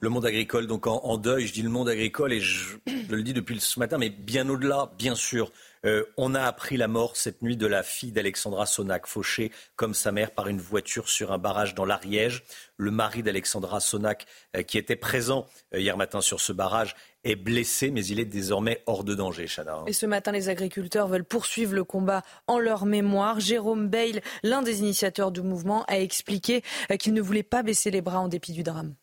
[0.00, 2.76] Le monde agricole, donc en, deuil, je dis le monde agricole et je,
[3.10, 5.50] le dis depuis ce matin, mais bien au-delà, bien sûr.
[5.84, 9.94] Euh, on a appris la mort cette nuit de la fille d'Alexandra Sonac, fauchée comme
[9.94, 12.44] sa mère par une voiture sur un barrage dans l'Ariège.
[12.76, 14.26] Le mari d'Alexandra Sonac,
[14.56, 16.94] euh, qui était présent hier matin sur ce barrage,
[17.24, 19.82] est blessé, mais il est désormais hors de danger, Chana.
[19.88, 23.40] Et ce matin, les agriculteurs veulent poursuivre le combat en leur mémoire.
[23.40, 26.62] Jérôme Bail, l'un des initiateurs du mouvement, a expliqué
[26.92, 28.94] euh, qu'il ne voulait pas baisser les bras en dépit du drame.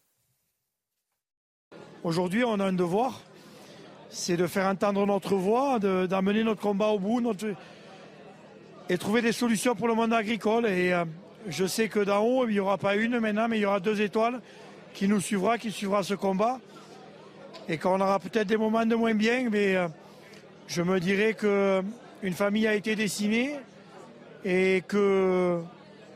[2.06, 3.20] Aujourd'hui, on a un devoir,
[4.12, 7.20] c'est de faire entendre notre voix, d'amener notre combat au bout
[8.88, 10.68] et trouver des solutions pour le monde agricole.
[10.68, 11.04] Et euh,
[11.48, 13.80] je sais que d'en haut, il n'y aura pas une maintenant, mais il y aura
[13.80, 14.40] deux étoiles
[14.94, 16.60] qui nous suivra, qui suivra ce combat
[17.68, 19.88] et qu'on aura peut-être des moments de moins bien, mais euh,
[20.68, 23.56] je me dirais qu'une famille a été décimée
[24.44, 25.60] et que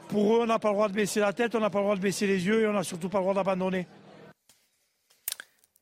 [0.08, 1.86] pour eux, on n'a pas le droit de baisser la tête, on n'a pas le
[1.86, 3.88] droit de baisser les yeux et on n'a surtout pas le droit d'abandonner.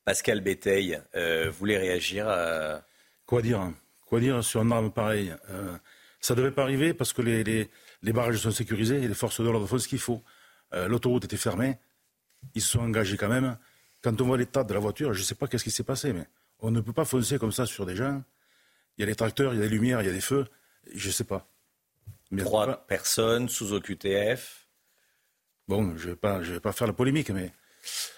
[0.07, 2.81] Pascal Béteil euh, voulait réagir à...
[3.25, 3.73] Quoi dire hein
[4.05, 5.75] Quoi dire sur un arme pareil euh,
[6.21, 9.41] Ça ne devait pas arriver parce que les, les, barrages sont sécurisés et les forces
[9.41, 10.23] de l'ordre font ce qu'il faut.
[10.71, 11.77] L'autoroute était fermée,
[12.55, 13.57] ils se sont engagés quand même.
[14.01, 16.13] Quand on voit l'état de la voiture, je ne sais pas qu'est-ce qui s'est passé,
[16.13, 16.25] mais
[16.59, 18.23] on ne peut pas foncer comme ça sur des gens.
[18.97, 20.45] Il y a des tracteurs, il y a des lumières, il y a des feux.
[20.95, 21.49] Je ne sais pas.
[22.31, 24.69] Mais Trois personnes sous OQTF.
[25.67, 27.51] Bon, je ne vais, vais pas faire la polémique, mais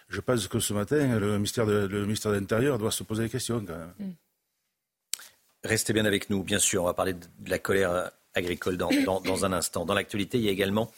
[0.07, 1.87] je pense que ce matin, le ministère de,
[2.31, 3.93] l'Intérieur doit se poser des questions quand même.
[3.99, 4.13] Mm.
[5.63, 6.83] Restez bien avec nous, bien sûr.
[6.83, 9.85] On va parler de la colère agricole dans, un instant.
[9.85, 10.91] Dans l'actualité, il y a également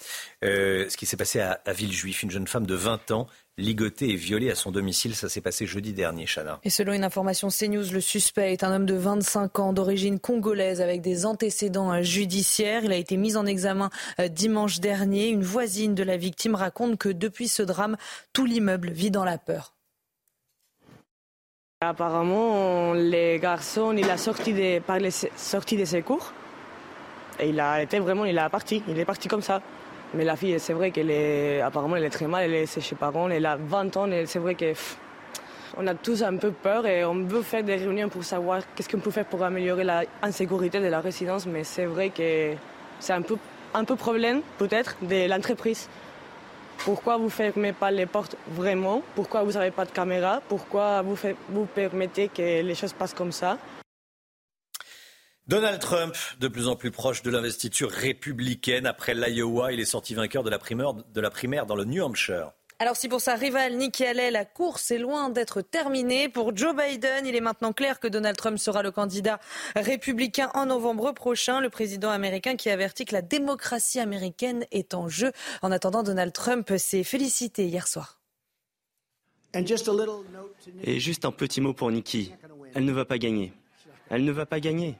[0.43, 2.23] euh, ce qui s'est passé à, à Villejuif.
[2.23, 3.27] Une jeune femme de 20 ans
[3.61, 5.15] ligoté et violé à son domicile.
[5.15, 6.59] Ça s'est passé jeudi dernier, Chana.
[6.63, 10.81] Et selon une information CNews, le suspect est un homme de 25 ans d'origine congolaise
[10.81, 12.83] avec des antécédents euh, judiciaires.
[12.83, 13.89] Il a été mis en examen
[14.19, 15.29] euh, dimanche dernier.
[15.29, 17.95] Une voisine de la victime raconte que depuis ce drame,
[18.33, 19.73] tout l'immeuble vit dans la peur.
[21.81, 26.33] Apparemment, les garçons, il a sorti de, par les sorties de ses cours.
[27.39, 28.83] Et il a été vraiment, il a parti.
[28.87, 29.61] Il est parti comme ça.
[30.13, 32.95] Mais la fille, c'est vrai qu'elle est, apparemment, elle est très mal, elle est chez
[32.95, 34.73] parents, elle a 20 ans, et c'est vrai qu'on
[35.77, 38.89] on a tous un peu peur et on veut faire des réunions pour savoir qu'est-ce
[38.89, 42.53] qu'on peut faire pour améliorer la insécurité de la résidence, mais c'est vrai que
[42.99, 43.37] c'est un peu,
[43.73, 45.87] un peu problème, peut-être, de l'entreprise.
[46.83, 49.01] Pourquoi vous ne fermez pas les portes vraiment?
[49.15, 50.41] Pourquoi vous n'avez pas de caméra?
[50.49, 51.15] Pourquoi vous,
[51.47, 53.57] vous permettez que les choses passent comme ça?
[55.51, 58.85] Donald Trump, de plus en plus proche de l'investiture républicaine.
[58.85, 62.51] Après l'Iowa, il est sorti vainqueur de la, primaire, dans le New Hampshire.
[62.79, 66.73] Alors si pour sa rivale Nikki Haley, la course est loin d'être terminée, pour Joe
[66.73, 69.41] Biden, il est maintenant clair que Donald Trump sera le candidat
[69.75, 71.59] républicain en novembre prochain.
[71.59, 75.33] Le président américain qui avertit que la démocratie américaine est en jeu.
[75.61, 78.21] En attendant, Donald Trump s'est félicité hier soir.
[79.53, 82.31] Et juste un petit mot pour Nikki.
[82.73, 83.51] Elle ne va pas gagner.
[84.11, 84.95] Elle ne va pas gagner.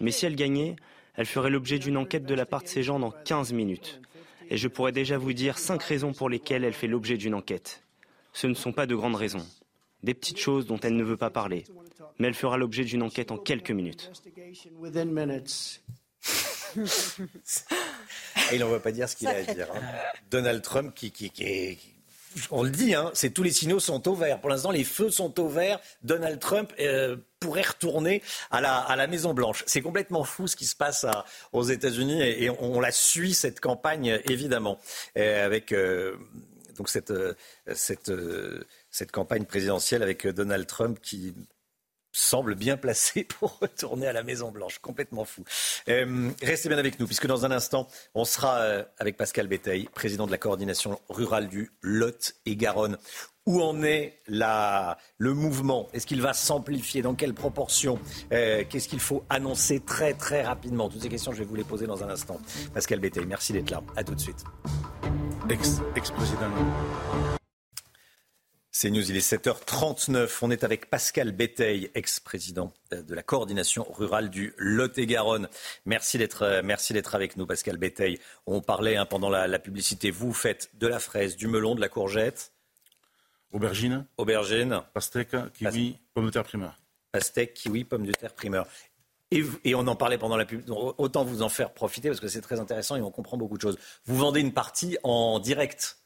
[0.00, 0.74] Mais si elle gagnait,
[1.14, 4.00] elle ferait l'objet d'une enquête de la part de ces gens dans 15 minutes.
[4.50, 7.82] Et je pourrais déjà vous dire cinq raisons pour lesquelles elle fait l'objet d'une enquête.
[8.32, 9.46] Ce ne sont pas de grandes raisons.
[10.02, 11.64] Des petites choses dont elle ne veut pas parler.
[12.18, 14.10] Mais elle fera l'objet d'une enquête en quelques minutes.
[16.76, 19.68] Et il n'en veut pas dire ce qu'il a à dire.
[19.74, 19.80] Hein.
[20.30, 21.78] Donald Trump qui, qui, qui,
[22.50, 24.40] on le dit, hein, c'est tous les signaux sont au vert.
[24.40, 25.80] Pour l'instant, les feux sont au vert.
[26.02, 29.62] Donald Trump euh, pourrait retourner à la, Maison Blanche.
[29.66, 31.06] C'est complètement fou ce qui se passe
[31.52, 34.78] aux États-Unis et, on, la suit cette campagne évidemment
[35.14, 36.16] avec euh,
[36.76, 37.12] donc cette
[37.74, 41.34] cette campagne présidentielle avec Donald Trump qui
[42.16, 44.78] semble bien placé pour retourner à la Maison Blanche.
[44.78, 45.44] Complètement fou.
[45.88, 49.88] Euh, restez bien avec nous, puisque dans un instant, on sera euh, avec Pascal Béteil,
[49.94, 52.96] président de la coordination rurale du Lot et Garonne.
[53.44, 55.88] Où en est la, le mouvement?
[55.92, 57.00] Est-ce qu'il va s'amplifier?
[57.02, 58.00] Dans quelle proportion?
[58.32, 60.88] Euh, Qu'est-ce qu'il faut annoncer très très rapidement?
[60.88, 62.40] Toutes ces questions, je vais vous les poser dans un instant.
[62.74, 63.82] Pascal Béteil, merci d'être là.
[63.94, 64.42] À tout de suite.
[65.94, 66.50] Ex-président.
[68.78, 70.36] C'est News, il est 7h39.
[70.42, 75.48] On est avec Pascal Béteil, ex-président de la coordination rurale du Lot-et-Garonne.
[75.86, 78.18] Merci d'être, euh, merci d'être avec nous, Pascal Béteil.
[78.44, 80.10] On parlait hein, pendant la, publicité.
[80.10, 82.52] Vous faites de la fraise, du melon, de la courgette
[83.50, 84.04] Aubergine.
[84.18, 84.82] Aubergine.
[84.92, 86.78] Pastèque, kiwi, pomme de terre primeur.
[87.12, 88.66] Pastèque, kiwi, pomme de terre primeur.
[89.30, 90.68] Et, et, on en parlait pendant la pub.
[90.68, 93.62] Autant vous en faire profiter parce que c'est très intéressant et on comprend beaucoup de
[93.62, 93.78] choses.
[94.04, 95.96] Vous vendez une partie en direct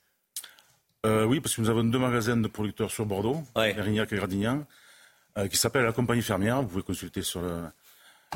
[1.06, 3.76] euh, Oui, parce que nous avons deux magasins de producteurs sur Bordeaux, ouais.
[3.76, 4.64] Erignac et Gradignan,
[5.38, 6.60] euh, qui s'appellent la compagnie fermière.
[6.62, 7.62] Vous pouvez consulter sur le.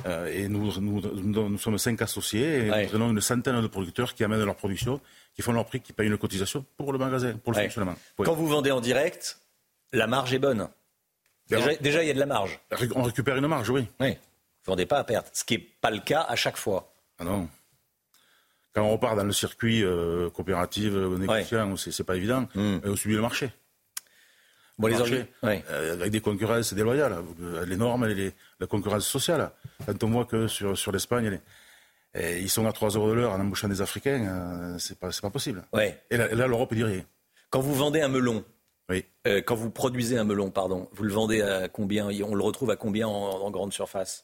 [0.07, 2.87] Euh, et nous, nous, nous, nous, sommes cinq associés et ouais.
[2.89, 5.01] nous avons une centaine de producteurs qui amènent leur production,
[5.37, 7.65] qui font leur prix, qui payent une cotisation pour le magasin, pour le ouais.
[7.65, 7.95] fonctionnement.
[8.19, 8.27] Oui.
[8.27, 9.39] Quand vous vendez en direct,
[9.93, 10.69] la marge est bonne.
[11.49, 12.59] Déjà, déjà, il y a de la marge.
[12.97, 13.87] On récupère une marge, oui.
[14.01, 14.09] Oui.
[14.09, 16.93] Vous ne vendez pas à perte, ce qui n'est pas le cas à chaque fois.
[17.19, 17.49] Ah non.
[18.75, 21.77] Quand on repart dans le circuit euh, coopératif, euh, négociant, ouais.
[21.77, 22.79] c'est pas évident, mm.
[22.85, 23.51] on subit le marché.
[24.79, 25.65] Bon, le les marché, ouais.
[25.71, 27.17] euh, avec des concurrences déloyales,
[27.67, 29.53] les normes, les, la concurrence sociale.
[29.87, 31.41] Quand on voit que sur, sur l'Espagne,
[32.17, 35.31] ils sont à 3 euros de l'heure en embauchant des Africains, euh, c'est pas, pas
[35.31, 35.65] possible.
[35.73, 36.01] Ouais.
[36.11, 37.05] Et là, là l'Europe dit rien.
[37.51, 38.45] Quand vous vendez un melon,
[38.91, 39.05] oui.
[39.27, 42.07] Euh, quand vous produisez un melon, pardon, vous le vendez à combien?
[42.07, 44.23] On le retrouve à combien en, en grande surface?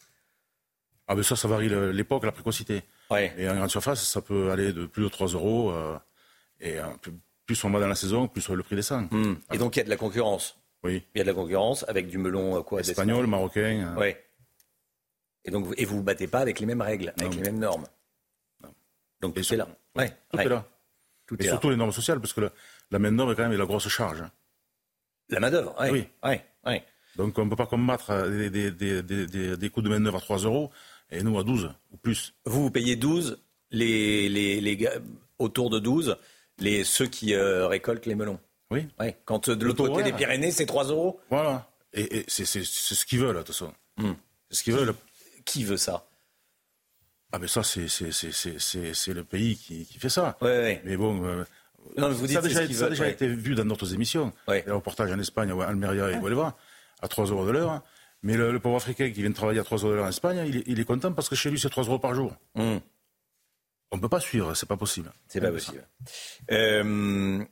[1.09, 2.83] Ah ben ça, ça varie l'époque, la précocité.
[3.11, 3.33] Ouais.
[3.37, 5.71] Et en grande surface, ça peut aller de plus de 3 euros.
[5.71, 5.99] Euh,
[6.61, 6.85] et euh,
[7.47, 9.11] plus on va dans la saison, plus le prix descend.
[9.11, 9.35] Mmh.
[9.53, 10.57] Et donc il y a de la concurrence.
[10.83, 11.05] Oui.
[11.15, 13.95] Il y a de la concurrence avec du melon euh, quoi Espagnol, marocain.
[13.99, 14.15] Oui.
[15.45, 17.37] Et donc et vous vous battez pas avec les mêmes règles, avec non.
[17.37, 17.87] les mêmes normes.
[18.63, 18.71] Non.
[19.21, 19.69] Donc tout est là.
[19.97, 20.11] Ouais.
[20.31, 20.45] Tout ouais.
[20.45, 20.65] est là.
[21.27, 21.73] Tout et est surtout là.
[21.73, 22.51] les normes sociales, parce que la,
[22.91, 24.23] la main d'œuvre est quand même la grosse charge.
[25.29, 25.75] La main d'œuvre.
[25.81, 26.11] Ouais.
[26.25, 26.83] Oui.
[27.17, 30.19] Donc on ne peut pas combattre des, des, des, des, des coûts de main d'œuvre
[30.19, 30.71] à 3 euros
[31.11, 32.35] et nous à 12 ou plus.
[32.45, 34.93] Vous, vous payez 12, les, les, les gars,
[35.39, 36.17] autour de 12,
[36.59, 38.39] les, ceux qui euh, récoltent les melons.
[38.71, 38.87] Oui.
[38.99, 39.17] Ouais.
[39.25, 41.21] Quand euh, de l'autre côté des Pyrénées, c'est 3 euros.
[41.31, 41.69] Voilà.
[41.93, 43.73] Et, et c'est ce qu'ils veulent, de toute façon.
[43.97, 44.13] Mm.
[44.51, 44.95] C'est ce qu'ils veulent.
[45.45, 46.07] Qui veut ça?
[47.33, 50.37] Ah, ben ça, c'est le pays qui, qui, fait ça.
[50.41, 50.83] Ouais, ouais.
[50.85, 51.25] Mais bon.
[51.25, 51.45] Euh,
[51.97, 54.33] non, mais vous dites ça a déjà, ça a déjà été vu dans d'autres émissions.
[54.49, 54.65] Ouais.
[54.67, 56.57] Les reportages en Espagne, à Almeria et Huelva,
[57.01, 57.83] à 3 euros de l'heure.
[58.23, 60.11] Mais le, le, pauvre Africain qui vient de travailler à 3 euros de l'heure en
[60.11, 62.35] Espagne, il est, il est, content parce que chez lui, c'est 3 euros par jour.
[62.55, 62.77] Mm.
[63.93, 65.13] On ne peut pas suivre, c'est pas possible.
[65.27, 65.85] C'est pas possible.
[66.53, 67.45] Euh,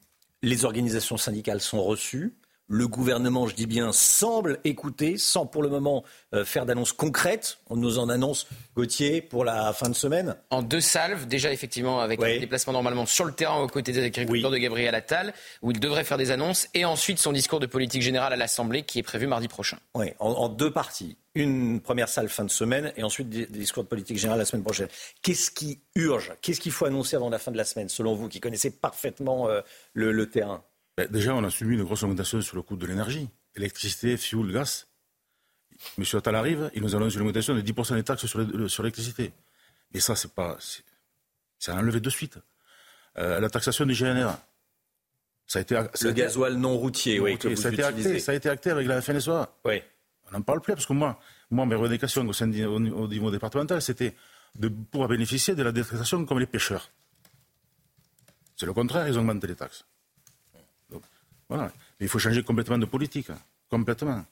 [0.43, 2.35] les organisations syndicales sont reçues.
[2.71, 6.05] Le gouvernement, je dis bien, semble écouter, sans pour le moment
[6.35, 7.57] euh, faire d'annonces concrètes.
[7.71, 8.47] On nous en annonce,
[8.77, 10.37] Gauthier, pour la fin de semaine.
[10.51, 12.37] En deux salves, déjà effectivement avec Oui.
[12.37, 15.33] un déplacement normalement sur le terrain aux côtés des agriculteurs de Gabriel Attal,
[15.63, 18.83] où il devrait faire des annonces, et ensuite son discours de politique générale à l'Assemblée
[18.83, 19.79] qui est prévu mardi prochain.
[19.95, 21.17] Oui, en, en deux parties.
[21.35, 24.45] Une première salle fin de semaine et ensuite des, des discours de politique générale la
[24.45, 24.89] semaine prochaine.
[25.23, 26.33] Qu'est-ce qui urge?
[26.43, 29.49] Qu'est-ce qu'il faut annoncer avant la fin de la semaine, selon vous, qui connaissez parfaitement
[29.49, 29.63] euh,
[29.95, 30.63] le, le terrain?
[30.99, 33.29] Ben, Déjà, on a subi une grosse augmentation sur le coût de l'énergie.
[33.55, 34.89] Électricité, fioul, gaz.
[35.97, 39.33] Monsieur Attal arrive, il nous annonce une augmentation de 10% des taxes sur l'électricité.
[39.95, 40.57] Mais ça, c'est pas.
[40.59, 42.39] c'est- enlever de suite.
[43.17, 44.33] Euh, la taxation du GNR.
[45.47, 47.69] Ça a été, ça a Le été- gasoil non routier, oui, Ok, que vous ça,
[47.69, 49.49] a été acté, ça a été acté avec la FNSEA.
[49.65, 49.81] Oui.
[50.29, 51.19] On n'en parle plus parce que moi,
[51.51, 54.15] moi mes revendications au, sein du- au, au niveau départemental, c'était
[54.57, 56.91] de pouvoir bénéficier de la détaxation comme les pêcheurs.
[58.57, 59.85] C'est le contraire, ils ont augmenté les taxes.
[61.49, 61.65] Voilà.
[61.99, 63.29] Mais il faut changer complètement de politique.
[63.71, 64.25] Complètement.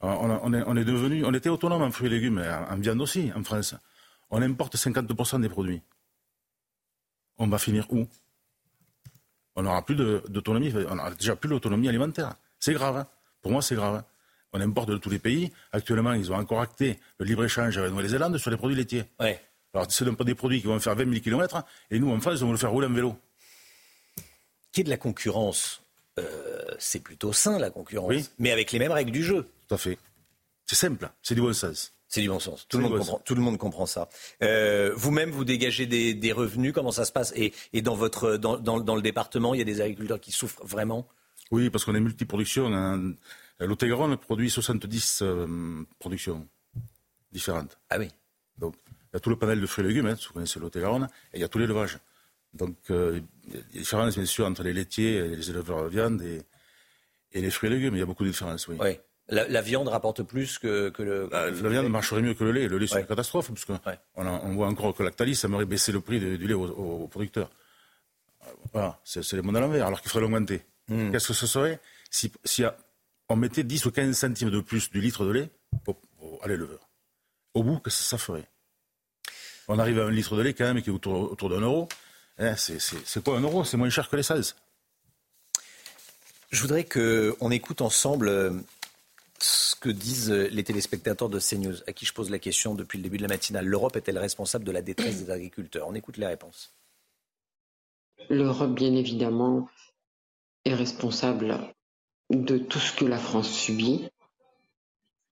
[0.00, 3.00] On, est, on est devenu, on était autonome en fruits et légumes, en, en viande
[3.00, 3.74] aussi, en France.
[4.30, 5.80] On importe 50% des produits.
[7.38, 8.06] On va finir où?
[9.54, 12.34] On n'aura plus d'autonomie, on n'aura déjà plus l'autonomie alimentaire.
[12.60, 12.96] C'est grave.
[12.98, 13.06] hein.
[13.40, 14.02] Pour moi, c'est grave.
[14.52, 15.50] On importe de tous les pays.
[15.72, 19.04] Actuellement, ils ont encore acté le libre-échange avec la Nouvelle-Zélande sur les produits laitiers.
[19.20, 19.40] Ouais.
[19.72, 22.42] Alors, c'est pas des produits qui vont faire 20 000 km, et nous, en France,
[22.42, 23.16] on va le faire rouler en vélo.
[24.72, 25.82] Qui est de la concurrence?
[26.78, 28.08] C'est plutôt sain, la concurrence.
[28.08, 28.26] Oui.
[28.38, 29.46] Mais avec les mêmes règles du jeu.
[29.68, 29.98] Tout à fait.
[30.66, 31.92] C'est simple, c'est du bon sens.
[32.08, 32.66] C'est du bon sens.
[32.68, 34.08] Tout le, monde comprend, tout le monde comprend ça.
[34.42, 36.72] Euh, Vous-même, vous dégagez des, des revenus.
[36.72, 37.32] Comment ça se passe?
[37.36, 40.32] Et, et dans, votre, dans, dans, dans le département, il y a des agriculteurs qui
[40.32, 41.06] souffrent vraiment?
[41.50, 42.72] Oui, parce qu'on est multiproduction.
[42.72, 43.14] Hein.
[44.20, 46.46] Produit 70 euh, productions
[47.32, 47.78] différentes.
[47.90, 48.08] Ah oui.
[48.58, 51.08] Donc, il y a tout le panel de fruits et légumes, hein, vous connaissez l'Otégaronne,
[51.32, 51.98] et il y a tout l'élevage.
[52.56, 55.84] Donc, euh, il y a des différences, bien sûr, entre les laitiers, et les éleveurs
[55.84, 56.42] de viande et,
[57.32, 57.94] et les fruits et légumes.
[57.94, 58.76] Il y a beaucoup de différences, oui.
[58.80, 58.98] Oui.
[59.28, 61.28] La, la viande rapporte plus que, que le.
[61.32, 62.68] La, la viande marcherait mieux que le lait.
[62.68, 63.00] Le lait, c'est Ouais.
[63.00, 63.98] une catastrophe, parce qu'on Ouais.
[64.16, 67.50] on voit encore que Lactalis aimerait baisser le prix du lait aux, aux- producteurs.
[68.46, 70.62] Euh, Voilà, c'est c'est le monde à l'envers, alors qu'il faudrait l'augmenter.
[70.88, 71.10] Hmm.
[71.10, 71.80] Qu'est-ce que ce serait
[72.10, 72.76] si, si à-
[73.28, 75.50] on mettait 10 ou 15 centimes de plus du litre de lait
[76.42, 76.88] à l'éleveur?
[77.54, 78.44] Au bout, qu'est-ce que ça ferait?
[79.66, 81.88] On arrive à un litre de lait quand même qui est autour, autour d'un euro.
[82.38, 84.56] Hein, c'est- quoi un euro C'est moins cher que l'essence.
[86.50, 88.52] Je voudrais qu'on écoute ensemble euh,
[89.40, 92.98] ce que disent euh, les téléspectateurs de CNews, à qui je pose la question depuis
[92.98, 93.66] le début de la matinale.
[93.66, 95.88] L'Europe est-elle responsable de la détresse des agriculteurs?
[95.88, 96.72] On écoute les réponses.
[98.28, 99.68] L'Europe, bien évidemment,
[100.64, 101.74] est responsable
[102.30, 104.08] de tout ce que la France subit,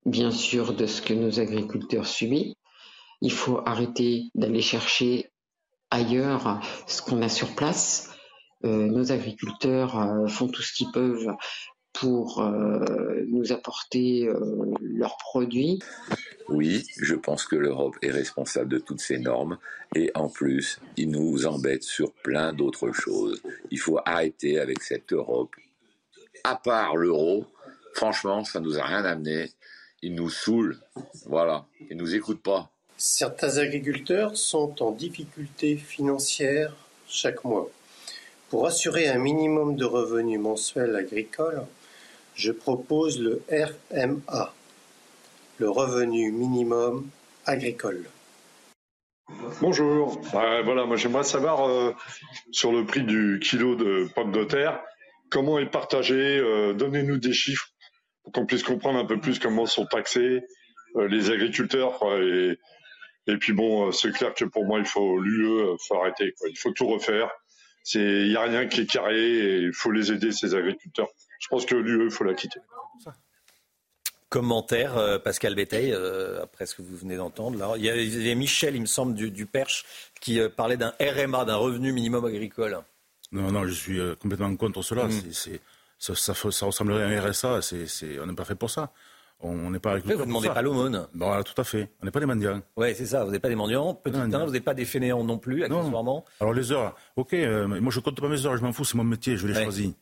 [0.07, 2.55] bien sûr de ce que nos agriculteurs subissent.
[3.21, 5.31] Il faut arrêter d'aller chercher
[5.95, 8.11] ailleurs ce qu'on a sur place.
[8.65, 11.35] Euh, nos agriculteurs euh, font tout ce qu'ils peuvent
[11.93, 14.29] pour euh, nous apporter
[14.81, 15.79] leurs produits.
[16.49, 19.59] Oui, je pense que l'Europe est responsable de toutes ces normes
[19.95, 23.41] et en plus, ils nous embêtent sur plein d'autres choses.
[23.71, 25.55] Il faut arrêter avec cette Europe.
[26.43, 27.47] À part l'euro,
[27.95, 29.53] franchement, ça nous a rien amené.
[30.03, 30.79] Ils nous saoulent.
[31.27, 31.67] Voilà.
[31.91, 32.74] Ils nous écoutent pas.
[32.97, 36.75] Certains agriculteurs sont en difficulté financière
[37.09, 37.69] chaque mois.
[38.51, 41.67] Pour assurer un minimum de revenus mensuels agricoles,
[42.37, 44.55] je propose le RMA,
[45.59, 47.09] le revenu minimum
[47.47, 48.05] agricole.
[49.61, 50.21] Bonjour.
[50.31, 51.93] voilà, moi j'aimerais savoir euh,
[52.53, 54.81] sur le prix du kilo de pommes de terre,
[55.31, 56.39] comment est partagé.
[56.39, 57.71] Euh, donnez-nous des chiffres
[58.23, 60.43] pour qu'on puisse comprendre un peu plus comment sont taxés
[60.97, 61.99] euh, les agriculteurs.
[62.21, 62.57] et,
[63.27, 66.35] et, puis bon, c'est clair que pour moi il faut l'UE, faut arrêter.
[66.49, 67.31] Il faut tout refaire.
[67.93, 71.09] Il n'y a rien qui est carré et il faut les aider ces agriculteurs.
[71.39, 72.61] Je pense que l'UE, il faut la quitter.
[74.31, 77.77] Commentaire, euh, Pascal Béteil, euh, après ce que vous venez d'entendre.
[77.77, 79.85] Il, y a Michel, il me semble, du, Perche,
[80.21, 82.81] qui euh, parlait d'un RMA, d'un revenu minimum agricole.
[83.31, 85.05] Non, non, je suis complètement contre cela.
[85.07, 85.21] Mm.
[85.99, 87.61] ça, ça, ressemblerait à un RSA.
[88.23, 88.93] on n'est pas fait pour ça.
[89.41, 90.19] On n'est pas agriculteur.
[90.19, 91.07] Vous ne demandez pas l'aumône.
[91.15, 91.91] Bon, tout à fait.
[92.01, 92.63] On n'est pas des mendiants.
[92.77, 93.25] Oui, c'est ça.
[93.25, 93.95] Vous n'êtes pas des mendiants.
[93.95, 96.25] Petit vous n'êtes pas des fainéants non plus, accessoirement.
[96.41, 97.33] Alors les heures, ok.
[97.33, 98.57] moi, je compte pas mes heures.
[98.57, 98.85] Je m'en fous.
[98.85, 99.37] C'est mon métier.
[99.37, 99.95] Je l'ai choisi.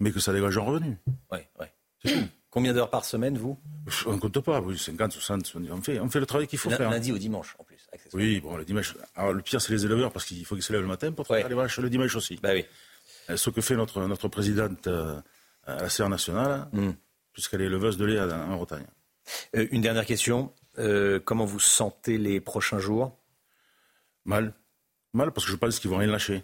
[0.00, 0.98] Mais que ça dégage un revenu.
[1.32, 2.12] Oui, oui.
[2.56, 3.58] Combien d'heures par semaine, vous?
[4.06, 6.70] On ne compte pas, oui, 50, 60, on fait, on fait le travail qu'il faut
[6.70, 6.90] faire.
[6.90, 7.86] Lundi au dimanche, en plus.
[8.14, 8.94] Oui, bon, le dimanche.
[9.14, 11.26] Alors, le pire, c'est les éleveurs, parce qu'il faut qu'ils se lèvent le matin pour
[11.26, 12.38] faire les vaches le dimanche aussi.
[12.42, 12.64] Bah oui.
[13.28, 15.20] Euh, ce que fait notre, notre présidente euh,
[15.66, 16.92] à la CR nationale, hmm.
[17.36, 18.86] Puisqu'elle est éleveuse de lait en Bretagne.
[19.54, 20.54] Euh, une dernière question.
[21.26, 23.14] comment vous sentez les prochains jours?
[24.24, 24.54] Mal.
[25.12, 26.42] Mal, parce que je pense qu'ils vont rien lâcher.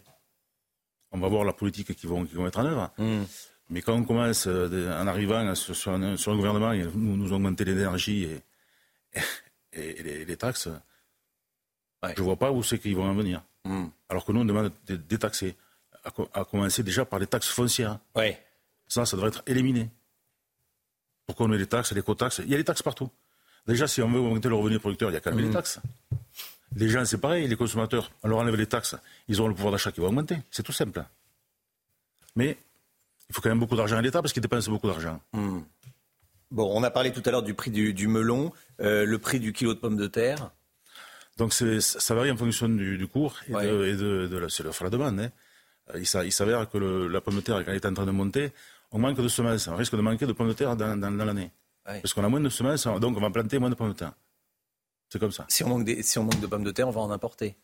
[1.11, 2.93] On va voir la politique qu'ils vont, vont mettre en œuvre.
[2.99, 3.23] Hmm.
[3.71, 8.29] Mais quand on commence, euh, en arrivant sur, un, gouvernement, nous, nous augmenter l'énergie
[9.73, 10.69] et, les, taxes,
[12.03, 13.43] je ne vois pas où c'est qu'ils vont en venir.
[13.65, 13.87] Hmm.
[14.11, 15.57] Alors que nous, on demande de détaxer,
[16.05, 17.99] à, commencer déjà par les taxes foncières.
[18.89, 19.89] Ça, ça devrait être éliminé.
[21.33, 22.43] Pourquoi on met les taxes, les co-taxes?
[22.45, 23.09] Il y a les taxes partout.
[23.67, 25.55] Déjà, si on veut augmenter le revenu producteur, il y a quand même les hmm.
[25.55, 25.81] taxes.
[26.77, 28.97] Les gens, c'est pareil, les consommateurs, on leur enlève les taxes,
[29.29, 30.37] ils auront le pouvoir d'achat qui va augmenter.
[30.51, 31.03] C'est tout simple.
[32.37, 32.59] Mais
[33.31, 35.23] il faut quand même beaucoup d'argent à l'État parce qu'il dépense beaucoup d'argent.
[35.33, 35.61] Hmm.
[36.51, 38.53] Bon, on a parlé tout à l'heure du prix du, melon,
[38.83, 40.51] euh, le prix du kilo de pommes de terre?
[41.39, 44.49] Donc ça varie en fonction du, cours et, de, de, la,
[44.83, 45.19] la demande.
[45.19, 45.31] Hein.
[45.95, 48.53] Euh, il, s'avère que la pomme de terre, quand elle est en train de monter,
[48.93, 49.69] on manque de semences.
[49.69, 51.51] On risque de manquer de pommes de terre dans, l'année.
[51.85, 54.13] Parce qu'on a moins de semences, donc on va planter moins de pommes de terre.
[55.09, 55.45] C'est comme ça.
[55.49, 57.57] Si on, manque si on manque de pommes de terre, on va en importer.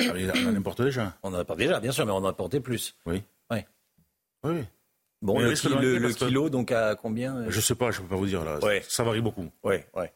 [0.00, 1.16] Ah, on en importe déjà.
[1.22, 2.96] On en importe déjà, bien sûr, mais on en importe plus.
[3.06, 3.22] Oui.
[3.50, 3.58] Oui.
[4.44, 4.64] Oui.
[5.20, 8.16] Bon, le, kilo, donc à combien euh Je ne sais pas, je ne peux pas
[8.16, 8.58] vous dire là.
[8.88, 9.50] Ça varie beaucoup.
[9.62, 10.12] Ouais, ouais.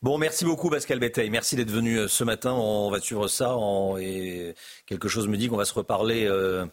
[0.00, 1.30] Bon, merci beaucoup Pascal Béteil.
[1.30, 2.52] Merci d'être venu euh, ce matin.
[2.52, 3.56] On va suivre ça.
[4.00, 4.54] Et
[4.86, 6.66] quelque chose me dit qu'on va se reparler euh,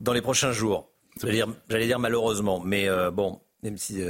[0.00, 0.90] dans les prochains jours.
[1.22, 2.60] J'allais dire, malheureusement.
[2.60, 4.02] Mais bon, même si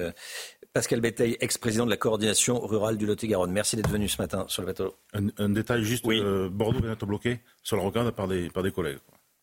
[0.72, 3.50] Pascal Béteil, ex-président de la coordination rurale du Lot-et-Garonne.
[3.50, 4.94] Merci d'être venu ce matin sur le bateau.
[5.12, 8.98] Un, détail juste, Bordeaux vient d'être bloqué sur le rocade par des, par des collègues.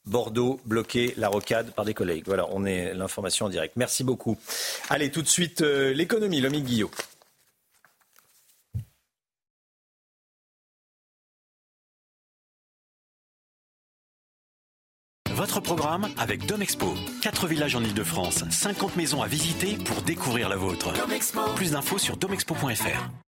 [0.06, 2.24] Bordeaux bloqué, la rocade par des collègues.
[2.28, 3.74] Voilà, on est l'information en direct.
[3.76, 4.38] Merci beaucoup.
[4.90, 6.92] Allez, tout de suite, euh, l'économie, l'homme Guillot.
[15.46, 16.96] Votre programme avec Domexpo.
[17.22, 20.92] 4 villages en Ile-de-France, 50 maisons à visiter pour découvrir la vôtre.
[21.56, 23.25] Plus d'infos sur domexpo.fr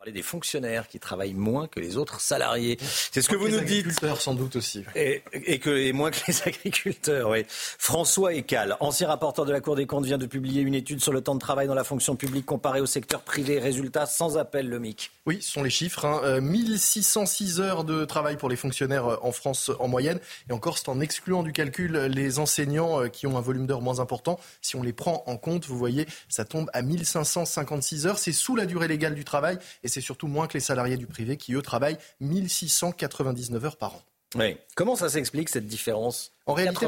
[0.00, 2.78] parler des fonctionnaires qui travaillent moins que les autres salariés.
[2.80, 3.68] C'est ce que vous nous dites.
[3.68, 4.82] Les agriculteurs, sans doute aussi.
[4.94, 5.20] Et,
[5.58, 7.44] que, et moins que les agriculteurs, oui.
[7.46, 11.12] François Ecal, ancien rapporteur de la Cour des comptes, vient de publier une étude sur
[11.12, 13.58] le temps de travail dans la fonction publique comparé au secteur privé.
[13.58, 15.10] Résultat sans appel, le MIC.
[15.26, 16.06] Oui, ce sont les chiffres.
[16.06, 16.40] Hein.
[16.40, 20.18] 1606 euh, heures de travail pour les fonctionnaires euh, en France en moyenne.
[20.48, 23.82] Et encore, c'est en excluant du calcul les enseignants euh, qui ont un volume d'heures
[23.82, 24.40] moins important.
[24.62, 28.18] Si on les prend en compte, vous voyez, ça tombe à 1556 heures.
[28.18, 29.58] C'est sous la durée légale du travail.
[29.84, 33.96] Et c'est surtout moins que les salariés du privé qui, eux, travaillent 1699 heures par
[33.96, 34.02] an.
[34.36, 34.56] Oui.
[34.76, 36.86] Comment ça s'explique, cette différence En réalité,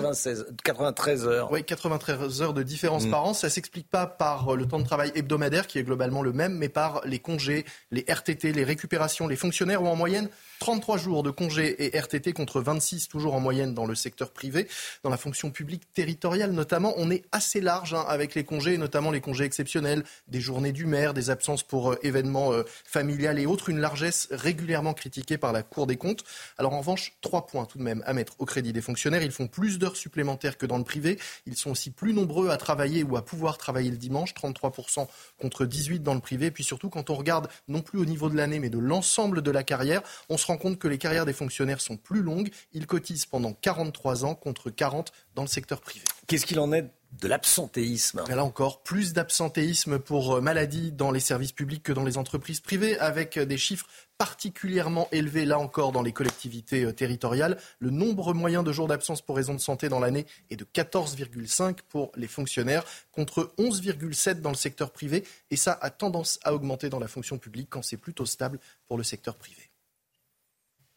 [0.62, 1.50] 93 heures.
[1.50, 3.34] Oui, 93 heures de différence par an.
[3.34, 6.56] Ça s'explique pas par euh, le temps de travail hebdomadaire qui est globalement le même,
[6.56, 9.26] mais par les congés, les RTT, les récupérations.
[9.26, 10.28] Les fonctionnaires ont en moyenne
[10.62, 14.68] 33 jours de congés et RTT contre 26 toujours en moyenne dans le secteur privé.
[15.02, 19.10] Dans la fonction publique territoriale notamment, on est assez large hein, avec les congés, notamment
[19.10, 23.46] les congés exceptionnels, des journées du maire, des absences pour euh, événements euh, familiales et
[23.46, 26.22] autres, une largesse régulièrement critiquée par la Cour des comptes.
[26.58, 29.24] Alors en revanche, trois points tout de même à mettre au crédit des fonctionnaires.
[29.24, 31.18] Ils font plus d'heures supplémentaires que dans le privé.
[31.46, 35.08] Ils sont aussi plus nombreux à travailler ou à pouvoir travailler le dimanche, 33%
[35.40, 36.46] contre 18% dans le privé.
[36.46, 39.42] Et puis surtout, quand on regarde non plus au niveau de l'année, mais de l'ensemble
[39.42, 42.50] de la carrière, on se rend compte que les carrières des fonctionnaires sont plus longues.
[42.72, 46.04] Ils cotisent pendant 43 ans contre 40 dans le secteur privé.
[46.26, 48.24] Qu'est-ce qu'il en est de l'absentéisme?
[48.28, 52.60] Là encore, plus d'absentéisme pour euh, maladie dans les services publics que dans les entreprises
[52.60, 53.86] privées, avec euh, des chiffres
[54.18, 57.58] particulièrement élevés, là encore, dans les collectivités euh, territoriales.
[57.80, 61.78] Le nombre moyen de jours d'absence pour raison de santé dans l'année est de 14,5
[61.88, 65.24] pour les fonctionnaires, contre 11,7 dans le secteur privé.
[65.50, 68.96] Et ça a tendance à augmenter dans la fonction publique quand c'est plutôt stable pour
[68.96, 69.71] le secteur privé.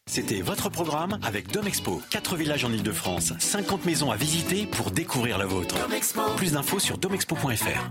[0.08, 2.00] C'était votre programme avec Domexpo.
[2.10, 5.76] 4 villages en Ile-de-France, 50 maisons à visiter pour découvrir la vôtre.
[6.36, 7.90] Plus d'infos sur domexpo.fr.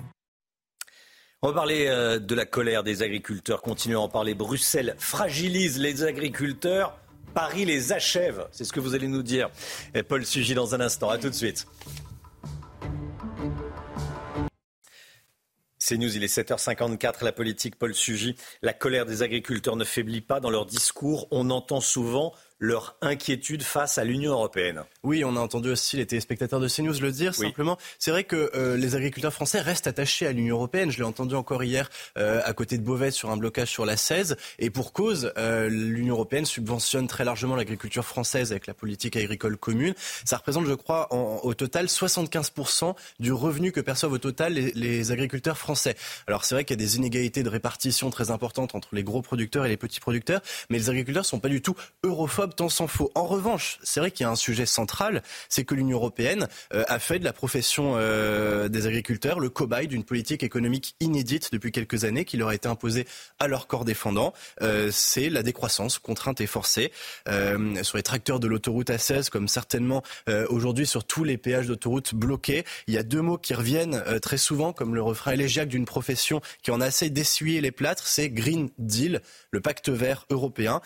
[1.41, 3.61] On va parler euh, de la colère des agriculteurs.
[3.61, 4.33] Continuons à en parler.
[4.33, 6.97] Bruxelles fragilise les agriculteurs.
[7.33, 8.47] Paris les achève.
[8.51, 9.49] C'est ce que vous allez nous dire.
[9.93, 11.09] Et Paul Sugy dans un instant.
[11.09, 11.67] À tout de suite.
[15.87, 18.35] C'est News, il est 7h54, la politique, Paul Sugy.
[18.63, 21.27] La colère des agriculteurs ne faiblit pas dans leur discours.
[21.29, 24.84] On entend souvent leur inquiétude face à l'Union européenne.
[25.03, 27.34] Oui, on a entendu aussi les téléspectateurs de CNews le dire.
[27.38, 27.48] Oui.
[27.48, 30.90] Simplement, c'est vrai que euh, les agriculteurs français restent attachés à l'Union européenne.
[30.90, 33.98] Je l'ai entendu encore hier euh, à côté de Beauvais sur un blocage sur la
[33.98, 34.38] 16.
[34.60, 39.57] Et pour cause, euh, l'Union européenne subventionne très largement l'agriculture française avec la politique agricole
[39.57, 39.94] commune.
[40.23, 44.72] Ça représente, je crois, en- au total 75% du revenu que perçoivent au total les,
[44.73, 45.95] les agriculteurs français.
[46.27, 49.22] Alors c'est vrai qu'il y a des inégalités de répartition très importantes entre les gros
[49.22, 52.88] producteurs et les petits producteurs, mais les agriculteurs sont pas du tout europhobes tant s'en
[52.88, 53.11] faut.
[53.15, 56.84] En revanche, c'est vrai qu'il y a un sujet central, c'est que l'Union européenne euh,
[56.88, 61.72] a fait de la profession euh, des agriculteurs le cobaye d'une politique économique inédite depuis
[61.72, 63.05] quelques années qui leur a été imposée
[63.39, 64.34] à leur corps défendant.
[64.61, 66.91] Euh, c'est la décroissance contrainte et forcée
[67.84, 70.03] sur les tracteurs de l'autoroute A16, comme certainement
[70.49, 72.63] aujourd'hui sur tous les péages d'autoroute bloqués.
[72.88, 76.41] Il y a deux mots qui reviennent très souvent, comme le refrain élégiaque d'une profession
[76.61, 80.81] qui en a assez d'essuyer les plâtres, c'est Green Deal, le pacte vert européen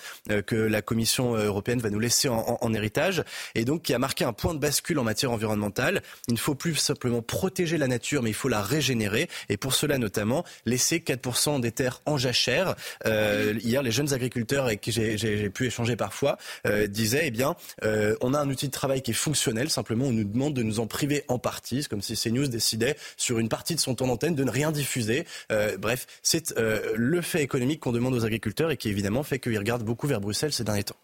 [0.45, 3.23] que la Commission européenne va nous laisser en, héritage,
[3.55, 6.01] et donc qui a marqué un point de bascule en matière environnementale.
[6.27, 9.73] Il ne faut plus simplement protéger la nature, mais il faut la régénérer, et pour
[9.73, 12.75] cela notamment laisser 4% des terres en jachère.
[13.05, 17.55] Euh, hier, les jeunes agriculteurs avec qui j'ai- pu échanger parfois euh, disaient, eh bien,
[17.83, 20.63] euh, on a un outil de travail qui est fonctionnel, simplement on nous demande de
[20.63, 23.95] nous en priver en partie, c'est comme si CNews décidait sur une partie de son
[23.95, 25.25] temps d'antenne de ne rien diffuser.
[25.79, 29.83] Bref, c'est le fait économique qu'on demande aux agriculteurs et qui évidemment fait qu'ils regardent
[29.83, 30.95] beaucoup vers Bruxelles ces derniers temps.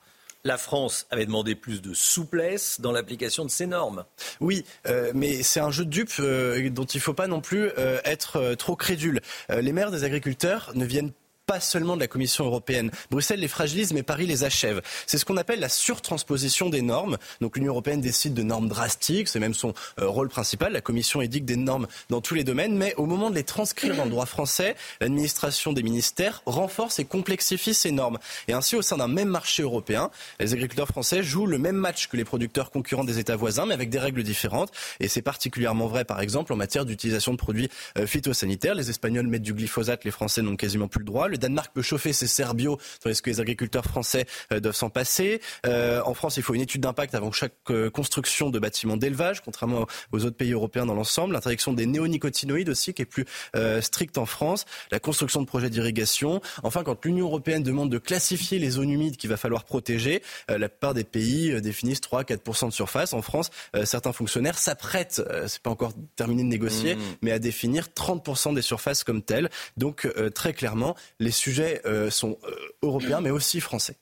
[0.45, 4.05] La France avait demandé plus de souplesse dans l'application de ces normes.
[4.39, 7.41] Oui, euh, mais c'est un jeu de dupes euh, dont il ne faut pas non
[7.41, 9.21] plus euh, être trop crédule.
[9.49, 11.11] Les maires des agriculteurs ne viennent
[11.45, 12.91] pas seulement de la Commission européenne.
[13.11, 14.81] Bruxelles les fragilise, mais Paris les achève.
[15.05, 17.17] C'est ce qu'on appelle la surtransposition des normes.
[17.41, 20.73] Donc l'Union européenne décide de normes drastiques, c'est même son euh, rôle principal.
[20.73, 23.95] La Commission édicte des normes dans tous les domaines, mais au moment de les transcrire
[23.95, 28.17] dans le droit français, l'administration des ministères renforce et complexifie ces normes.
[28.47, 30.09] Et ainsi, au sein d'un même marché européen,
[30.39, 33.73] les agriculteurs français jouent le même match que les producteurs concurrents des États voisins, mais
[33.73, 34.71] avec des règles différentes.
[34.99, 38.75] Et c'est particulièrement vrai, par exemple, en matière d'utilisation de produits euh, phytosanitaires.
[38.75, 41.27] Les Espagnols mettent du glyphosate, les Français n'ont quasiment plus le droit.
[41.35, 44.89] Le Danemark peut chauffer ses serres bio, tandis que les agriculteurs français euh, doivent s'en
[44.89, 45.41] passer.
[45.65, 49.41] Euh, en France, il faut une étude d'impact avant chaque euh, construction de bâtiments d'élevage,
[49.41, 51.33] contrairement aux autres pays européens dans l'ensemble.
[51.33, 53.25] L'interdiction des néonicotinoïdes aussi, qui est plus
[53.55, 54.65] euh, stricte en France.
[54.91, 56.41] La construction de projets d'irrigation.
[56.63, 60.57] Enfin, quand l'Union européenne demande de classifier les zones humides qu'il va falloir protéger, euh,
[60.57, 63.13] la plupart des pays définissent 3-4% de surface.
[63.13, 63.49] En France,
[63.83, 66.99] certains fonctionnaires s'apprêtent, c'est pas encore terminé de négocier, Mmh.
[67.21, 69.49] mais à définir 30% des surfaces comme telles.
[69.77, 70.95] Donc, très clairement,
[71.25, 73.97] les sujets euh, sont euh, européens, mais aussi français.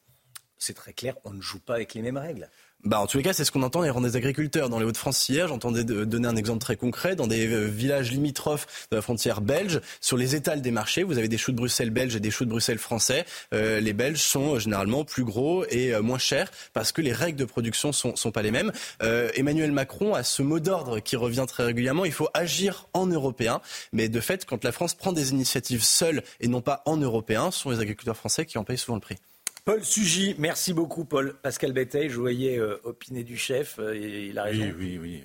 [0.57, 2.49] C'est très clair, on ne joue pas avec les mêmes règles.
[2.85, 4.67] Bah, en tous les cas, c'est ce qu'on entend rangs des agriculteurs.
[4.67, 7.15] Dans les Hauts-de-France hier, j'entendais donner un exemple très concret.
[7.15, 11.17] Dans des euh, villages limitrophes de la frontière belge, sur les étals des marchés, vous
[11.17, 13.25] avez des choux de Bruxelles belges et des choux de Bruxelles français.
[13.53, 17.13] Euh, les Belges sont euh, généralement plus gros et euh, moins chers parce que les
[17.13, 18.71] règles de production sont, sont pas les mêmes.
[18.99, 22.03] Emmanuel Macron a ce mot d'ordre qui revient très régulièrement.
[22.03, 23.61] Il faut agir en européen.
[23.93, 27.51] Mais de fait, quand la France prend des initiatives seule et non pas en européen,
[27.51, 29.17] ce sont les agriculteurs français qui en payent souvent le prix.
[29.65, 31.35] Paul Sugy, merci beaucoup Paul.
[31.41, 34.63] Pascal Béteil, je voyais euh, opiner du chef, euh, il a raison.
[34.63, 35.23] Oui, oui, oui.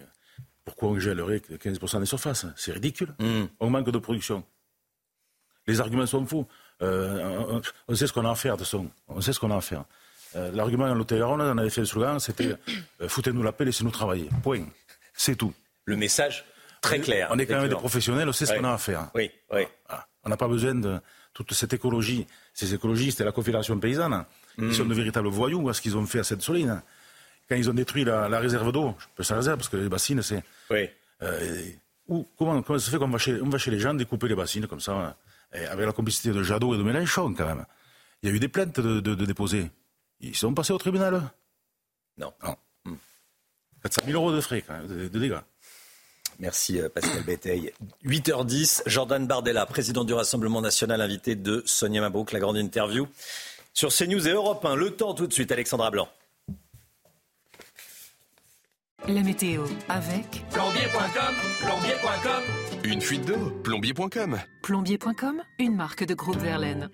[0.65, 2.47] Pourquoi on gèlerait 15% des surfaces?
[2.57, 3.15] C'est ridicule.
[3.19, 3.47] Hmm.
[3.59, 4.45] On manque de production.
[5.67, 6.47] Les arguments sont faux.
[6.83, 8.89] Euh, on, sait ce qu'on a à faire de son.
[9.09, 9.85] On sait ce qu'on a à faire.
[10.35, 12.55] L'argument dans l'hôtel on avait fait le slogan, c'était
[13.09, 14.29] foutez-nous la paix, laissez-nous travailler.
[14.43, 14.67] Point.
[15.15, 15.55] C'est tout.
[15.87, 16.45] Le message
[16.83, 17.29] très clair.
[17.33, 19.11] On est quand même des professionnels, on sait ce qu'on a à faire.
[19.15, 19.63] Oui, oui.
[20.25, 21.01] On n'a pas besoin de
[21.33, 22.27] toute cette écologie.
[22.59, 24.25] Ces écologistes et la Confédération paysanne,
[24.57, 24.73] ils hmm.
[24.73, 26.83] sont de véritables voyous à ce qu'ils ont fait à cette soline.
[27.49, 30.23] Quand ils ont détruit la, réserve d'eau, je peux ça réserve parce que les bassines,
[30.23, 30.43] c'est.
[30.69, 30.91] Oui.
[31.23, 31.71] Euh,
[32.37, 34.67] comment, comment ça fait qu'on va chez, on va chez les gens découper les bassines
[34.67, 35.17] comme ça,
[35.53, 37.65] avec la complicité de Jadot et de Mélenchon quand même
[38.25, 39.71] Il y a eu des plaintes de, de, déposer.
[40.19, 41.23] Ils sont passés au tribunal
[42.17, 42.33] Non.
[42.43, 42.57] Non.
[43.85, 45.39] 400 000 euros de frais, quand même, de dégâts.
[46.39, 47.73] Merci euh, Pascal Béteil.
[48.05, 53.09] 8h10, Jordan Bardella, président du Rassemblement national, invité de Sonia Mabrouk, la grande interview
[53.75, 54.77] sur CNews et Europe 1.
[54.77, 56.09] Le temps tout de suite, Alexandra Blanc.
[59.07, 62.43] La météo avec plombier.com, plombier.com.
[62.85, 64.39] Une fuite d'eau, plombier.com.
[64.63, 66.91] Plombier.com, une marque de groupe Verlaine.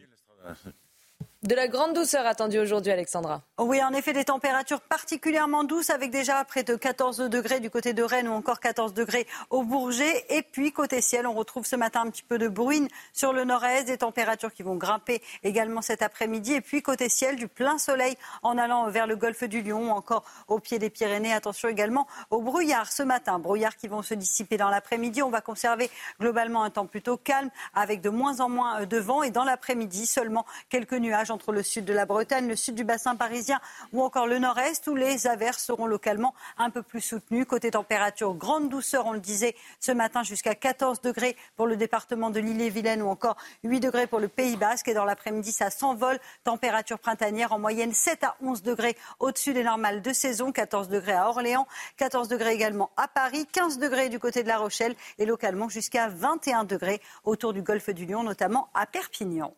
[1.44, 3.42] De la grande douceur attendue aujourd'hui, Alexandra.
[3.58, 7.92] Oui, en effet, des températures particulièrement douces avec déjà près de 14 degrés du côté
[7.92, 10.24] de Rennes ou encore 14 degrés au Bourget.
[10.30, 13.44] Et puis, côté ciel, on retrouve ce matin un petit peu de bruine sur le
[13.44, 16.54] nord-est, des températures qui vont grimper également cet après-midi.
[16.54, 19.90] Et puis, côté ciel, du plein soleil en allant vers le golfe du Lion ou
[19.90, 21.34] encore au pied des Pyrénées.
[21.34, 23.38] Attention également au brouillard ce matin.
[23.38, 25.22] Brouillard qui vont se dissiper dans l'après-midi.
[25.22, 29.22] On va conserver globalement un temps plutôt calme avec de moins en moins de vent.
[29.22, 32.84] Et dans l'après-midi, seulement quelques nuages entre le sud de la Bretagne, le sud du
[32.84, 33.60] bassin parisien
[33.92, 37.44] ou encore le nord-est, où les averses seront localement un peu plus soutenues.
[37.44, 42.30] Côté température, grande douceur, on le disait ce matin, jusqu'à 14 degrés pour le département
[42.30, 44.88] de l'île-et-Vilaine ou encore 8 degrés pour le Pays Basque.
[44.88, 46.18] Et dans l'après-midi, ça s'envole.
[46.44, 50.52] Température printanière en moyenne 7 à 11 degrés au-dessus des normales de saison.
[50.52, 51.66] 14 degrés à Orléans,
[51.96, 56.08] 14 degrés également à Paris, 15 degrés du côté de La Rochelle et localement jusqu'à
[56.08, 59.54] 21 degrés autour du golfe du Lion, notamment à Perpignan.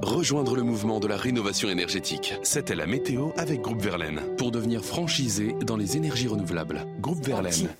[0.00, 2.32] Rejoindre le mouvement de la rénovation énergétique.
[2.44, 4.22] C'était la météo avec Groupe Verlaine.
[4.36, 6.86] Pour devenir franchisé dans les énergies renouvelables.
[7.00, 7.74] Groupe Verlaine.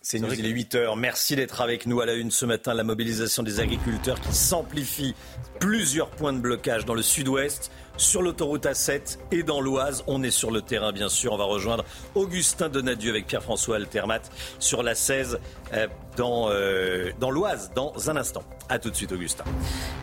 [0.00, 0.96] C'est nous, il est 8 heures.
[0.96, 2.72] Merci d'être avec nous à la une ce matin.
[2.72, 5.16] La mobilisation des agriculteurs qui s'amplifie.
[5.58, 10.04] Plusieurs points de blocage dans le sud-ouest, sur l'autoroute A7 et dans l'Oise.
[10.06, 11.32] On est sur le terrain, bien sûr.
[11.32, 14.20] On va rejoindre Augustin Donadieu avec Pierre-François Altermat
[14.58, 15.38] sur la 16
[15.72, 15.86] euh,
[16.16, 18.42] dans, euh, dans l'Oise dans un instant.
[18.68, 19.44] A tout de suite, Augustin.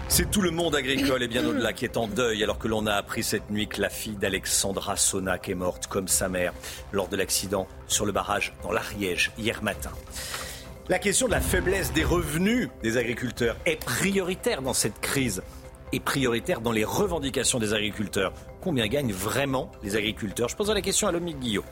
[0.08, 2.86] C'est tout le monde agricole et bien au-delà qui est en deuil alors que l'on
[2.86, 6.54] a appris cette nuit que la fille d'Alexandra Sonac est morte comme sa mère
[6.92, 9.92] lors de l'accident sur le barrage dans l'Ariège hier matin.
[10.90, 15.42] La question de la faiblesse des revenus des agriculteurs est prioritaire dans cette crise
[15.94, 18.34] et prioritaire dans les revendications des agriculteurs.
[18.62, 20.50] Combien gagnent vraiment les agriculteurs?
[20.50, 21.64] Je poserai la question à Lomique Guillot.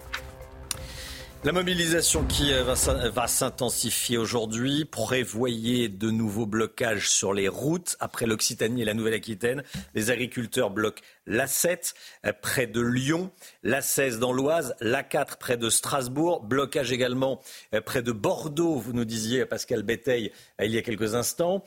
[1.43, 4.85] La mobilisation qui euh, va s'intensifier aujourd'hui.
[4.85, 7.98] Prévoyez de nouveaux blocages sur les routes.
[7.99, 9.64] Après l'Occitanie et la Nouvelle-Aquitaine,
[9.95, 11.95] les agriculteurs bloquent l'A7
[12.27, 13.31] euh, près de Lyon,
[13.64, 17.41] l'A16 dans l'Oise, l'A4 près de Strasbourg, blocage également
[17.73, 20.31] euh, près de Bordeaux, vous nous disiez Pascal Béteil
[20.61, 21.64] il y a quelques instants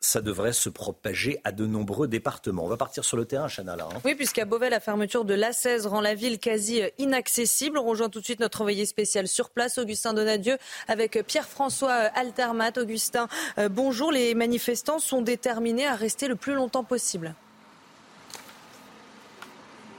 [0.00, 2.64] ça devrait se propager à de nombreux départements.
[2.64, 3.76] On va partir sur le terrain, Chana.
[3.80, 4.00] Hein.
[4.04, 7.78] Oui, puisqu'à Beauvais, la fermeture de l'A16 rend la ville quasi inaccessible.
[7.78, 10.56] On rejoint tout de suite notre envoyé spécial sur place, Augustin Donadieu,
[10.88, 12.72] avec Pierre-François Altermat.
[12.78, 13.28] Augustin,
[13.58, 14.10] euh, bonjour.
[14.10, 17.34] Les manifestants sont déterminés à rester le plus longtemps possible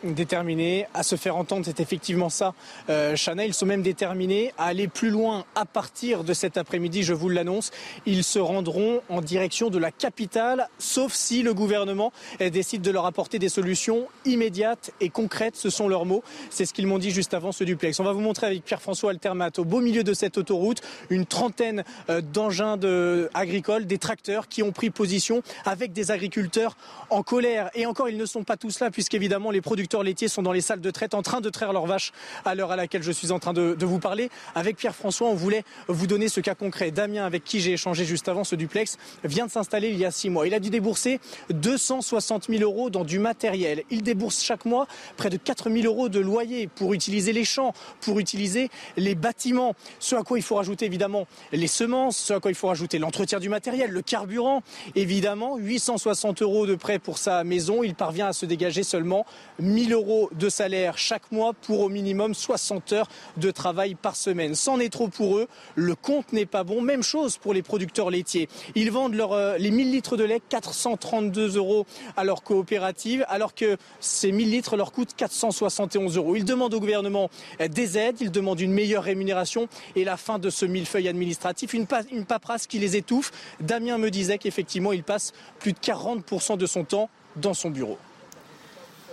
[0.03, 1.65] déterminés à se faire entendre.
[1.65, 2.53] C'est effectivement ça,
[2.90, 3.45] euh, Chana.
[3.45, 7.30] Ils sont même déterminés à aller plus loin à partir de cet après-midi, je vous
[7.30, 7.72] l'annonce.
[8.06, 13.06] Ils se rendront en direction de la capitale, sauf si le gouvernement décide de leur
[13.06, 15.56] apporter des solutions immédiates et concrètes.
[15.56, 16.23] Ce sont leurs mots.
[16.49, 17.99] C'est ce qu'ils m'ont dit juste avant ce duplex.
[17.99, 21.84] On va vous montrer avec Pierre-François Altermat, au beau milieu de cette autoroute, une trentaine
[22.10, 26.78] euh, d'engins de, agricoles, des tracteurs qui ont pris position avec des agriculteurs
[27.10, 27.69] en colère.
[27.76, 30.61] Et encore, ils ne sont pas tous là, puisqu'évidemment, les producteurs laitiers sont dans les
[30.61, 32.11] salles de traite en train de traire leurs vaches
[32.45, 34.30] à l'heure à laquelle je suis en train de, vous parler.
[34.55, 36.91] Avec Pierre-François, on voulait vous donner ce cas concret.
[36.91, 40.11] Damien, avec qui j'ai échangé juste avant ce duplex, vient de s'installer il y a
[40.11, 40.47] six mois.
[40.47, 41.19] Il a dû débourser
[41.49, 43.84] 260 000 euros dans du matériel.
[43.89, 44.88] Il débourse chaque mois
[45.18, 49.76] près de 4 000 euros de loyer pour utiliser les champs, pour utiliser les bâtiments.
[49.99, 52.99] Ce à quoi il faut rajouter évidemment les semences, ce à quoi il faut rajouter
[52.99, 54.63] l'entretien du matériel, le carburant.
[54.95, 57.84] Évidemment, 860 euros de prêt pour sa maison.
[57.84, 59.26] Il parvient à se dégager seulement
[59.59, 64.15] 1000 1000 euros de salaire chaque mois pour au minimum 60 heures de travail par
[64.15, 64.53] semaine.
[64.53, 65.47] C'en est trop pour eux.
[65.73, 66.81] Le compte n'est pas bon.
[66.81, 68.47] Même chose pour les producteurs laitiers.
[68.75, 73.55] Ils vendent leur, euh, les 1000 litres de lait 432 euros à leur coopérative, alors
[73.55, 76.35] que ces 1000 litres leur coûtent 471 euros.
[76.35, 80.37] Ils demandent au gouvernement euh, des aides, ils demandent une meilleure rémunération et la fin
[80.37, 83.31] de ce millefeuille administratif, une, une paperasse qui les étouffe.
[83.59, 87.97] Damien me disait qu'effectivement, il passe plus de 40% de son temps dans son bureau.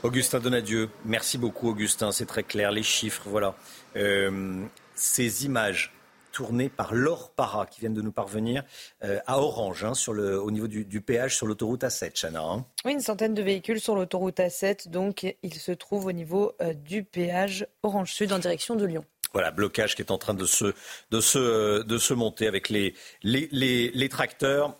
[0.04, 3.56] Augustin Donadieu, merci beaucoup Augustin, c'est très clair, les chiffres, voilà.
[3.96, 4.64] Euh,
[4.94, 5.92] ces images
[6.30, 8.62] tournées par Laure Para qui viennent de nous parvenir
[9.02, 12.42] euh, à Orange, hein, sur le, au niveau du, péage sur l'autoroute A7, Chana.
[12.42, 12.64] Hein.
[12.84, 16.74] Oui, une centaine de véhicules sur l'autoroute A7, donc il se trouve au niveau euh,
[16.74, 19.04] du péage Orange Sud en direction de Lyon.
[19.32, 20.74] Voilà, blocage qui est en train de se,
[21.10, 24.76] de se, de se monter avec les, les, les tracteurs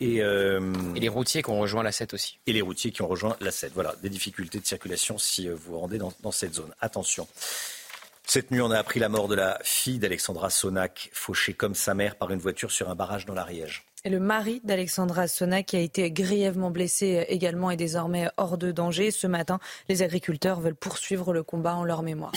[0.00, 2.38] euh, et, les routiers qui ont rejoint la 7 aussi.
[2.46, 3.72] Et les routiers qui ont rejoint la 7.
[3.74, 6.72] Voilà, des difficultés de circulation si euh, vous vous rendez dans, dans cette zone.
[6.80, 7.26] Attention.
[8.24, 11.94] Cette nuit, on a appris la mort de la fille d'Alexandra Sonac, fauchée comme sa
[11.94, 13.87] mère par une voiture sur un barrage dans l'Ariège.
[14.04, 19.10] Le mari d'Alexandra Sona, qui a été grièvement blessé également, est désormais hors de danger.
[19.10, 19.58] Ce matin,
[19.88, 22.32] les agriculteurs veulent poursuivre le combat en leur mémoire.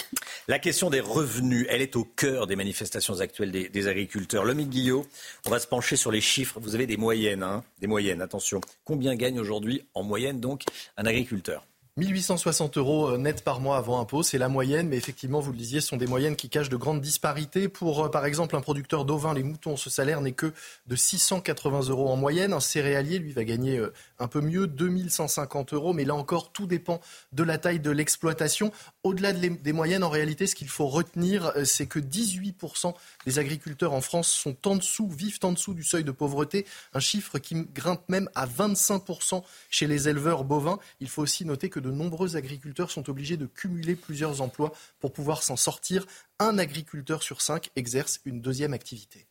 [0.47, 4.43] La question des revenus, elle est au cœur des manifestations actuelles des, agriculteurs.
[4.43, 5.05] Lomi Guillot,
[5.45, 6.59] on va se pencher sur les chiffres.
[6.59, 8.59] Vous avez des moyennes, hein des moyennes, attention.
[8.83, 10.63] Combien gagne aujourd'hui, en moyenne, donc,
[10.97, 11.65] un agriculteur?
[11.97, 15.57] 1860 euros euh, net par mois avant impôt, c'est la moyenne, mais effectivement, vous le
[15.57, 17.67] disiez, ce sont des moyennes qui cachent de grandes disparités.
[17.67, 20.53] Pour, euh, par exemple, un producteur d'ovins, les moutons, ce salaire n'est que
[20.87, 22.53] de 680 euros en moyenne.
[22.53, 26.65] Un céréalier, lui, va gagner euh, un peu mieux, 2150 euros, mais là encore, tout
[26.65, 27.01] dépend
[27.33, 28.71] de la taille de l'exploitation.
[29.03, 32.93] Au-delà des moyennes, en réalité, ce qu'il faut retenir, c'est que 18%
[33.25, 37.01] des agriculteurs en France sont en dessous, vivent en dessous du seuil de pauvreté, un
[37.01, 40.79] chiffre qui grimpe même à 25% chez les éleveurs bovins.
[41.01, 45.11] Il faut aussi noter que de nombreux agriculteurs sont obligés de cumuler plusieurs emplois pour
[45.13, 46.05] pouvoir s'en sortir.
[46.39, 49.27] Un agriculteur sur cinq exerce une deuxième activité.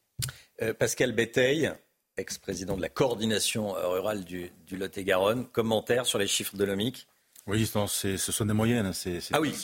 [0.63, 1.73] Euh, Pascal Béteil,
[2.17, 7.07] ex-président de la coordination rurale du, Lot-et-Garonne, commentaire sur les chiffres de l'OMIC
[7.47, 8.93] Oui, ce sont des moyennes.
[8.93, 9.55] C'est ah oui.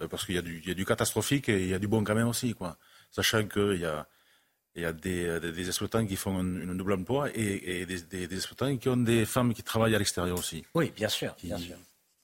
[0.00, 2.14] Euh, parce qu'il y, y, a du catastrophique et il y a du bon quand
[2.14, 2.54] même aussi.
[2.54, 2.78] Quoi.
[3.10, 4.08] Sachant qu'il y a
[4.74, 8.74] il y a des, des, exploitants qui font un, double emploi et, des, des, exploitants
[8.76, 10.64] qui ont des femmes qui travaillent à l'extérieur aussi.
[10.74, 11.76] Oui, bien sûr, bien sûr.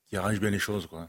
[0.08, 1.08] Qui arrangent bien les choses, quoi.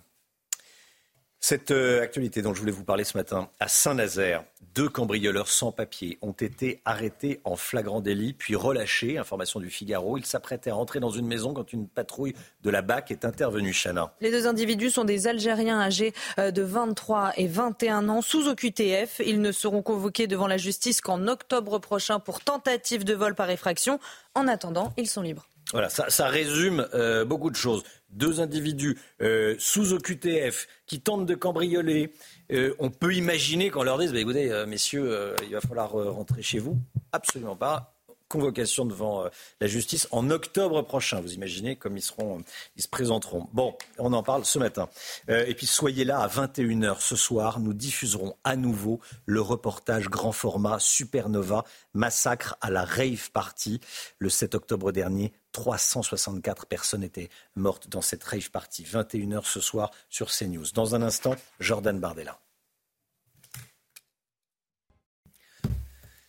[1.41, 4.44] Cette euh, actualité dont je voulais vous parler ce matin, à Saint-Nazaire,
[4.76, 9.18] deux cambrioleurs sans papier ont été arrêtés en flagrant délit, puis relâchés.
[9.18, 10.18] Information du Figaro.
[10.18, 13.74] Ils s'apprêtaient à rentrer dans une maison quand une patrouille de la BAC est intervenue.
[13.74, 14.14] Chana.
[14.20, 19.22] Les deux individus sont des Algériens âgés euh, de 23 et 21 ans, sous OQTF.
[19.26, 23.49] Ils ne seront convoqués devant la justice qu'en octobre prochain pour tentative de vol par
[23.49, 23.98] effraction.
[24.36, 25.48] En attendant, ils sont libres.
[25.72, 27.84] Voilà, ça, résume euh, beaucoup de choses.
[28.10, 32.12] Deux individus euh, sous OQTF qui tentent de cambrioler.
[32.52, 36.58] Euh, on peut imaginer qu'on leur dise, bah, écoutez, messieurs, il va falloir rentrer chez
[36.58, 36.80] vous.
[37.12, 37.98] Absolument pas
[38.30, 39.30] convocation devant euh,
[39.60, 41.19] la justice en octobre prochain.
[41.19, 42.41] Vous imaginez comme ils, seront,
[42.77, 43.47] ils se présenteront.
[43.51, 44.88] Bon, on en parle ce matin.
[45.30, 47.60] Euh, et puis soyez là à 21h ce soir.
[47.60, 53.81] Nous diffuserons à nouveau le reportage grand format Supernova, massacre à la rave party.
[54.19, 58.84] Le 7 octobre dernier, 364 personnes étaient mortes dans cette rave party.
[58.84, 60.65] 21h ce soir sur CNews.
[60.73, 62.39] Dans un instant, Jordan Bardella.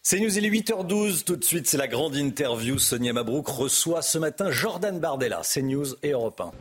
[0.02, 1.24] C'est News, il est 8h12.
[1.24, 2.78] Tout de suite, c'est la grande interview.
[2.78, 6.52] Sonia Mabrouk reçoit ce matin Jordan Bardella, CNews et Europe 1.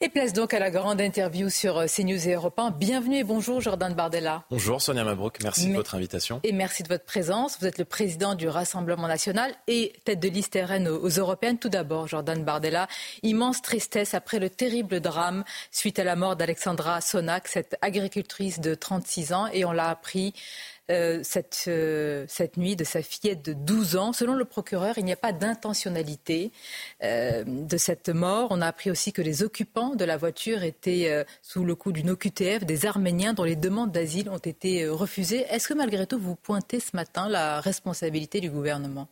[0.00, 2.70] Et place donc à la grande interview sur euh, CNews et Europe 1.
[2.70, 4.44] Bienvenue et bonjour Jordan Bardella.
[4.50, 6.40] Bonjour Sonia Mabrouk, merci de votre invitation.
[6.44, 7.58] Et merci de votre présence.
[7.60, 11.58] Vous êtes le président du Rassemblement national et tête de liste RN aux, Européennes.
[11.58, 12.86] Tout d'abord, Jordan Bardella,
[13.24, 15.42] immense tristesse après le terrible drame
[15.72, 19.46] suite à la mort d'Alexandra Sonac, cette agricultrice de 36 ans.
[19.52, 20.34] Et on l'a appris
[20.92, 24.12] euh, cette, euh, cette nuit de sa fillette de 12 ans.
[24.12, 26.52] Selon le procureur, il n'y a pas d'intentionnalité
[27.02, 28.48] euh, de cette mort.
[28.50, 32.10] On a appris aussi que les occupants de la voiture étaient sous le coup d'une
[32.10, 35.46] OQTF, des Arméniens dont les demandes d'asile ont été refusées.
[35.48, 39.08] Est-ce que malgré tout, vous pointez ce matin la responsabilité du gouvernement?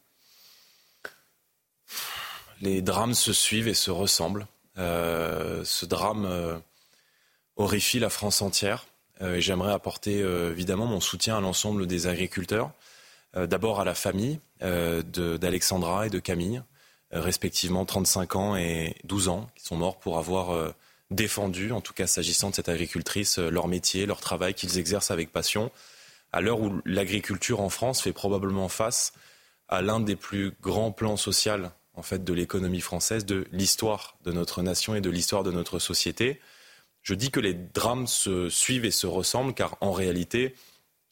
[2.60, 4.46] Les drames se suivent et se ressemblent.
[4.76, 6.62] ce drame
[7.56, 8.86] horrifie la France entière.
[9.22, 12.72] Euh, j'aimerais apporter euh, évidemment mon soutien à l'ensemble des agriculteurs.
[13.36, 16.62] Euh, d'abord à la famille d'Alexandra et de Camille,
[17.12, 20.74] respectivement 35 ans et 12 ans, qui sont morts pour avoir
[21.10, 25.32] défendu, en tout cas s'agissant de cette agricultrice, leur métier, leur travail qu'ils exercent avec
[25.32, 25.70] passion,
[26.30, 29.14] à l'heure où l'agriculture en France fait probablement face
[29.70, 34.32] à l'un des plus grands plans sociaux en fait de l'économie française, de l'histoire de
[34.32, 36.38] notre nation et de l'histoire de notre société.
[37.02, 40.54] Je dis que les drames se suivent et se ressemblent car en réalité,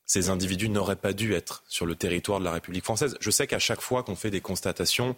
[0.05, 3.17] ces individus n'auraient pas dû être sur le territoire de la République française.
[3.21, 5.17] Je sais qu'à chaque fois qu'on fait des constatations,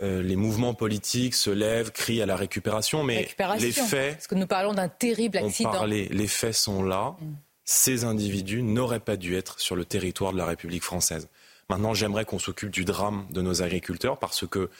[0.00, 3.28] euh, les mouvements politiques se lèvent, crient à la récupération, mais
[3.58, 4.14] les faits.
[4.14, 5.84] Parce que nous parlons d'un terrible accident.
[5.84, 7.16] les faits sont là.
[7.20, 7.34] Mm.
[7.64, 11.28] Ces individus n'auraient pas dû être sur le territoire de la République française.
[11.68, 14.70] Maintenant, j'aimerais qu'on s'occupe du drame de nos agriculteurs parce que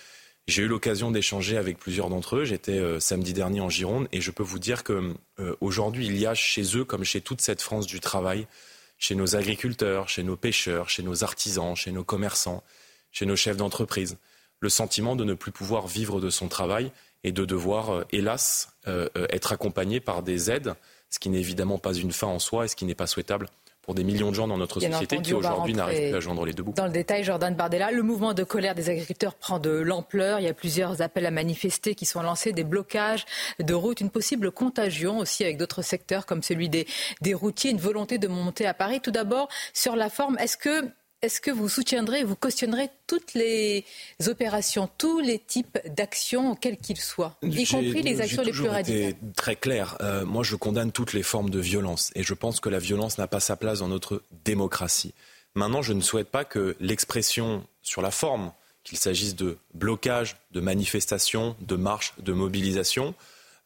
[0.48, 2.44] j'ai eu l'occasion d'échanger avec plusieurs d'entre eux.
[2.44, 6.16] J'étais euh, samedi dernier en Gironde et je peux vous dire que euh, aujourd'hui, il
[6.18, 8.46] y a chez eux, comme chez toute cette France du travail,
[8.96, 12.64] chez nos agriculteurs, chez nos pêcheurs, chez nos artisans, chez nos commerçants,
[13.12, 14.16] chez nos chefs d'entreprise,
[14.60, 16.92] le sentiment de ne plus pouvoir vivre de son travail
[17.24, 18.70] et de devoir, euh, hélas,
[19.30, 20.72] être accompagné par des aides,
[21.10, 23.50] ce qui n'est évidemment pas une fin en soi et ce qui n'est pas souhaitable
[23.88, 26.52] pour des millions de gens dans notre société qui aujourd'hui n'arrivent plus à joindre les
[26.52, 26.74] deux bouts.
[26.76, 30.40] Dans le détail, Jordan Bardella, le mouvement de colère des agriculteurs prend de l'ampleur.
[30.40, 33.24] Il y a plusieurs appels à manifester qui sont lancés, des blocages
[33.58, 36.86] de routes, une possible contagion aussi avec d'autres secteurs comme celui des,
[37.22, 39.00] des routiers, une volonté de monter à Paris.
[39.00, 40.84] Tout d'abord, sur la forme, est-ce que
[41.22, 43.84] est-ce que vous soutiendrez, vous cautionnerez toutes les
[44.26, 49.14] opérations, tous les types d'actions, quels qu'ils soient, y compris les actions les plus radicales
[49.34, 49.96] Très clair.
[50.00, 53.18] Euh, moi, je condamne toutes les formes de violence et je pense que la violence
[53.18, 55.14] n'a pas sa place dans notre démocratie.
[55.54, 58.52] Maintenant, je ne souhaite pas que l'expression sur la forme,
[58.84, 63.14] qu'il s'agisse de blocage, de manifestation, de marche, de mobilisation,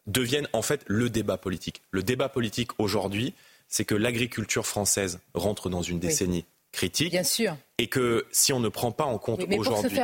[0.06, 1.82] devienne en fait le débat politique.
[1.90, 3.34] Le débat politique aujourd'hui,
[3.68, 7.12] c'est que l'agriculture française rentre dans une décennie critique.
[7.12, 7.56] Bien sûr.
[7.78, 9.98] Et que si on ne prend pas en compte aujourd'hui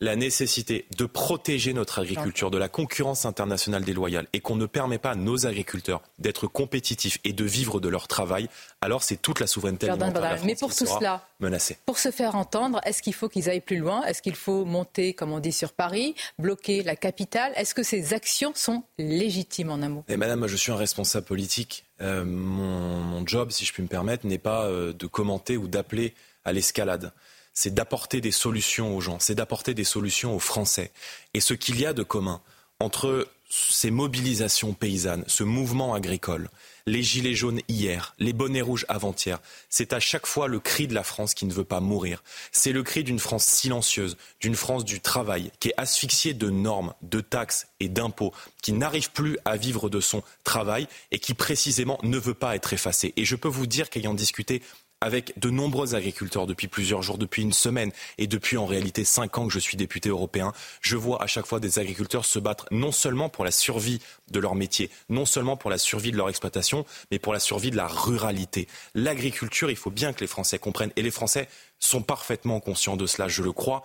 [0.00, 4.98] la nécessité de protéger notre agriculture de la concurrence internationale déloyale et qu'on ne permet
[4.98, 8.48] pas à nos agriculteurs d'être compétitifs et de vivre de leur travail,
[8.82, 11.78] alors c'est toute la souveraineté alimentaire de la France Mais pour tout cela, menacée.
[11.86, 14.02] pour se faire entendre, est-ce qu'il faut qu'ils aillent plus loin?
[14.04, 17.52] Est-ce qu'il faut monter, comme on dit, sur Paris, bloquer la capitale?
[17.56, 20.04] Est-ce que ces actions sont légitimes en un mot?
[20.08, 24.26] Et Madame, je suis un responsable politique euh, mon, job, si je puis me permettre,
[24.26, 26.14] n'est pas euh, de commenter ou d'appeler
[26.44, 27.12] à l'escalade.
[27.52, 30.92] C'est d'apporter des solutions aux gens, c'est d'apporter des solutions aux Français.
[31.34, 32.40] Et ce qu'il y a de commun
[32.78, 36.48] entre ces mobilisations paysannes, ce mouvement agricole,
[36.86, 39.38] les gilets jaunes hier, les bonnets rouges avant-hier.
[39.68, 42.22] C'est à chaque fois le cri de la France qui ne veut pas mourir.
[42.52, 46.94] C'est le cri d'une France silencieuse, d'une France du travail, qui est asphyxiée de normes,
[47.02, 48.32] de taxes et d'impôts,
[48.62, 52.72] qui n'arrive plus à vivre de son travail et qui précisément ne veut pas être
[52.72, 53.12] effacée.
[53.16, 54.62] Et je peux vous dire qu'ayant discuté
[55.00, 59.38] avec de nombreux agriculteurs depuis plusieurs jours, depuis une semaine et depuis en réalité cinq
[59.38, 60.52] ans que je suis député européen,
[60.82, 64.00] je vois à chaque fois des agriculteurs se battre non seulement pour la survie
[64.30, 67.70] de leur métier, non seulement pour la survie de leur exploitation, mais pour la survie
[67.70, 68.68] de la ruralité.
[68.94, 71.48] L'agriculture, il faut bien que les Français comprennent, et les Français
[71.78, 73.82] sont parfaitement conscients de cela, je le crois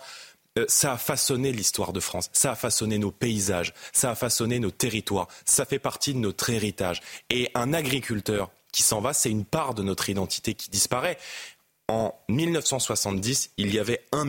[0.58, 4.60] euh, ça a façonné l'histoire de France, ça a façonné nos paysages, ça a façonné
[4.60, 7.02] nos territoires, ça fait partie de notre héritage.
[7.30, 11.18] Et un agriculteur qui s'en va, c'est une part de notre identité qui disparaît.
[11.88, 14.26] En 1970, il y avait 1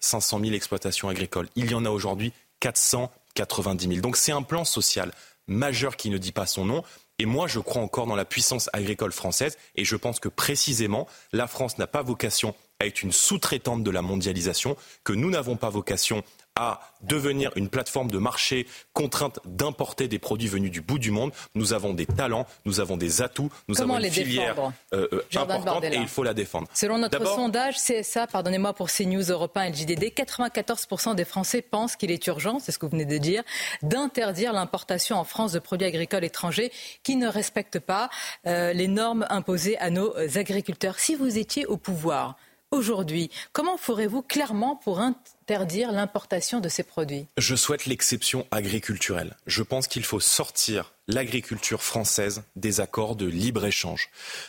[0.00, 1.48] 500 000 exploitations agricoles.
[1.56, 4.00] Il y en a aujourd'hui 490 000.
[4.00, 5.12] Donc c'est un plan social
[5.46, 6.82] majeur qui ne dit pas son nom.
[7.18, 9.58] Et moi, je crois encore dans la puissance agricole française.
[9.74, 13.90] Et je pense que précisément, la France n'a pas vocation à être une sous-traitante de
[13.90, 14.74] la mondialisation,
[15.04, 16.24] que nous n'avons pas vocation
[16.56, 21.32] à devenir une plateforme de marché contrainte d'importer des produits venus du bout du monde.
[21.54, 25.84] Nous avons des talents, nous avons des atouts, nous avons une filière euh, euh, importante
[25.84, 26.68] et il faut la défendre.
[26.74, 31.96] Selon notre sondage CSA, pardonnez-moi pour CNews Européen et le JDD, 94% des Français pensent
[31.96, 33.42] qu'il est urgent, c'est ce que vous venez de dire,
[33.82, 36.70] d'interdire l'importation en France de produits agricoles étrangers
[37.02, 38.10] qui ne respectent pas
[38.46, 40.98] euh, les normes imposées à nos agriculteurs.
[40.98, 42.36] Si vous étiez au pouvoir,
[42.70, 45.00] aujourd'hui, comment ferez-vous clairement pour
[45.42, 49.36] interdire l'importation de ces produits Je souhaite l'exception agriculturelle.
[49.48, 54.08] Je pense qu'il faut sortir l'agriculture française des accords de libre-échange.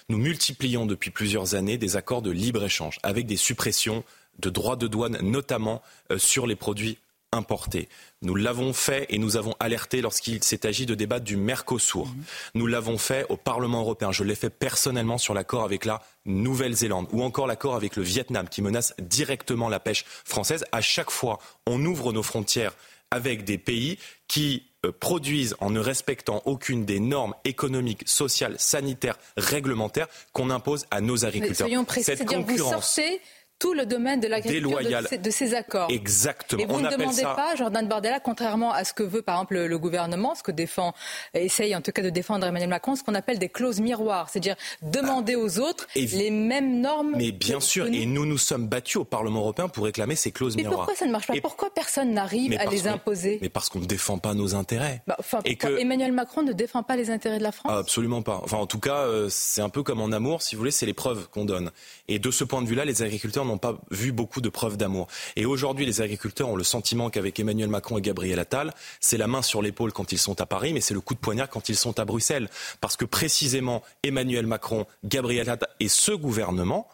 [0.10, 4.04] Nous multiplions depuis plusieurs années des accords de libre-échange avec des suppressions
[4.38, 7.00] de droits de douane, notamment euh, sur les produits
[7.34, 7.90] importés.
[8.22, 12.06] Nous l'avons fait et nous avons alerté lorsqu'il s'est agi de débattre du Mercosur.
[12.06, 12.24] Mhm.
[12.56, 14.12] Nous l'avons fait au Parlement européen.
[14.12, 18.48] Je l'ai fait personnellement sur l'accord avec la Nouvelle-Zélande ou encore l'accord avec le Vietnam
[18.48, 20.64] qui menace directement la pêche française.
[20.72, 22.74] À chaque fois, on ouvre nos frontières
[23.12, 29.18] avec des pays qui euh, produisent en ne respectant aucune des normes économiques, sociales, sanitaires,
[29.38, 31.68] réglementaires qu'on impose à nos agriculteurs.
[31.68, 33.22] soyons précis, Cette concurrence, vous sortez
[33.60, 35.90] tout le domaine de l'agriculture de, de, ces accords.
[35.90, 36.62] Exactement.
[36.62, 39.80] Et vous ne demandez pas, Jordan Bardella, contrairement à ce que veut par exemple le,
[39.80, 40.94] gouvernement, ce que défend,
[41.34, 44.56] essaye en tout cas de défendre Emmanuel Macron, ce qu'on appelle des clauses miroirs, c'est-à-dire
[44.82, 47.14] demander aux autres les mêmes normes.
[47.16, 50.56] Mais bien sûr, et nous nous sommes battus au Parlement européen pour réclamer ces clauses
[50.56, 50.80] mais miroirs.
[50.80, 53.86] Pourquoi ça ne marche pas Pourquoi personne n'arrive à les imposer Mais parce qu'on ne
[53.86, 55.02] défend pas nos intérêts.
[55.08, 58.42] Bah, et que Emmanuel Macron ne défend pas les intérêts de la France Absolument pas.
[58.44, 60.86] Enfin, en tout cas, euh, c'est un peu comme en amour, si vous voulez, c'est
[60.86, 61.72] les preuves qu'on donne.
[62.08, 65.08] Et de ce point de vue-là, les agriculteurs n'ont pas vu beaucoup de preuves d'amour.
[65.36, 69.28] Et aujourd'hui, les agriculteurs ont le sentiment qu'avec Emmanuel Macron et Gabriel Attal, c'est la
[69.28, 71.70] main sur l'épaule quand ils sont à Paris, mais c'est le coup de poignard quand
[71.70, 72.50] ils sont à Bruxelles.
[72.82, 76.88] Parce que précisément, Emmanuel Macron, Gabriel Attal et ce gouvernement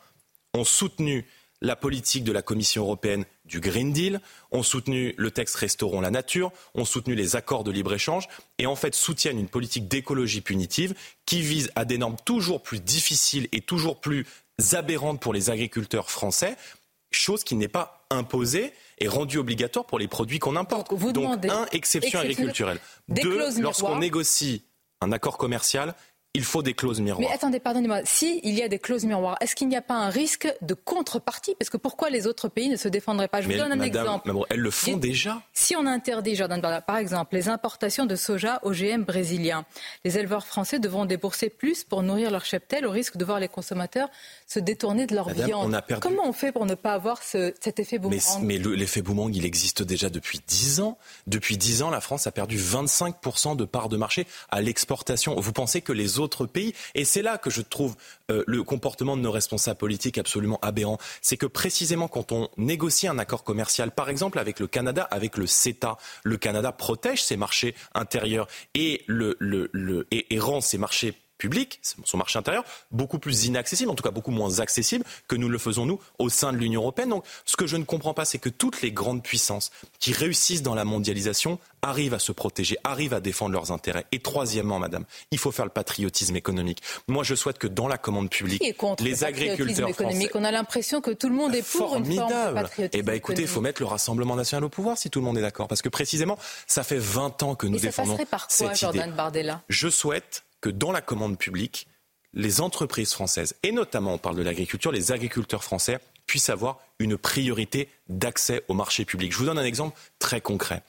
[0.54, 1.26] ont soutenu
[1.62, 4.22] la politique de la Commission européenne du Green Deal,
[4.52, 8.28] ont soutenu le texte Restaurons la nature, ont soutenu les accords de libre-échange
[8.58, 10.94] et en fait soutiennent une politique d'écologie punitive
[11.26, 14.26] qui vise à des normes toujours plus difficiles et toujours plus
[14.74, 16.56] aberrantes pour les agriculteurs français,
[17.12, 20.90] chose qui n'est pas imposée et rendue obligatoire pour les produits qu'on importe.
[20.90, 22.80] Donc, vous Donc un, exception agriculturelle.
[23.08, 24.64] Deux, lorsqu'on négocie
[25.02, 25.96] un accord commercial,
[26.36, 27.28] il faut des clauses miroirs.
[27.28, 30.10] Mais attendez, pardonnez-moi, s'il y a des clauses miroirs, est-ce qu'il n'y a pas un
[30.10, 31.56] risque de contrepartie?
[31.58, 33.42] Parce que pourquoi les autres pays ne se défendraient pas?
[33.42, 34.32] Je vous donne un exemple.
[34.50, 35.42] elles le font déjà?
[35.54, 39.66] Si on interdit, Jordan par exemple, les importations de soja OGM brésilien,
[40.06, 43.48] les éleveurs français devront débourser plus pour nourrir leur cheptel au risque de voir les
[43.48, 44.10] consommateurs
[44.46, 45.82] se détourner de leur viande.
[46.02, 48.44] Comment on fait pour ne pas avoir cet effet boomerang?
[48.44, 50.98] Mais, l'effet boomerang, il existe déjà depuis 10 ans.
[51.26, 55.36] Depuis 10 ans, la France a perdu 25% de parts de marché à l'exportation.
[55.40, 56.19] Vous pensez que les
[56.96, 57.96] Et c'est là que je trouve
[58.32, 60.98] euh, le comportement de nos responsables politiques absolument aberrant.
[61.22, 65.38] C'est que précisément quand on négocie un accord commercial, par exemple avec le Canada, avec
[65.38, 69.06] le CETA, le Canada protège ses marchés intérieurs et,
[70.12, 74.30] et rend ses marchés public, son marché intérieur, beaucoup plus inaccessible, en tout cas beaucoup
[74.30, 77.10] moins accessible que nous le faisons nous au sein de l'Union européenne.
[77.10, 80.62] Donc ce que je ne comprends pas, c'est que toutes les grandes puissances qui réussissent
[80.62, 84.06] dans la mondialisation arrivent à se protéger, arrivent à défendre leurs intérêts.
[84.12, 86.82] Et troisièmement, madame, il faut faire le patriotisme économique.
[87.08, 88.62] Moi, je souhaite que dans la commande publique,
[89.00, 90.36] les agriculteurs économique?
[90.36, 93.14] On a l'impression que tout le monde est pour une forme de patriotisme Eh ben,
[93.14, 95.68] écoutez, il faut mettre le Rassemblement national au pouvoir si tout le monde est d'accord,
[95.68, 96.38] parce que précisément,
[96.68, 99.62] ça fait 20 ans que nous défendons ça par quoi, Jordan Bardella?
[99.70, 101.88] Je souhaite que dans la commande publique,
[102.34, 107.18] les entreprises françaises, et notamment on parle de l'agriculture, les agriculteurs français puissent avoir une
[107.18, 109.32] priorité d'accès au marché public.
[109.32, 110.84] Je vous donne un exemple très concret.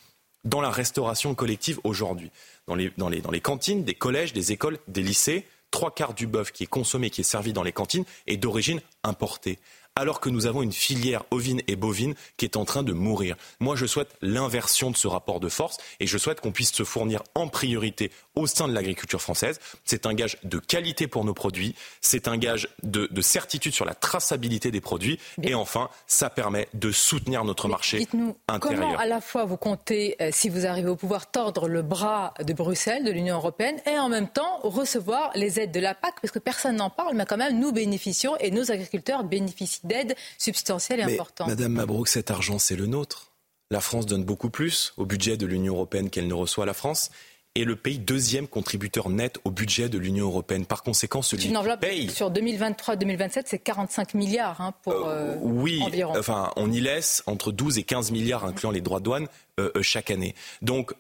[0.45, 2.31] Dans la restauration collective aujourd'hui,
[2.67, 6.53] dans les, dans, les, cantines des collèges, des écoles, des lycées, trois quarts du bœuf
[6.53, 9.59] qui est consommé, qui est servi dans les cantines, est d'origine importée
[9.97, 13.37] alors que nous avons une filière ovine et bovine qui est en train de mourir.
[13.59, 16.85] Moi, je souhaite l'inversion de ce rapport de force et je souhaite qu'on puisse se
[16.85, 19.59] fournir en priorité au sein de l'agriculture française.
[19.85, 23.95] C'est un gage de qualité pour nos produits, c'est un gage de, certitude sur la
[23.95, 28.81] traçabilité des produits et enfin, ça permet de soutenir notre marché dites-nous, intérieur.
[28.81, 32.33] Comment à la fois vous comptez, euh, si vous arrivez au pouvoir, tordre le bras
[32.43, 36.15] de Bruxelles, de l'Union européenne et en même temps recevoir les aides de la PAC
[36.21, 40.17] parce que personne n'en parle, mais quand même nous bénéficions et nos agriculteurs bénéficient d'aide
[40.39, 41.49] substantielle et Mais, importante.
[41.49, 43.33] Madame Mabrouk, cet argent, c'est le nôtre.
[43.71, 46.75] La France donne beaucoup plus au budget de l'Union européenne qu'elle ne reçoit à la
[46.75, 47.11] France
[47.57, 50.67] est le pays deuxième contributeur net au budget de l'Union européenne.
[50.67, 52.09] Par conséquent, celui une enveloppe paye.
[52.09, 56.17] Sur 2023-2027, c'est 45 milliards hein, pour euh, Oui, environ.
[56.17, 59.27] enfin, on y laisse entre 12 et 15 milliards, incluant les droits de douane,
[59.59, 60.35] euh, euh, chaque année.
[60.63, 60.95] Donc,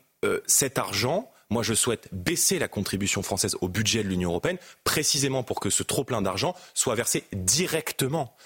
[0.46, 5.42] cet argent, moi, je souhaite baisser la contribution française au budget de l'Union européenne, précisément
[5.42, 8.36] pour que ce trop-plein d'argent soit versé directement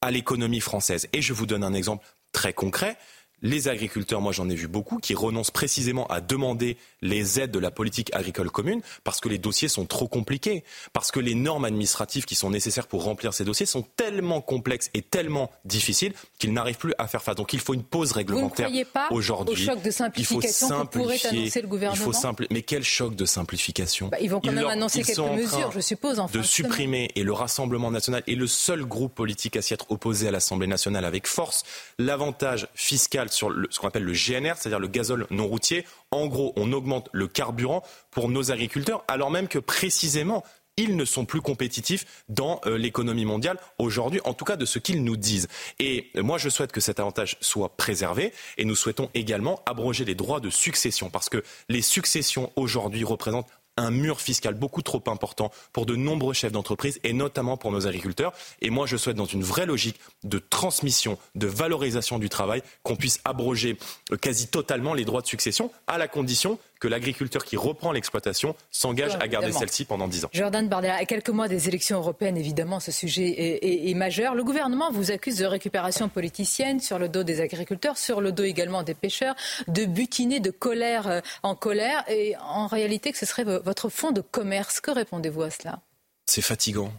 [0.00, 1.08] à l'économie française.
[1.12, 2.96] Et je vous donne un exemple très concret
[3.42, 7.58] les agriculteurs, moi j'en ai vu beaucoup, qui renoncent précisément à demander les aides de
[7.58, 11.64] la politique agricole commune parce que les dossiers sont trop compliqués, parce que les normes
[11.64, 16.52] administratives qui sont nécessaires pour remplir ces dossiers sont tellement complexes et tellement difficiles qu'ils
[16.52, 17.36] n'arrivent plus à faire face.
[17.36, 18.70] Donc il faut une pause réglementaire
[19.10, 19.64] aujourd'hui.
[19.64, 22.04] Au choc de simplification que pourrait annoncer le gouvernement.
[22.10, 24.08] Il faut Mais quel choc de simplification?
[24.08, 26.18] Bah, Ils vont quand même annoncer quelques mesures, je suppose.
[26.18, 29.86] En de supprimer et le Rassemblement national est le seul groupe politique à s'y être
[29.90, 31.62] opposé à l'Assemblée nationale avec force
[31.98, 35.84] l'avantage fiscal sur ce qu'on appelle le GNR, c'est-à-dire le gazole non routier.
[36.10, 40.44] En gros, on augmente le carburant pour nos agriculteurs, alors même que précisément,
[40.78, 44.78] ils ne sont plus compétitifs dans euh, l'économie mondiale aujourd'hui, en tout cas de ce
[44.78, 45.48] qu'ils nous disent.
[45.80, 50.14] Et moi, je souhaite que cet avantage soit préservé et nous souhaitons également abroger les
[50.14, 53.48] droits de succession parce que les successions aujourd'hui représentent
[53.78, 57.86] un mur fiscal beaucoup trop important pour de nombreux chefs d'entreprise et notamment pour nos
[57.86, 58.32] agriculteurs.
[58.60, 62.96] Et moi, je souhaite, dans une vraie logique de transmission, de valorisation du travail, qu'on
[62.96, 63.78] puisse abroger
[64.12, 68.54] euh, quasi totalement les droits de succession, à la condition que l'agriculteur qui reprend l'exploitation
[68.70, 70.30] s'engage à garder celle-ci pendant 10 ans.
[70.32, 74.34] Jordan Bardella, à quelques mois des élections européennes, évidemment, ce sujet est, est, majeur.
[74.34, 78.44] Le gouvernement vous accuse de récupération politicienne sur le dos des agriculteurs, sur le dos
[78.44, 79.34] également des pêcheurs,
[79.66, 84.12] de butiner de colère euh, en colère, et en réalité que ce serait votre fonds
[84.12, 84.80] de commerce.
[84.80, 85.80] Que répondez-vous à cela?
[86.26, 86.92] C'est fatigant.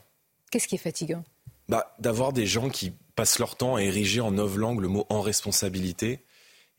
[0.51, 1.23] Qu'est-ce qui est fatigant?
[1.67, 5.21] Bah, D'avoir des gens qui passent leur temps à ériger en langue le mot en
[5.21, 6.23] responsabilité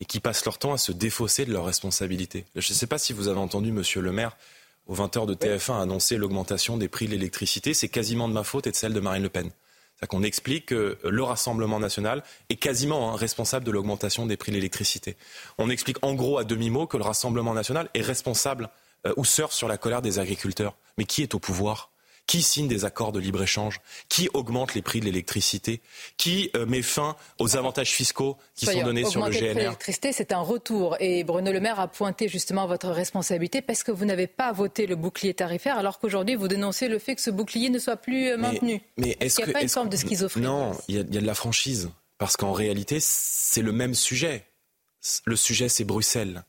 [0.01, 2.44] et qui passent leur temps à se défausser de leurs responsabilités.
[2.56, 4.36] Je ne sais pas si vous avez entendu Monsieur le maire
[4.86, 7.74] aux 20h de TF1 annoncer l'augmentation des prix de l'électricité.
[7.74, 9.51] C'est quasiment de ma faute et de celle de Marine Le Pen.
[10.01, 14.51] C'est qu'on explique que le Rassemblement national est quasiment hein, responsable de l'augmentation des prix
[14.51, 15.16] de l'électricité.
[15.59, 18.70] On explique en gros à demi-mot que le Rassemblement national est responsable
[19.06, 20.74] euh, ou surfe sur la colère des agriculteurs.
[20.97, 21.90] Mais qui est au pouvoir?
[22.31, 25.81] Qui signe des accords de libre-échange Qui augmente les prix de l'électricité
[26.16, 30.31] Qui euh, met fin aux avantages fiscaux qui sont donnés sur le GNR L'électricité, c'est
[30.31, 30.97] un retour.
[31.01, 34.86] Et Bruno Le Maire a pointé justement votre responsabilité parce que vous n'avez pas voté
[34.86, 38.28] le bouclier tarifaire alors qu'aujourd'hui vous dénoncez le fait que ce bouclier ne soit plus
[38.28, 38.81] euh, maintenu.
[38.97, 41.19] Mais, est-ce qu'il n'y a pas une forme de schizophrénie Non, il y, a, de
[41.19, 41.90] la franchise.
[42.19, 44.44] Parce qu'en réalité, c'est le même sujet.
[45.24, 46.44] Le sujet, c'est Bruxelles.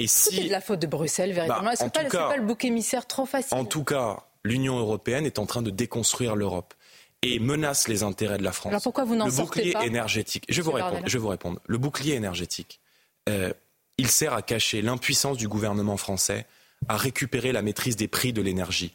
[0.00, 0.34] Et si...
[0.34, 1.66] C'est de la faute de Bruxelles, véritablement.
[1.66, 4.78] Bah, Est-ce que ce n'est pas le bouc émissaire trop facile En tout cas, l'Union
[4.78, 6.74] européenne est en train de déconstruire l'Europe
[7.22, 8.70] et menace les intérêts de la France.
[8.70, 9.84] Alors pourquoi vous n'en sortez pas?
[9.84, 10.44] énergétique.
[10.48, 11.02] Je vous répondre.
[11.06, 11.60] Je vais vous répondre.
[11.66, 12.80] Le bouclier énergétique,
[13.28, 13.52] euh,
[13.98, 16.46] il sert à cacher l'impuissance du gouvernement français
[16.88, 18.94] à récupérer la maîtrise des prix de l'énergie.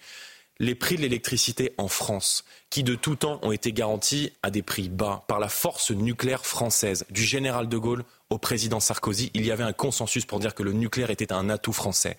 [0.60, 4.61] Les prix de l'électricité en France, qui de tout temps ont été garantis à des
[4.61, 9.45] prix bas par la force nucléaire française, du général de Gaulle au président Sarkozy, il
[9.45, 12.15] y avait un consensus pour dire que le nucléaire était un atout français.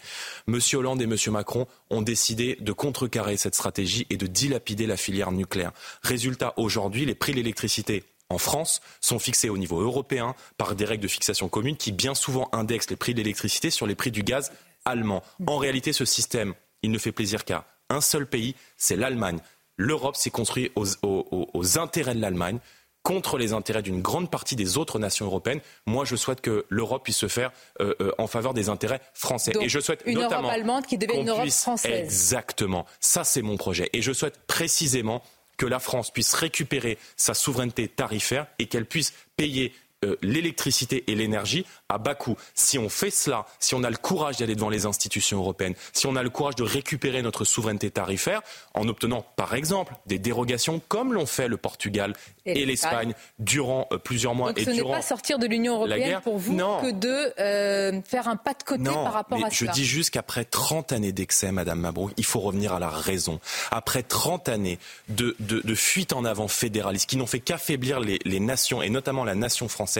[0.48, 0.60] M.
[0.74, 1.16] Hollande et M.
[1.28, 5.72] Macron ont décidé de contrecarrer cette stratégie et de dilapider la filière nucléaire.
[6.02, 10.84] Résultat, aujourd'hui, les prix de l'électricité en France sont fixés au niveau européen par des
[10.84, 14.10] règles de fixation communes qui bien souvent indexent les prix de l'électricité sur les prix
[14.10, 14.52] du gaz
[14.84, 15.22] allemand.
[15.46, 16.52] En réalité, ce système,
[16.82, 19.38] il ne fait plaisir qu'à un seul pays, c'est l'Allemagne.
[19.76, 22.58] L'Europe s'est construite aux, aux intérêts de l'Allemagne
[23.06, 25.60] contre les intérêts d'une grande partie des autres nations européennes.
[25.86, 29.52] Moi, je souhaite que l'Europe puisse se faire euh, euh, en faveur des intérêts français.
[29.60, 32.04] et je souhaite une Europe allemande qui devient une Europe française.
[32.04, 32.84] Exactement.
[32.98, 33.88] Ça, c'est mon projet.
[33.92, 35.22] Et je souhaite précisément
[35.56, 39.72] que la France puisse récupérer sa souveraineté tarifaire et qu'elle puisse payer
[40.06, 42.36] euh, l'électricité et l'énergie à bas coût.
[42.54, 46.06] Si on fait cela, si on a le courage d'aller devant les institutions européennes, si
[46.06, 48.42] on a le courage de récupérer notre souveraineté tarifaire
[48.74, 52.14] en obtenant, par exemple, des dérogations comme l'ont fait le Portugal
[52.44, 56.20] et, l'Espagne durant euh, plusieurs mois Donc et ce n'est pas sortir de l'Union européenne
[56.22, 59.72] pour vous que de euh, faire un pas de côté par rapport à je cela.
[59.72, 63.40] Je dis juste qu'après 30 années d'excès, Madame Mabrouk, il faut revenir à la raison.
[63.70, 64.78] Après 30 années
[65.08, 69.24] de, de, fuite en avant fédéraliste qui n'ont fait qu'affaiblir les, les nations et notamment
[69.24, 69.95] la nation française,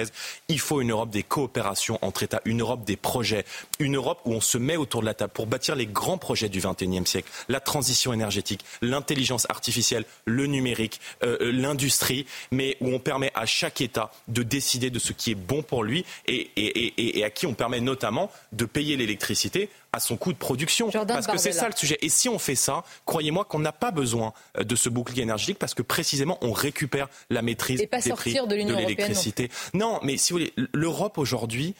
[0.48, 3.44] il faut une Europe des coopérations entre États, une Europe des projets,
[3.78, 6.48] une Europe où on se met autour de la table pour bâtir les grands projets
[6.48, 12.88] du XXIe siècle, la transition énergétique, l'intelligence artificielle, le numérique, euh, euh, l'industrie, mais où
[12.88, 17.22] on permet à chaque État de décider de ce qui est bon pour lui et
[17.24, 20.90] à qui on permet notamment de payer l'électricité à son coût de production.
[20.90, 21.98] parce que c'est ça le sujet.
[22.02, 25.58] Et si on fait ça, croyez-moi qu'on n'a pas besoin euh, de ce bouclier énergétique
[25.58, 29.50] parce que précisément on récupère la maîtrise des prix de l'électricité.
[29.72, 31.74] Non, mais si vous voulez, l'Europe aujourd'hui,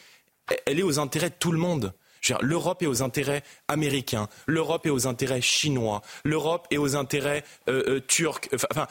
[0.65, 1.93] elle est aux intérêts de tout le monde.
[2.40, 7.82] L'Europe est aux intérêts américains, l'Europe est aux intérêts chinois, l'Europe est aux intérêts euh,
[7.89, 8.48] euh, turcs.
[8.70, 8.86] Enfin,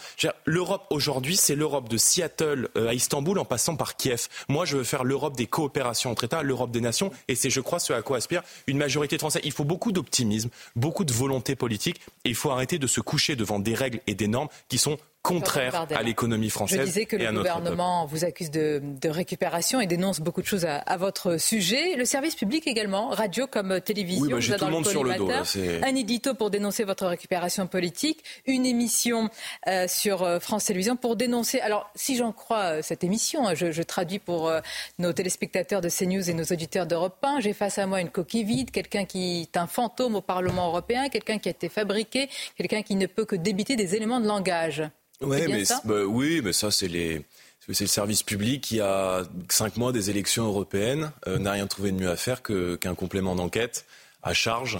[0.45, 4.27] l'Europe aujourd'hui, c'est l'Europe de Seattle euh, à Istanbul en passant par Kiev.
[4.47, 7.61] Moi, je veux faire l'Europe des coopérations entre États, l'Europe des nations, et c'est, je
[7.61, 9.25] crois, ce à quoi aspire une majorité de.
[9.43, 13.35] Il faut beaucoup d'optimisme, beaucoup de volonté politique, et il faut arrêter de se coucher
[13.35, 16.81] devant des règles et des normes qui sont contraire à l'économie française.
[16.81, 20.97] Je disais que le gouvernement vous accuse de, récupération et dénonce beaucoup de choses à,
[20.97, 21.95] votre sujet.
[21.95, 25.15] Le service public également, radio comme télévision, oui, bah, vous tout le monde sur le
[25.15, 25.29] dos.
[25.29, 29.29] un édito pour dénoncer votre récupération politique, une émission
[29.67, 31.59] euh, sur euh, France Télévisions pour dénoncer.
[31.59, 34.51] Alors, si j'en crois euh, cette émission, hein, je, traduis pour
[34.99, 38.43] nos téléspectateurs de CNews et nos auditeurs d'Europe 1, j'ai face à moi une coquille
[38.43, 42.81] vide, quelqu'un qui est un fantôme au Parlement européen, quelqu'un qui a été fabriqué, quelqu'un
[42.81, 44.83] qui ne peut que débiter des éléments de langage.
[45.21, 47.25] Ouais, mais bah, oui, mais ça, c'est les.
[47.67, 51.91] C'est le service public qui a cinq mois des élections européennes euh, n'a rien trouvé
[51.91, 53.85] de mieux à faire qu'un complément d'enquête
[54.21, 54.79] à charge,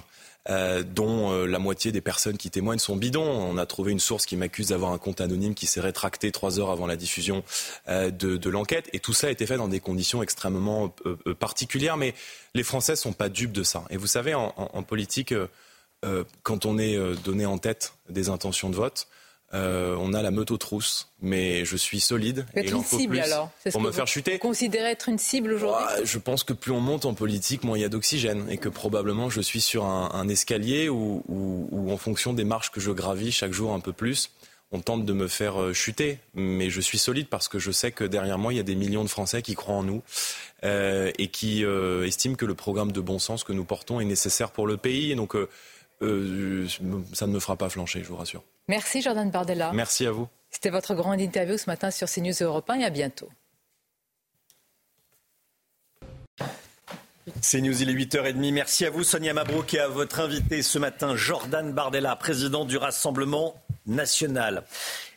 [0.49, 3.23] euh, dont euh, la moitié des personnes qui témoignent sont bidons.
[3.23, 6.59] On a trouvé une source qui m'accuse d'avoir un compte anonyme qui s'est rétracté trois
[6.59, 7.43] heures avant la diffusion
[7.87, 10.93] de, de l'enquête, et tout ça a été fait dans des conditions extrêmement
[11.39, 11.97] particulières.
[11.97, 12.13] Mais
[12.53, 13.85] les Français sont pas dupes de ça.
[13.89, 15.33] Et vous savez, en, en, en politique,
[16.43, 19.07] quand on est donné en tête des intentions de vote,
[19.55, 22.45] Euh, on a la meute aux trousses, mais je suis solide.
[22.55, 24.33] et une cible alors Pour me faire chuter.
[24.33, 27.77] Vous considérez être une cible aujourd'hui Je pense que plus on monte en politique, moins
[27.77, 28.47] il y a d'oxygène.
[28.49, 31.23] Et que probablement je suis sur un, escalier où,
[31.89, 34.31] en fonction des marches que je gravis chaque jour un peu plus,
[34.71, 36.19] on tente de me faire euh, chuter.
[36.33, 38.75] Mais je suis solide parce que je sais que derrière moi, il y a des
[38.75, 40.01] millions de Français qui croient en nous
[40.65, 41.63] euh, et qui
[42.03, 45.13] estiment que le programme de bon sens que nous portons est nécessaire pour le pays.
[45.13, 45.33] Et donc,
[46.01, 48.43] ça ne me fera pas flancher, je vous rassure.
[48.67, 49.71] Merci Jordan Bardella.
[49.73, 50.27] Merci à vous.
[50.49, 53.29] C'était votre grande interview ce matin sur CNews Europe 1 et à bientôt.
[57.41, 58.53] C'est News, il est 8h30.
[58.53, 62.77] Merci à vous, Sonia Mabrouk, et à votre invité ce matin, Jordan Bardella, président du
[62.77, 63.55] Rassemblement
[63.87, 64.63] national.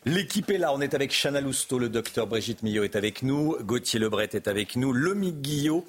[0.05, 0.73] L'équipe est là.
[0.73, 4.47] On est avec Chana Lousteau, le docteur Brigitte Millot est avec nous, Gauthier Lebret est
[4.47, 5.85] avec nous, Lomi Guillot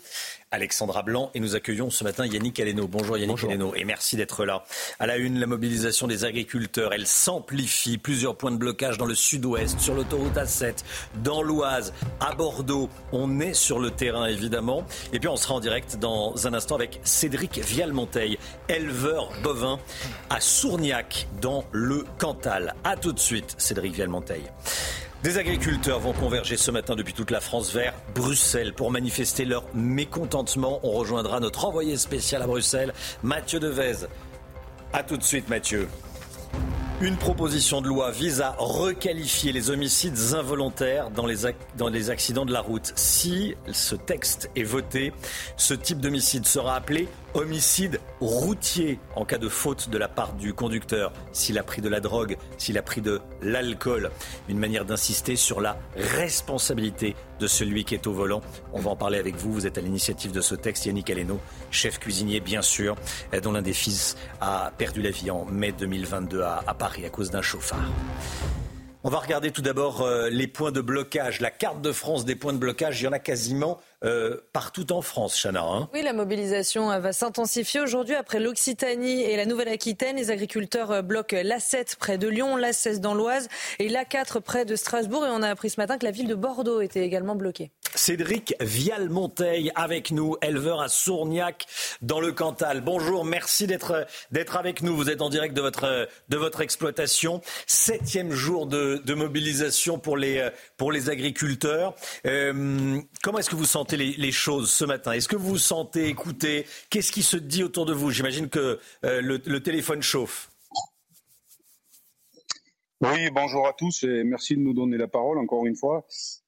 [0.52, 2.88] Alexandra Blanc et nous accueillons ce matin Yannick Aleno.
[2.88, 4.64] Bonjour Yannick Aleno et merci d'être là.
[4.98, 7.98] À la une, la mobilisation des agriculteurs, elle s'amplifie.
[7.98, 10.82] Plusieurs points de blocage dans le sud-ouest, sur l'autoroute A7,
[11.22, 12.88] dans l'Oise, à Bordeaux.
[13.12, 14.84] On est sur le terrain évidemment.
[15.12, 18.36] Et puis on sera en direct dans un instant avec Cédric Vialmonteil,
[18.68, 19.78] éleveur bovin
[20.30, 22.74] à Sourniac dans le Cantal.
[22.82, 24.42] A tout de suite Cédric Vialmonteil.
[25.22, 29.64] Des agriculteurs vont converger ce matin depuis toute la France vers Bruxelles pour manifester leur
[29.74, 30.80] mécontentement.
[30.82, 34.06] On rejoindra notre envoyé spécial à Bruxelles, Mathieu Devez.
[34.94, 35.88] A tout de suite, Mathieu.
[37.02, 41.36] Une proposition de loi vise à requalifier les homicides involontaires dans les,
[41.76, 42.92] dans les accidents de la route.
[42.94, 45.12] Si ce texte est voté,
[45.58, 50.54] ce type d'homicide sera appelé homicide routier en cas de faute de la part du
[50.54, 54.10] conducteur, s'il a pris de la drogue, s'il a pris de l'alcool.
[54.48, 58.42] Une manière d'insister sur la responsabilité de celui qui est au volant.
[58.72, 59.52] On va en parler avec vous.
[59.52, 60.86] Vous êtes à l'initiative de ce texte.
[60.86, 61.40] Yannick Aleno,
[61.70, 62.96] chef cuisinier, bien sûr,
[63.42, 67.30] dont l'un des fils a perdu la vie en mai 2022 à, Paris à cause
[67.30, 67.90] d'un chauffard.
[69.02, 71.40] On va regarder tout d'abord euh, les points de blocage.
[71.40, 74.92] La carte de France des points de blocage, il y en a quasiment euh, partout
[74.92, 75.62] en France, Chana.
[75.62, 75.88] Hein.
[75.94, 80.16] oui, la mobilisation euh, va s'intensifier aujourd'hui après l'Occitanie et la Nouvelle-Aquitaine.
[80.16, 83.48] Les agriculteurs bloquent l'A7 près de Lyon, l'A16 dans l'Oise
[83.78, 85.24] et l'A4 près de Strasbourg.
[85.24, 87.70] Et on a appris ce matin que la ville de Bordeaux était également bloquée.
[87.94, 91.66] Cédric Vialmonteil avec nous, éleveur à Sourniac
[92.02, 92.80] dans le Cantal.
[92.80, 94.06] Bonjour, merci d'être
[94.56, 94.96] avec nous.
[94.96, 97.40] Vous êtes en direct de votre exploitation.
[97.66, 101.94] Septième jour de, mobilisation pour les agriculteurs.
[102.26, 105.12] Euh, comment est-ce que vous sentez les, choses ce matin?
[105.12, 106.66] Est-ce que vous sentez écouté?
[106.88, 108.10] Qu'est-ce qui se dit autour de vous?
[108.10, 110.50] J'imagine que euh, le téléphone chauffe.
[113.02, 116.04] Oui, bonjour à tous et merci de nous donner la parole encore une fois.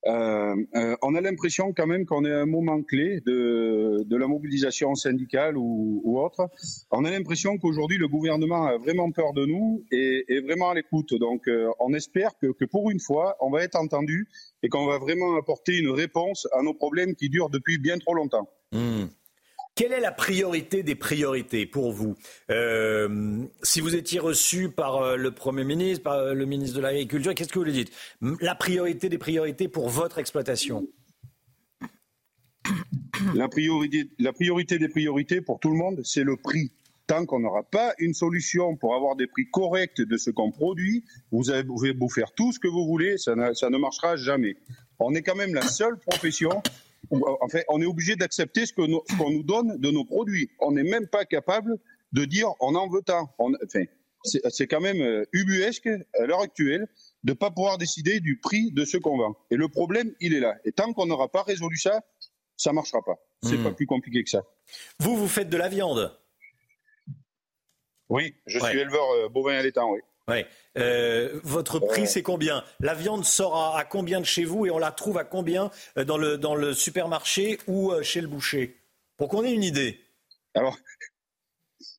[0.07, 4.17] Euh, euh, on a l'impression quand même qu'on est à un moment clé de, de
[4.17, 6.49] la mobilisation syndicale ou, ou autre.
[6.91, 10.75] On a l'impression qu'aujourd'hui le gouvernement a vraiment peur de nous et est vraiment à
[10.75, 11.15] l'écoute.
[11.15, 14.29] Donc euh, on espère que, que, pour une fois on va être entendu
[14.63, 18.15] et qu'on va vraiment apporter une réponse à nos problèmes qui durent depuis bien trop
[18.15, 18.49] longtemps.
[18.73, 19.05] Mmh.
[19.75, 22.15] Quelle est la priorité des priorités pour vous
[22.51, 26.83] euh, Si vous étiez reçu par euh, le Premier ministre, par euh, le ministre de
[26.83, 27.91] l'Agriculture, qu'est-ce que vous lui dites
[28.41, 30.87] La priorité des priorités pour votre exploitation
[33.35, 36.71] la priorité, des priorités pour tout le monde, c'est le prix.
[37.07, 41.05] Tant qu'on n'aura pas une solution pour avoir des prix corrects de ce qu'on produit,
[41.31, 44.55] vous pouvez vous faire tout ce que vous voulez, ça ne marchera jamais.
[44.99, 46.63] On est quand même la seule profession
[47.13, 50.51] en fait, on est obligé d'accepter ce qu'on nous donne de nos produits.
[50.61, 51.79] On n'est même pas capable
[52.13, 53.31] de dire on en veut tant.
[53.39, 53.85] enfin,
[54.25, 56.87] c'est quand même euh, ubuesque à l'heure actuelle
[57.25, 59.37] de ne pas pouvoir décider du prix de ce qu'on vend.
[59.51, 60.57] Et le problème, il est là.
[60.65, 62.03] Et tant qu'on n'aura pas résolu ça,
[62.57, 63.19] ça ne marchera pas.
[63.43, 63.65] C'est hmm.
[63.65, 64.45] pas plus compliqué que ça.
[65.01, 66.17] Vous, vous faites de la viande?
[68.09, 70.01] Oui, je suis éleveur euh, bovin à l'étang, oui.
[70.29, 70.47] Ouais.
[70.79, 72.65] Euh, votre prix, c'est combien?
[72.81, 76.05] La viande sort à, combien de chez vous et on la trouve à combien euh,
[76.05, 78.77] dans le, dans le supermarché ou euh, chez le boucher?
[79.17, 79.99] Pour qu'on ait une idée.
[80.55, 80.77] Alors,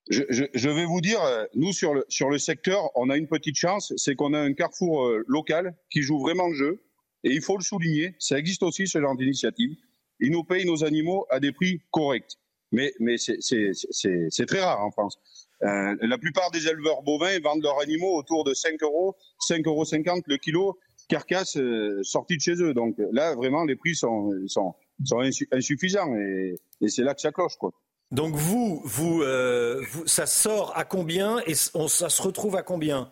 [0.10, 1.20] je, je, vais vous dire,
[1.56, 4.54] nous, sur le, sur le secteur, on a une petite chance, c'est qu'on a un
[4.54, 6.84] carrefour local qui joue vraiment le jeu.
[7.24, 9.78] Et il faut le souligner, ça existe aussi, ce genre d'initiative.
[10.20, 12.38] Ils nous payent nos animaux à des prix corrects.
[12.72, 15.18] Mais, mais c'est très rare en France.
[15.64, 19.16] Euh, la plupart des éleveurs bovins vendent leurs animaux autour de 5 euros,
[19.50, 19.84] 5,50 euros
[20.26, 22.74] le kilo, carcasse euh, sortie de chez eux.
[22.74, 24.76] Donc là, vraiment, les prix sont, sont,
[25.06, 25.22] sont
[25.52, 27.56] insuffisants et, et c'est là que ça cloche.
[27.58, 27.72] Quoi.
[28.14, 32.62] Donc vous, vous, euh, vous, ça sort à combien et on, ça se retrouve à
[32.62, 33.12] combien?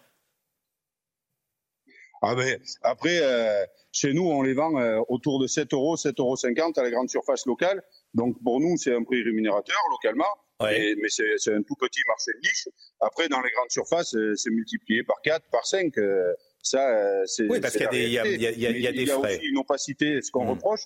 [2.22, 6.20] Ah ben, après, euh, chez nous, on les vend euh, autour de 7 euros, 7,50
[6.20, 7.82] euros à la grande surface locale.
[8.14, 10.30] Donc pour nous, c'est un prix rémunérateur localement
[10.64, 12.68] mais c'est un tout petit marché de niche.
[13.00, 15.98] Après, dans les grandes surfaces, euh, c'est multiplié par 4, par 5.
[15.98, 16.34] Euh,
[16.64, 17.48] Ça, c'est.
[17.48, 19.38] Oui, parce qu'il y a des, y a, il y a, y Il y frais.
[19.38, 20.82] aussi une opacité, ce qu'on reproche.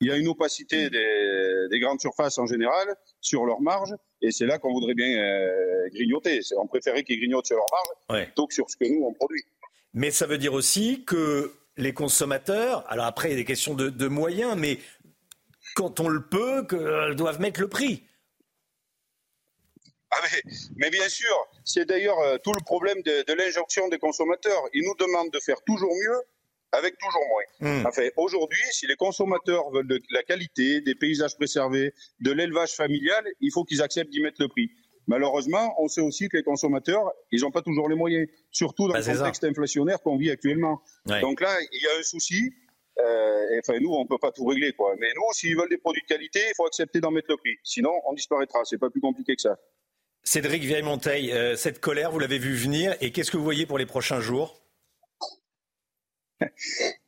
[0.00, 2.86] Il y a une opacité des, des grandes surfaces en général
[3.22, 6.40] sur leurs marges, et c'est là qu'on voudrait bien euh, grignoter.
[6.58, 7.88] On préférait qu'ils grignotent sur leurs marges
[8.20, 8.26] Ouais.
[8.26, 9.42] plutôt que sur ce que nous on produit.
[9.94, 13.74] Mais ça veut dire aussi que les consommateurs, alors après il y a des questions
[13.74, 14.78] de, de moyens, mais
[15.74, 18.04] quand on le peut, que, doivent mettre le prix.
[20.10, 21.34] Ah mais, mais bien sûr,
[21.64, 24.62] c'est d'ailleurs euh, tout le problème de, de l'injonction des consommateurs.
[24.72, 26.20] Ils nous demandent de faire toujours mieux
[26.72, 27.70] avec toujours moins.
[27.82, 27.86] Hmm.
[27.86, 33.24] Enfin, aujourd'hui, si les consommateurs veulent de la qualité, des paysages préservés, de l'élevage familial,
[33.40, 34.70] il faut qu'ils acceptent d'y mettre le prix.
[35.08, 38.94] Malheureusement, on sait aussi que les consommateurs, ils n'ont pas toujours les moyens, surtout dans
[38.94, 39.14] Bah, le ça.
[39.16, 40.82] contexte inflationnaire qu'on vit actuellement.
[41.08, 41.20] Ouais.
[41.20, 42.52] Donc là, il y a un souci.
[42.98, 44.94] Euh, enfin, nous, on peut pas tout régler, quoi.
[44.98, 47.56] Mais nous, s'ils veulent des produits de qualité, il faut accepter d'en mettre le prix.
[47.62, 48.60] Sinon, on disparaîtra.
[48.64, 49.56] C'est pas plus compliqué que ça.
[50.28, 53.78] Cédric Vieille-Monteil, euh, cette colère, vous l'avez vu venir, et qu'est-ce que vous voyez pour
[53.78, 54.60] les prochains jours?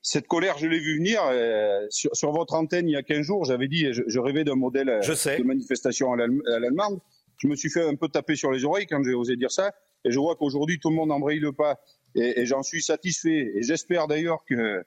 [0.03, 1.21] Cette colère, je l'ai vu venir.
[1.25, 4.45] euh, sur, sur votre antenne, il y a 15 jours, j'avais dit, je, je rêvais
[4.45, 5.03] d'un modèle euh,
[5.37, 7.01] de manifestation à l'Allem- à l'allemande.
[7.39, 9.75] Je me suis fait un peu taper sur les oreilles quand j'ai osé dire ça.
[10.05, 11.79] Et je vois qu'aujourd'hui, tout le monde embraye le pas.
[12.15, 13.51] Et, et j'en suis satisfait.
[13.57, 14.83] Et j'espère d'ailleurs que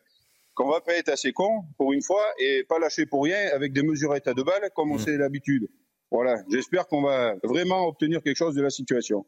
[0.56, 3.74] qu'on va pas être assez con pour une fois et pas lâcher pour rien avec
[3.74, 5.68] des mesurettes à deux balles comme on sait l'habitude.
[6.12, 6.44] Voilà.
[6.50, 9.26] J'espère qu'on va vraiment obtenir quelque chose de la situation.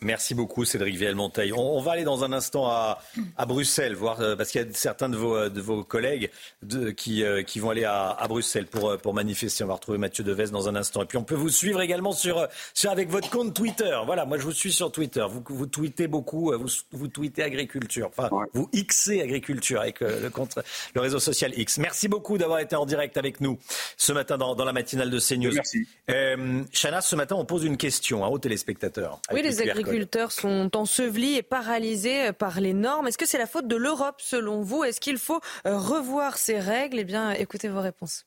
[0.00, 1.52] Merci beaucoup Cédric Vieille-Monteil.
[1.52, 3.02] On, on va aller dans un instant à,
[3.36, 6.30] à Bruxelles, voir, euh, parce qu'il y a certains de vos, euh, de vos collègues
[6.62, 9.64] de- qui, euh, qui vont aller à, à Bruxelles pour, pour manifester.
[9.64, 11.02] On va retrouver Mathieu Deves dans un instant.
[11.02, 13.98] Et puis on peut vous suivre également sur, sur, avec votre compte Twitter.
[14.06, 15.24] Voilà, moi je vous suis sur Twitter.
[15.28, 18.08] Vous, vous tweetez beaucoup, vous, vous tweetez agriculture.
[18.16, 20.58] Enfin, vous xez agriculture avec euh, le, compte,
[20.94, 21.78] le réseau social X.
[21.78, 23.58] Merci beaucoup d'avoir été en direct avec nous
[23.96, 25.52] ce matin dans, dans la matinale de CNews.
[25.54, 25.88] Merci.
[26.10, 29.20] Euh, Chana, ce matin on pose une question hein, aux téléspectateurs.
[29.32, 29.58] Oui, les.
[29.88, 33.06] Agriculteurs sont ensevelis et paralysés par les normes.
[33.06, 34.84] Est-ce que c'est la faute de l'Europe selon vous?
[34.84, 36.98] Est-ce qu'il faut euh, revoir ces règles?
[36.98, 38.24] Eh bien, écoutez vos réponses.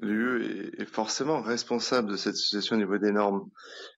[0.00, 3.48] L'UE est forcément responsable de cette situation au niveau des normes.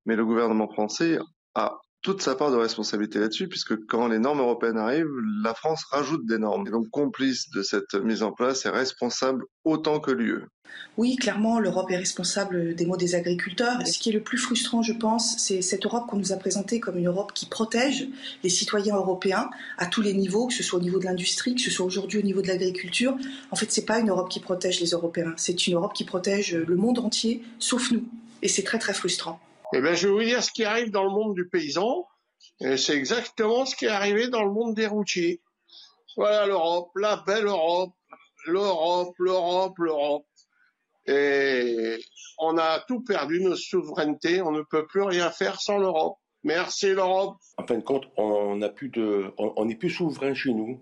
[0.05, 1.19] Mais le gouvernement français
[1.55, 5.11] a toute sa part de responsabilité là-dessus, puisque quand les normes européennes arrivent,
[5.43, 6.67] la France rajoute des normes.
[6.69, 10.43] Et donc complice de cette mise en place et responsable autant que l'UE.
[10.99, 13.87] Oui, clairement, l'Europe est responsable des maux des agriculteurs.
[13.87, 16.79] Ce qui est le plus frustrant, je pense, c'est cette Europe qu'on nous a présentée
[16.79, 18.07] comme une Europe qui protège
[18.43, 19.49] les citoyens européens
[19.79, 22.19] à tous les niveaux, que ce soit au niveau de l'industrie, que ce soit aujourd'hui
[22.19, 23.17] au niveau de l'agriculture.
[23.51, 26.55] En fait, c'est pas une Europe qui protège les Européens, c'est une Europe qui protège
[26.55, 28.05] le monde entier, sauf nous.
[28.43, 29.41] Et c'est très très frustrant.
[29.73, 32.07] Eh bien, je vais vous dire ce qui arrive dans le monde du paysan.
[32.61, 35.41] C'est exactement ce qui est arrivé dans le monde des routiers.
[36.17, 37.95] Voilà l'Europe, la belle Europe,
[38.47, 40.27] l'Europe, l'Europe, l'Europe.
[41.07, 41.99] Et
[42.39, 44.43] on a tout perdu, nos souverainetés.
[44.43, 46.19] On ne peut plus rien faire sans l'Europe.
[46.45, 47.39] Merci l'Europe.
[47.57, 50.79] En fin de compte, on n'a plus de, on on n'est plus souverain chez nous.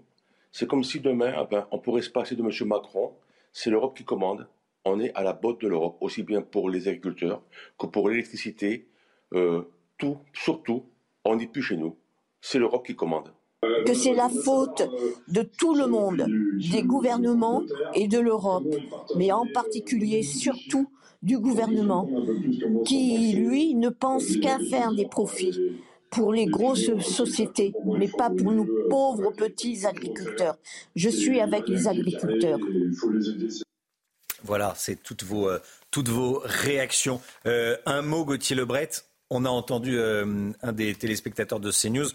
[0.51, 2.51] C'est comme si demain, ah ben, on pourrait se passer de M.
[2.69, 3.15] Macron.
[3.53, 4.47] C'est l'Europe qui commande.
[4.85, 7.43] On est à la botte de l'Europe, aussi bien pour les agriculteurs
[7.79, 8.89] que pour l'électricité.
[9.35, 9.63] Euh,
[9.99, 10.85] tout, surtout,
[11.25, 11.97] on n'est plus chez nous.
[12.41, 13.33] C'est l'Europe qui commande.
[13.87, 14.83] que c'est la faute
[15.29, 16.27] de tout le monde,
[16.73, 17.63] des gouvernements
[17.95, 18.67] et de l'Europe,
[19.17, 20.89] mais en particulier surtout
[21.23, 22.09] du gouvernement,
[22.85, 25.57] qui, lui, ne pense qu'à faire des profits
[26.11, 30.59] pour les grosses sociétés, mais pas pour nous pauvres petits agriculteurs.
[30.97, 32.59] Je suis avec les agriculteurs.
[34.45, 37.21] Voilà, c'est toutes vos, euh, réactions.
[37.47, 38.91] Euh, un mot, Gauthier Lebret.
[39.31, 42.09] On a entendu euh, un des téléspectateurs de CNews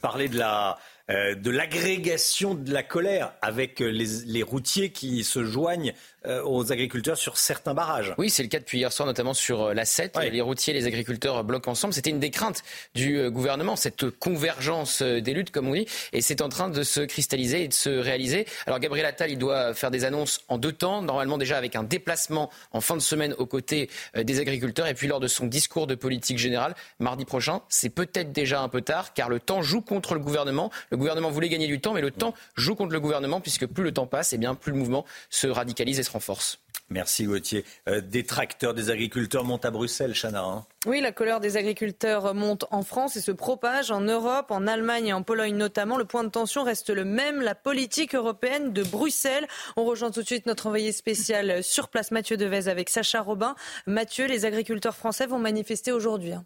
[0.00, 0.78] parler de la
[1.10, 5.92] euh, de l'agrégation de la colère avec euh, les, les routiers qui se joignent
[6.24, 8.14] euh, aux agriculteurs sur certains barrages.
[8.16, 10.18] Oui, c'est le cas depuis hier soir, notamment sur la 7.
[10.32, 11.92] Les routiers et les agriculteurs bloquent ensemble.
[11.92, 12.62] C'était une des craintes
[12.94, 15.86] du gouvernement, cette convergence des luttes, comme on dit.
[16.14, 18.46] Et c'est en train de se cristalliser et de se réaliser.
[18.66, 21.02] Alors, Gabriel Attal, il doit faire des annonces en deux temps.
[21.02, 24.86] Normalement, déjà avec un déplacement en fin de semaine aux côtés des agriculteurs.
[24.86, 28.70] Et puis, lors de son discours de politique générale, mardi prochain, c'est peut-être déjà un
[28.70, 30.70] peu tard, car le temps joue contre le gouvernement.
[30.93, 33.82] Le gouvernement voulait gagner du temps, mais le temps joue contre le gouvernement, puisque plus
[33.84, 36.58] le temps passe, et bien plus le mouvement se radicalise et se renforce.
[36.90, 37.64] Merci Gauthier.
[37.88, 40.42] Euh, des tracteurs, des agriculteurs montent à Bruxelles, Chana.
[40.42, 40.66] hein.
[40.86, 45.06] Oui, la colère des agriculteurs monte en France et se propage en Europe, en Allemagne
[45.06, 45.96] et en Pologne notamment.
[45.96, 49.46] Le point de tension reste le même, la politique européenne de Bruxelles.
[49.76, 53.54] On rejoint tout de suite notre envoyé spécial sur place, Mathieu Devez, avec Sacha Robin.
[53.86, 56.32] Mathieu, les agriculteurs français vont manifester aujourd'hui.
[56.32, 56.44] hein.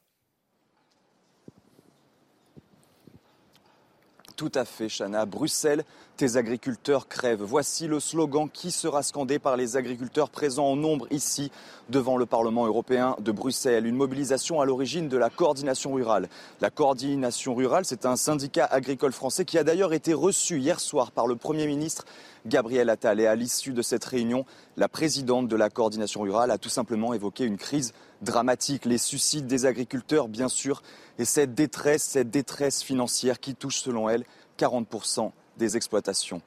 [4.39, 5.27] Tout à fait, Chana.
[5.27, 5.85] Bruxelles
[6.19, 7.45] tes agriculteurs crèvent.
[7.45, 11.53] Voici le slogan qui sera scandé par les agriculteurs présents en nombre ici
[11.91, 13.87] devant le Parlement européen de Bruxelles.
[13.87, 16.29] Une mobilisation à l'origine de la coordination rurale.
[16.61, 21.13] La coordination rurale, c'est un syndicat agricole français qui a d'ailleurs été reçu hier soir
[21.13, 22.05] par le Premier ministre
[22.47, 23.21] Gabriel Attal.
[23.21, 24.45] Et à l'issue de cette réunion,
[24.77, 27.93] la présidente de la coordination rurale a tout simplement évoqué une crise
[28.23, 30.83] dramatique, les suicides des agriculteurs bien sûr,
[31.21, 34.25] et cette détresse, cette détresse financière qui touche selon elle
[34.59, 36.41] 40% des exploitations.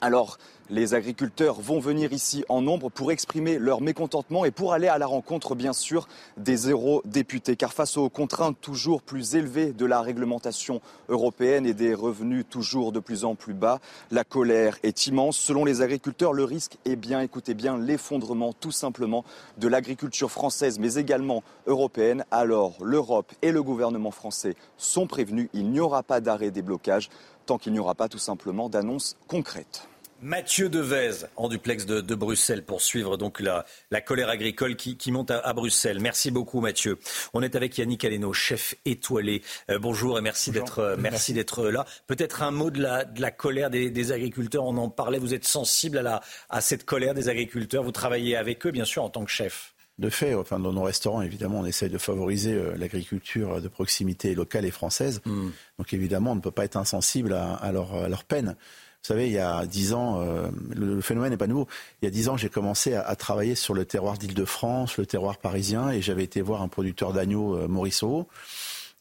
[0.00, 0.38] Alors,
[0.70, 4.98] les agriculteurs vont venir ici en nombre pour exprimer leur mécontentement et pour aller à
[4.98, 7.56] la rencontre, bien sûr, des eurodéputés.
[7.56, 12.92] Car face aux contraintes toujours plus élevées de la réglementation européenne et des revenus toujours
[12.92, 13.80] de plus en plus bas,
[14.10, 15.36] la colère est immense.
[15.38, 19.24] Selon les agriculteurs, le risque est bien, écoutez bien, l'effondrement tout simplement
[19.56, 22.24] de l'agriculture française, mais également européenne.
[22.30, 25.48] Alors, l'Europe et le gouvernement français sont prévenus.
[25.54, 27.08] Il n'y aura pas d'arrêt des blocages
[27.48, 29.88] tant qu'il n'y aura pas tout simplement d'annonces concrètes.
[30.20, 33.64] Mathieu Devez en duplex de, Bruxelles pour suivre donc la,
[34.02, 36.00] colère agricole qui, monte à, Bruxelles.
[36.00, 36.98] Merci beaucoup Mathieu.
[37.32, 39.42] On est avec Yannick Aleno, chef étoilé.
[39.70, 41.86] Euh, bonjour et merci d'être euh, merci, d'être là.
[42.06, 44.64] Peut-être un mot de la, de la colère des, agriculteurs.
[44.64, 45.18] On en parlait.
[45.18, 46.20] Vous êtes sensible à, la,
[46.50, 47.82] à cette colère des agriculteurs.
[47.82, 49.72] Vous travaillez avec eux bien sûr en tant que chef.
[49.98, 54.34] De fait, enfin, dans nos restaurants, évidemment, on essaye de favoriser euh, l'agriculture de proximité
[54.34, 55.20] locale et française.
[55.24, 55.50] Hmm.
[55.78, 58.56] Donc évidemment, on ne peut pas être insensible à, leur, à leur peine.
[59.02, 61.68] Vous savez, il y a dix ans, euh, le phénomène n'est pas nouveau.
[62.02, 65.38] Il y a dix ans, j'ai commencé à, travailler sur le terroir d'Île-de-France, le terroir
[65.38, 68.28] parisien, et j'avais été voir un producteur d'agneaux, euh, Morisseau.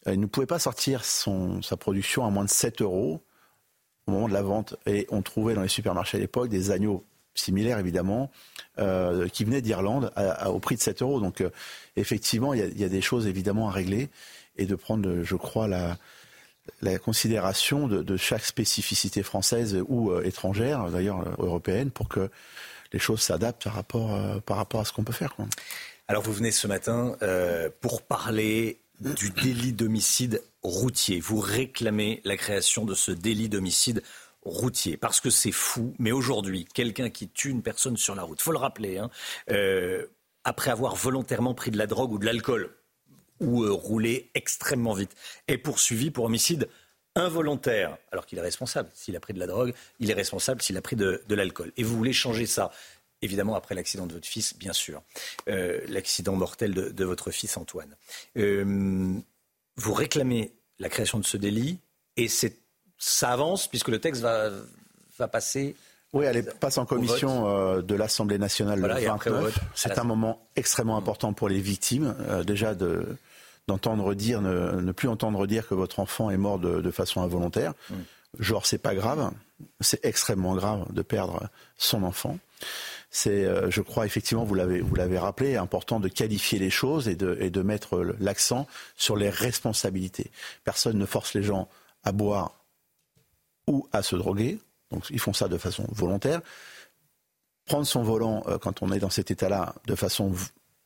[0.07, 3.21] Euh, il ne pouvait pas sortir son, sa production à moins de 7 euros
[4.05, 4.75] au moment de la vente.
[4.85, 7.03] Et on trouvait dans les supermarchés à l'époque des agneaux
[7.39, 8.31] similaires, évidemment,
[8.79, 10.11] euh, qui venaient d'Irlande
[10.45, 11.19] au prix de 7 euros.
[11.19, 11.43] Donc,
[11.95, 14.09] effectivement, il y, a, des choses évidemment à régler
[14.57, 21.21] et de prendre, je crois, la, considération de, chaque spécificité française ou euh, étrangère, d'ailleurs
[21.21, 22.29] euh, européenne, pour que
[22.93, 25.35] les choses s'adaptent par rapport, euh, par rapport à ce qu'on peut faire.
[26.07, 27.17] Alors vous venez ce matin
[27.81, 31.19] pour parler du délit d'homicide routier.
[31.19, 34.26] Vous réclamez la création de ce délit d'homicide routier
[34.99, 35.93] parce que c'est fou.
[35.99, 39.09] Mais aujourd'hui, quelqu'un qui tue une personne sur la route, faut le rappeler, hein,
[40.43, 42.73] après avoir volontairement pris de la drogue ou de l'alcool,
[43.39, 45.15] ou euh, rouler extrêmement vite,
[45.47, 46.69] est poursuivi pour homicide
[47.15, 48.89] involontaire, alors qu'il est responsable.
[48.93, 51.71] S'il a pris de la drogue, il est responsable s'il a pris de, l'alcool.
[51.75, 52.71] Et vous voulez changer ça
[53.23, 55.01] Évidemment, après l'accident de votre fils, bien sûr.
[55.49, 57.95] Euh, l'accident mortel de, votre fils Antoine.
[58.37, 59.19] Euh,
[59.75, 61.79] vous réclamez la création de ce délit
[62.15, 62.27] et
[62.97, 64.49] ça avance puisque le texte va,
[65.17, 65.75] va passer
[66.13, 69.59] oui, elle passe en commission euh, de l'Assemblée nationale le 29.
[69.75, 72.15] C'est un moment extrêmement important pour les victimes.
[72.29, 73.05] Euh, déjà de
[73.67, 77.73] d'entendre dire, ne, plus entendre dire que votre enfant est mort de, façon involontaire.
[77.89, 77.95] Mm.
[78.39, 79.29] Genre, c'est pas grave.
[79.81, 82.39] C'est extrêmement grave de perdre son enfant.
[83.11, 87.09] C'est, euh, je crois effectivement, vous l'avez, vous l'avez rappelé, important de qualifier les choses
[87.09, 90.31] et de, et de mettre l'accent sur les responsabilités.
[90.63, 91.67] Personne ne force les gens
[92.05, 92.56] à boire
[93.67, 94.59] ou à se droguer.
[94.91, 96.41] Donc ils font ça de façon volontaire.
[97.65, 100.33] Prendre son volant euh, quand on est dans cet état-là de façon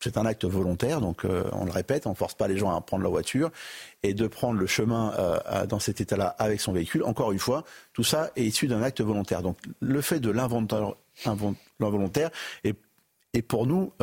[0.03, 2.81] c'est un acte volontaire, donc euh, on le répète, on force pas les gens à
[2.81, 3.51] prendre leur voiture
[4.01, 7.03] et de prendre le chemin euh, dans cet état-là avec son véhicule.
[7.03, 7.63] Encore une fois,
[7.93, 9.43] tout ça est issu d'un acte volontaire.
[9.43, 12.31] Donc le fait de l'involontaire
[12.63, 12.75] est,
[13.35, 13.93] est, pour nous,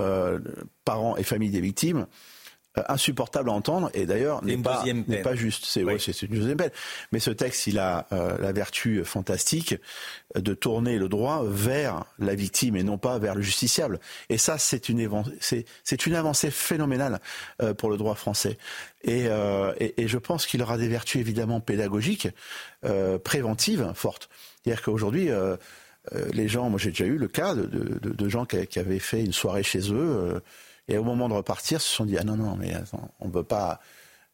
[0.85, 2.07] parents et familles des victimes,
[2.89, 4.85] insupportable à entendre et d'ailleurs n'est pas,
[5.23, 5.65] pas juste.
[5.65, 6.71] C'est c'est une deuxième peine.
[7.13, 9.75] Mais ce texte, il a euh, la vertu fantastique
[10.35, 14.01] de tourner le droit vers la victime et non pas vers le justiciable.
[14.29, 17.21] Et ça, c'est une, une avancée phénoménale
[17.63, 18.59] euh, pour le droit français.
[19.03, 19.27] Et,
[19.79, 22.29] et, et je pense qu'il aura des vertus évidemment pédagogiques,
[23.23, 24.29] préventives fortes.
[24.65, 25.31] C'est-à-dire qu'aujourd'hui,
[26.33, 28.99] les gens, moi j'ai déjà eu le cas de, de, de gens qui, qui, avaient
[28.99, 30.43] fait une soirée chez eux
[30.89, 32.74] et au moment de repartir, se sont dit ah non non mais
[33.20, 33.81] on veut pas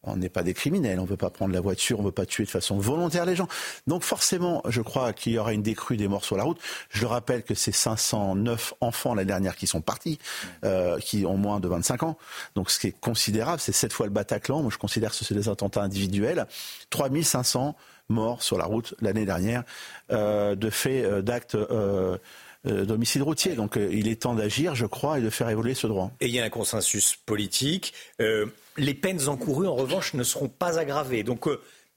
[0.06, 2.12] on n'est pas des criminels, on ne veut pas prendre la voiture, on ne veut
[2.12, 3.48] pas tuer de façon volontaire les gens.
[3.86, 6.58] Donc forcément, je crois qu'il y aura une décrue des morts sur la route.
[6.90, 10.18] Je le rappelle que c'est 509 enfants l'année dernière qui sont partis,
[10.64, 12.18] euh, qui ont moins de 25 ans.
[12.54, 14.62] Donc ce qui est considérable, c'est sept fois le Bataclan.
[14.62, 16.46] Moi, je considère que ce sont des attentats individuels.
[16.90, 17.74] 3500
[18.08, 19.64] morts sur la route l'année dernière
[20.10, 22.18] euh, de faits euh, d'actes euh,
[22.64, 23.54] d'homicide routier.
[23.54, 26.10] Donc euh, il est temps d'agir, je crois, et de faire évoluer ce droit.
[26.20, 27.94] Et il y a un consensus politique.
[28.20, 28.46] Euh,
[28.76, 31.22] les peines encourues, en revanche, ne seront pas aggravées.
[31.22, 31.46] Donc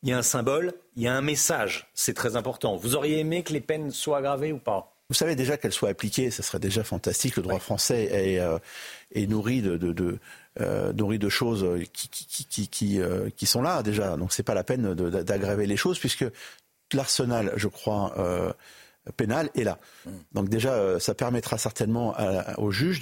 [0.04, 1.90] il y a un symbole, il y a un message.
[1.94, 2.76] C'est très important.
[2.76, 4.94] Vous auriez aimé que les peines soient aggravées ou pas?
[5.10, 7.38] Vous savez déjà qu'elles soient appliquées, ce serait déjà fantastique.
[7.38, 8.38] Le droit français
[9.16, 10.20] est, nourri de, de,
[10.94, 13.00] nourri de choses qui, qui, qui,
[13.34, 14.18] qui, sont là déjà.
[14.18, 16.26] Donc c'est pas la peine d'aggraver les choses puisque
[16.92, 18.14] l'arsenal, je crois,
[19.16, 19.80] pénale est là.
[20.06, 20.12] Mm.
[20.34, 22.16] Donc déjà, ça permettra certainement
[22.58, 23.00] aux juges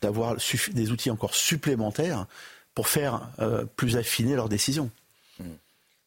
[0.00, 0.36] d'avoir
[0.72, 2.26] des outils encore supplémentaires
[2.74, 3.28] pour faire
[3.76, 4.90] plus affiner leurs décisions.
[5.40, 5.44] Mm.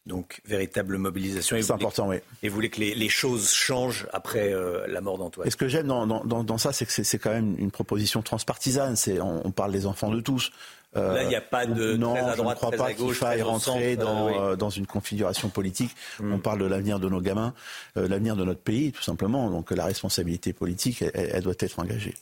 [0.05, 1.57] Donc, véritable mobilisation.
[1.59, 2.17] C'est important, oui.
[2.43, 5.47] Et vous voulez que les, choses changent après euh, la mort d'Antoine?
[5.47, 8.95] Et ce que j'aime dans, ça, c'est que c'est quand même une proposition transpartisane.
[9.19, 10.51] On, on parle des enfants de tous.
[10.95, 12.93] Euh, Là, il n'y a pas de non, très à droite, je ne crois pas
[12.93, 15.95] qu'il faille rentrer dans, euh, dans une configuration politique.
[16.19, 16.33] Hmm.
[16.33, 17.53] On parle de l'avenir de nos gamins,
[17.95, 19.49] l'avenir de notre pays, tout simplement.
[19.49, 22.13] Donc la responsabilité politique, elle, doit être engagée.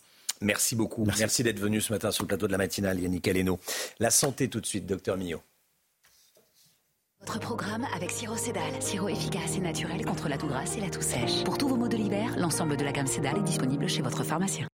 [0.41, 1.05] Merci beaucoup.
[1.17, 3.59] Merci, d'être venu ce matin sur le plateau de la matinale, Yannick Aleno.
[3.99, 5.41] La santé tout de suite, docteur Millot.
[7.25, 10.89] Votre programme avec Siro Cédal, sirop efficace et naturel contre la toux grasse et la
[10.89, 11.45] toux sèche.
[11.45, 14.23] Pour tous vos maux de l'hiver, l'ensemble de la gamme Cédal est disponible chez votre
[14.25, 14.67] pharmacien.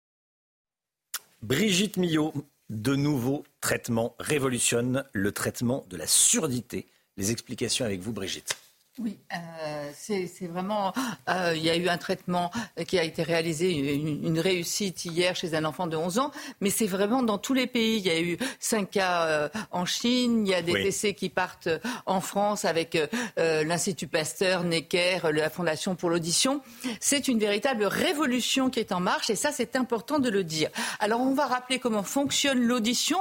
[1.41, 2.33] Brigitte Millot,
[2.69, 6.87] de nouveaux traitements révolutionnent le traitement de la surdité.
[7.17, 8.55] Les explications avec vous, Brigitte.
[8.99, 10.91] Oui, euh, c'est vraiment.
[11.29, 12.51] Euh, il y a eu un traitement
[12.87, 16.87] qui a été réalisé, une, réussite hier chez un enfant de 11 ans, mais c'est
[16.87, 17.97] vraiment dans tous les pays.
[17.97, 21.29] Il y a eu 5 cas euh, en Chine, il y a des essais qui
[21.29, 21.69] partent
[22.07, 22.97] en France avec
[23.37, 26.61] l'Institut Pasteur, Necker, la Fondation pour l'audition.
[26.99, 30.69] C'est une véritable révolution qui est en marche et ça, c'est important de le dire.
[30.99, 33.19] Alors, on va rappeler comment fonctionne l'audition.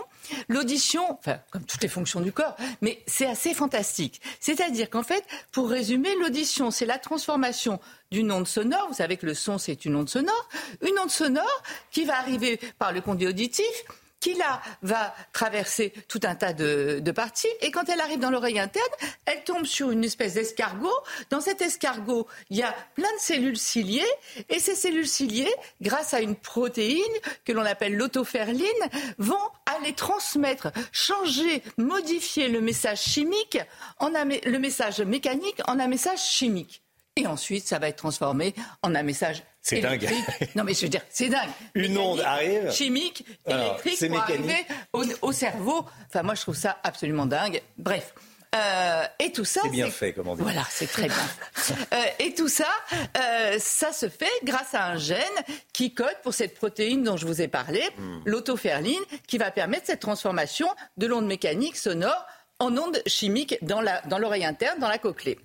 [0.48, 4.20] L'audition, enfin, comme toutes les fonctions du corps, mais c'est assez fantastique.
[4.40, 7.80] C'est-à-dire qu'en fait, pour résumer, l'audition, c'est la transformation
[8.10, 8.86] d'une onde sonore.
[8.88, 10.48] Vous savez que le son, c'est une onde sonore.
[10.82, 13.84] Une onde sonore qui va arriver par le conduit auditif
[14.26, 17.46] qui là va traverser tout un tas de, parties.
[17.60, 18.84] Et quand elle arrive dans l'oreille interne,
[19.24, 20.90] elle tombe sur une espèce d'escargot.
[21.30, 24.02] Dans cet escargot, il y a plein de cellules ciliées.
[24.48, 27.04] Et ces cellules ciliées, grâce à une protéine
[27.44, 28.66] que l'on appelle l'autoferline,
[29.18, 29.36] vont
[29.78, 33.58] aller transmettre, changer, modifier le message chimique,
[34.00, 36.82] en le message mécanique en un message chimique.
[37.16, 40.08] Et ensuite, ça va être transformé en un message c'est dingue.
[40.54, 41.48] Non, mais je veux dire, c'est dingue.
[41.74, 42.70] Une onde arrive.
[42.70, 44.64] Chimique, électrique, pour arriver
[45.22, 45.84] au, cerveau.
[46.06, 47.60] Enfin, moi, je trouve ça absolument dingue.
[47.76, 48.14] Bref.
[48.54, 49.60] Euh, et tout ça.
[49.64, 50.44] C'est bien fait, comment dire.
[50.44, 51.16] Voilà, c'est très bien.
[51.92, 52.68] Euh, et tout ça,
[53.18, 55.18] euh, ça se fait grâce à un gène
[55.72, 58.20] qui code pour cette protéine dont je vous ai parlé, hmm.
[58.24, 62.24] l'autoferline, qui va permettre cette transformation de l'onde mécanique sonore
[62.60, 65.38] en onde chimique dans l'oreille dans interne, dans la cochlée.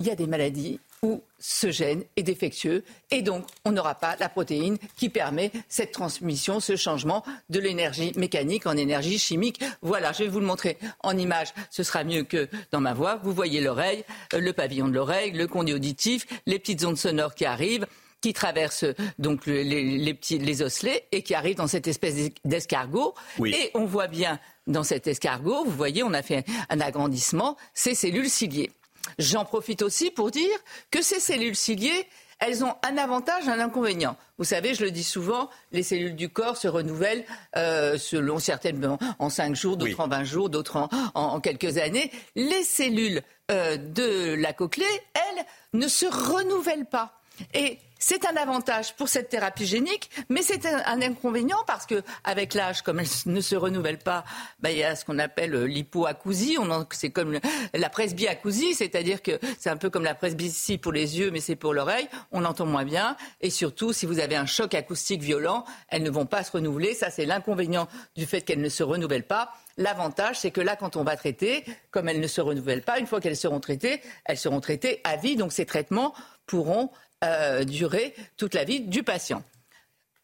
[0.00, 4.16] Il y a des maladies où ce gène est défectueux et donc on n'aura pas
[4.18, 9.62] la protéine qui permet cette transmission, ce changement de l'énergie mécanique en énergie chimique.
[9.82, 13.20] Voilà, je vais vous le montrer en image, ce sera mieux que dans ma voix.
[13.22, 17.34] Vous voyez l'oreille, euh, le pavillon de l'oreille, le conduit auditif, les petites ondes sonores
[17.34, 17.86] qui arrivent
[18.22, 18.86] qui traversent
[19.18, 23.12] donc les, petits, les osselets et qui arrivent dans cette espèce d'escargot.
[23.44, 27.94] Et on voit bien dans cet escargot, vous voyez, on a fait un agrandissement, ces
[27.94, 28.70] cellules ciliées.
[29.18, 30.50] J'en profite aussi pour dire
[30.90, 32.08] que ces cellules ciliées,
[32.40, 34.16] elles ont un avantage, un inconvénient.
[34.38, 37.24] Vous savez, je le dis souvent, les cellules du corps se renouvellent
[37.56, 42.10] euh, selon certaines en 5 jours, d'autres en 20 jours, d'autres en, quelques années.
[42.34, 47.20] Les cellules euh, de la cochlée, elles, ne se renouvellent pas.
[47.52, 52.52] Et c'est un avantage pour cette thérapie génique, mais c'est un, inconvénient parce que avec
[52.52, 54.24] l'âge, comme elle ne se renouvelle pas,
[54.60, 56.58] bah, il y a ce qu'on appelle euh, l'hypoacousie.
[56.90, 57.40] C'est comme
[57.72, 61.56] la presbyacousie, c'est-à-dire que c'est un peu comme la presbytie pour les yeux, mais c'est
[61.56, 62.06] pour l'oreille.
[62.30, 63.16] On entend moins bien.
[63.40, 66.92] Et surtout, si vous avez un choc acoustique violent, elles ne vont pas se renouveler.
[66.92, 69.54] Ça, c'est l'inconvénient du fait qu'elles ne se renouvellent pas.
[69.78, 73.06] L'avantage, c'est que là, quand on va traiter, comme elles ne se renouvellent pas, une
[73.06, 75.36] fois qu'elles seront traitées, elles seront traitées à vie.
[75.36, 76.12] Donc ces traitements
[76.46, 76.90] pourront
[77.22, 79.42] euh, durer toute la vie du patient.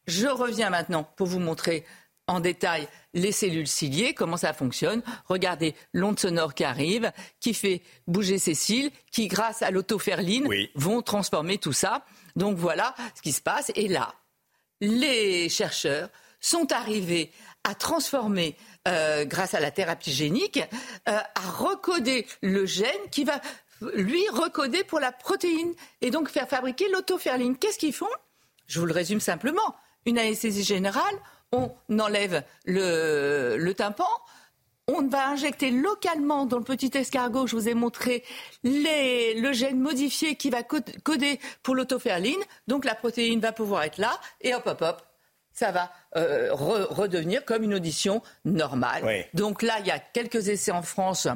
[0.06, 1.84] Je reviens maintenant pour vous montrer
[2.26, 5.02] en détail les cellules ciliées, comment ça fonctionne.
[5.26, 11.02] Regardez l'onde sonore qui arrive, qui fait bouger ces cils, qui, grâce à l'autoferline, vont
[11.02, 12.04] transformer tout ça.
[12.36, 13.72] Donc voilà ce qui se passe.
[13.74, 14.14] Et là,
[14.80, 16.08] les chercheurs
[16.40, 17.32] sont arrivés
[17.64, 18.56] à transformer,
[18.88, 20.60] euh, grâce à la thérapie génique,
[21.08, 23.40] euh, à recoder le gène qui va
[23.94, 27.56] lui, recoder pour la protéine et donc faire fabriquer l'autoferline.
[27.56, 28.06] Qu'est-ce qu'ils font?
[28.66, 29.74] Je vous le résume simplement.
[30.06, 31.14] Une anesthésie générale,
[31.52, 34.08] on enlève le, tympan,
[34.86, 38.24] on va injecter localement dans le petit escargot, je vous ai montré,
[38.64, 42.40] le gène modifié qui va coder pour l'autoferline.
[42.66, 45.02] Donc la protéine va pouvoir être là et hop, hop, hop,
[45.52, 49.26] ça va euh, redevenir comme une audition normale.
[49.34, 51.28] Donc là, il y a quelques essais en France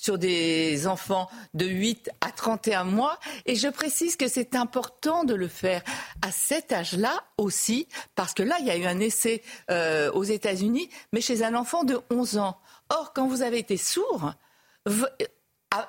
[0.00, 3.18] sur des enfants de 8 à 31 mois.
[3.44, 5.82] Et je précise que c'est important de le faire
[6.22, 10.24] à cet âge-là aussi, parce que là, il y a eu un essai euh, aux
[10.24, 12.58] États-Unis, mais chez un enfant de 11 ans.
[12.88, 14.32] Or, quand vous avez été sourd,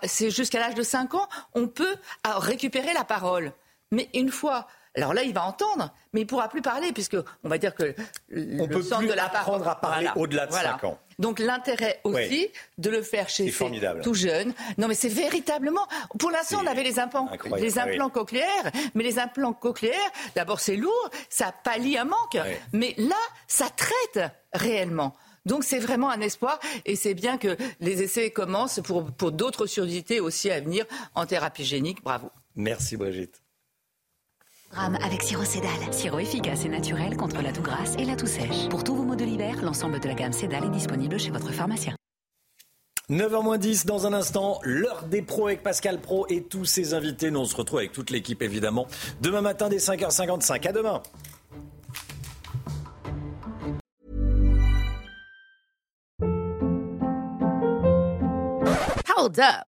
[0.03, 3.53] c'est jusqu'à l'âge de 5 ans, on peut récupérer la parole.
[3.91, 7.49] Mais une fois alors là, il va entendre, mais il pourra plus parler puisque on
[7.49, 7.95] va dire que
[8.29, 10.99] on peut plus de la apprendre à parler au-delà de 5 ans.
[11.21, 14.53] Donc l'intérêt aussi de le faire chez ces tout jeunes.
[14.77, 15.87] Non, mais c'est véritablement.
[16.19, 20.75] Pour l'instant, on avait les implants, les implants cochléaires, mais les implants cochléaires, d'abord c'est
[20.75, 22.37] lourd, ça pallie un manque,
[22.73, 23.15] mais là,
[23.47, 25.13] ça traite réellement.
[25.45, 29.65] Donc c'est vraiment un espoir et c'est bien que les essais commencent pour, pour d'autres
[29.65, 30.85] surdités aussi à venir
[31.15, 32.03] en thérapie génique.
[32.03, 32.29] Bravo.
[32.55, 33.40] Merci Brigitte.
[34.73, 35.69] Rame avec sirop Cédal.
[35.91, 38.69] Sirop efficace et naturel contre la toux grasse et la toux sèche.
[38.69, 41.51] Pour tous vos maux de l'hiver, l'ensemble de la gamme Cédal est disponible chez votre
[41.51, 41.95] pharmacien.
[43.09, 47.29] 9h10 dans un instant, l'heure des pros avec Pascal Pro et tous ses invités.
[47.29, 48.87] Nous on se retrouve avec toute l'équipe évidemment.
[49.19, 50.67] Demain matin dès 5h55.
[50.67, 51.01] À demain.
[59.17, 59.70] Hold up.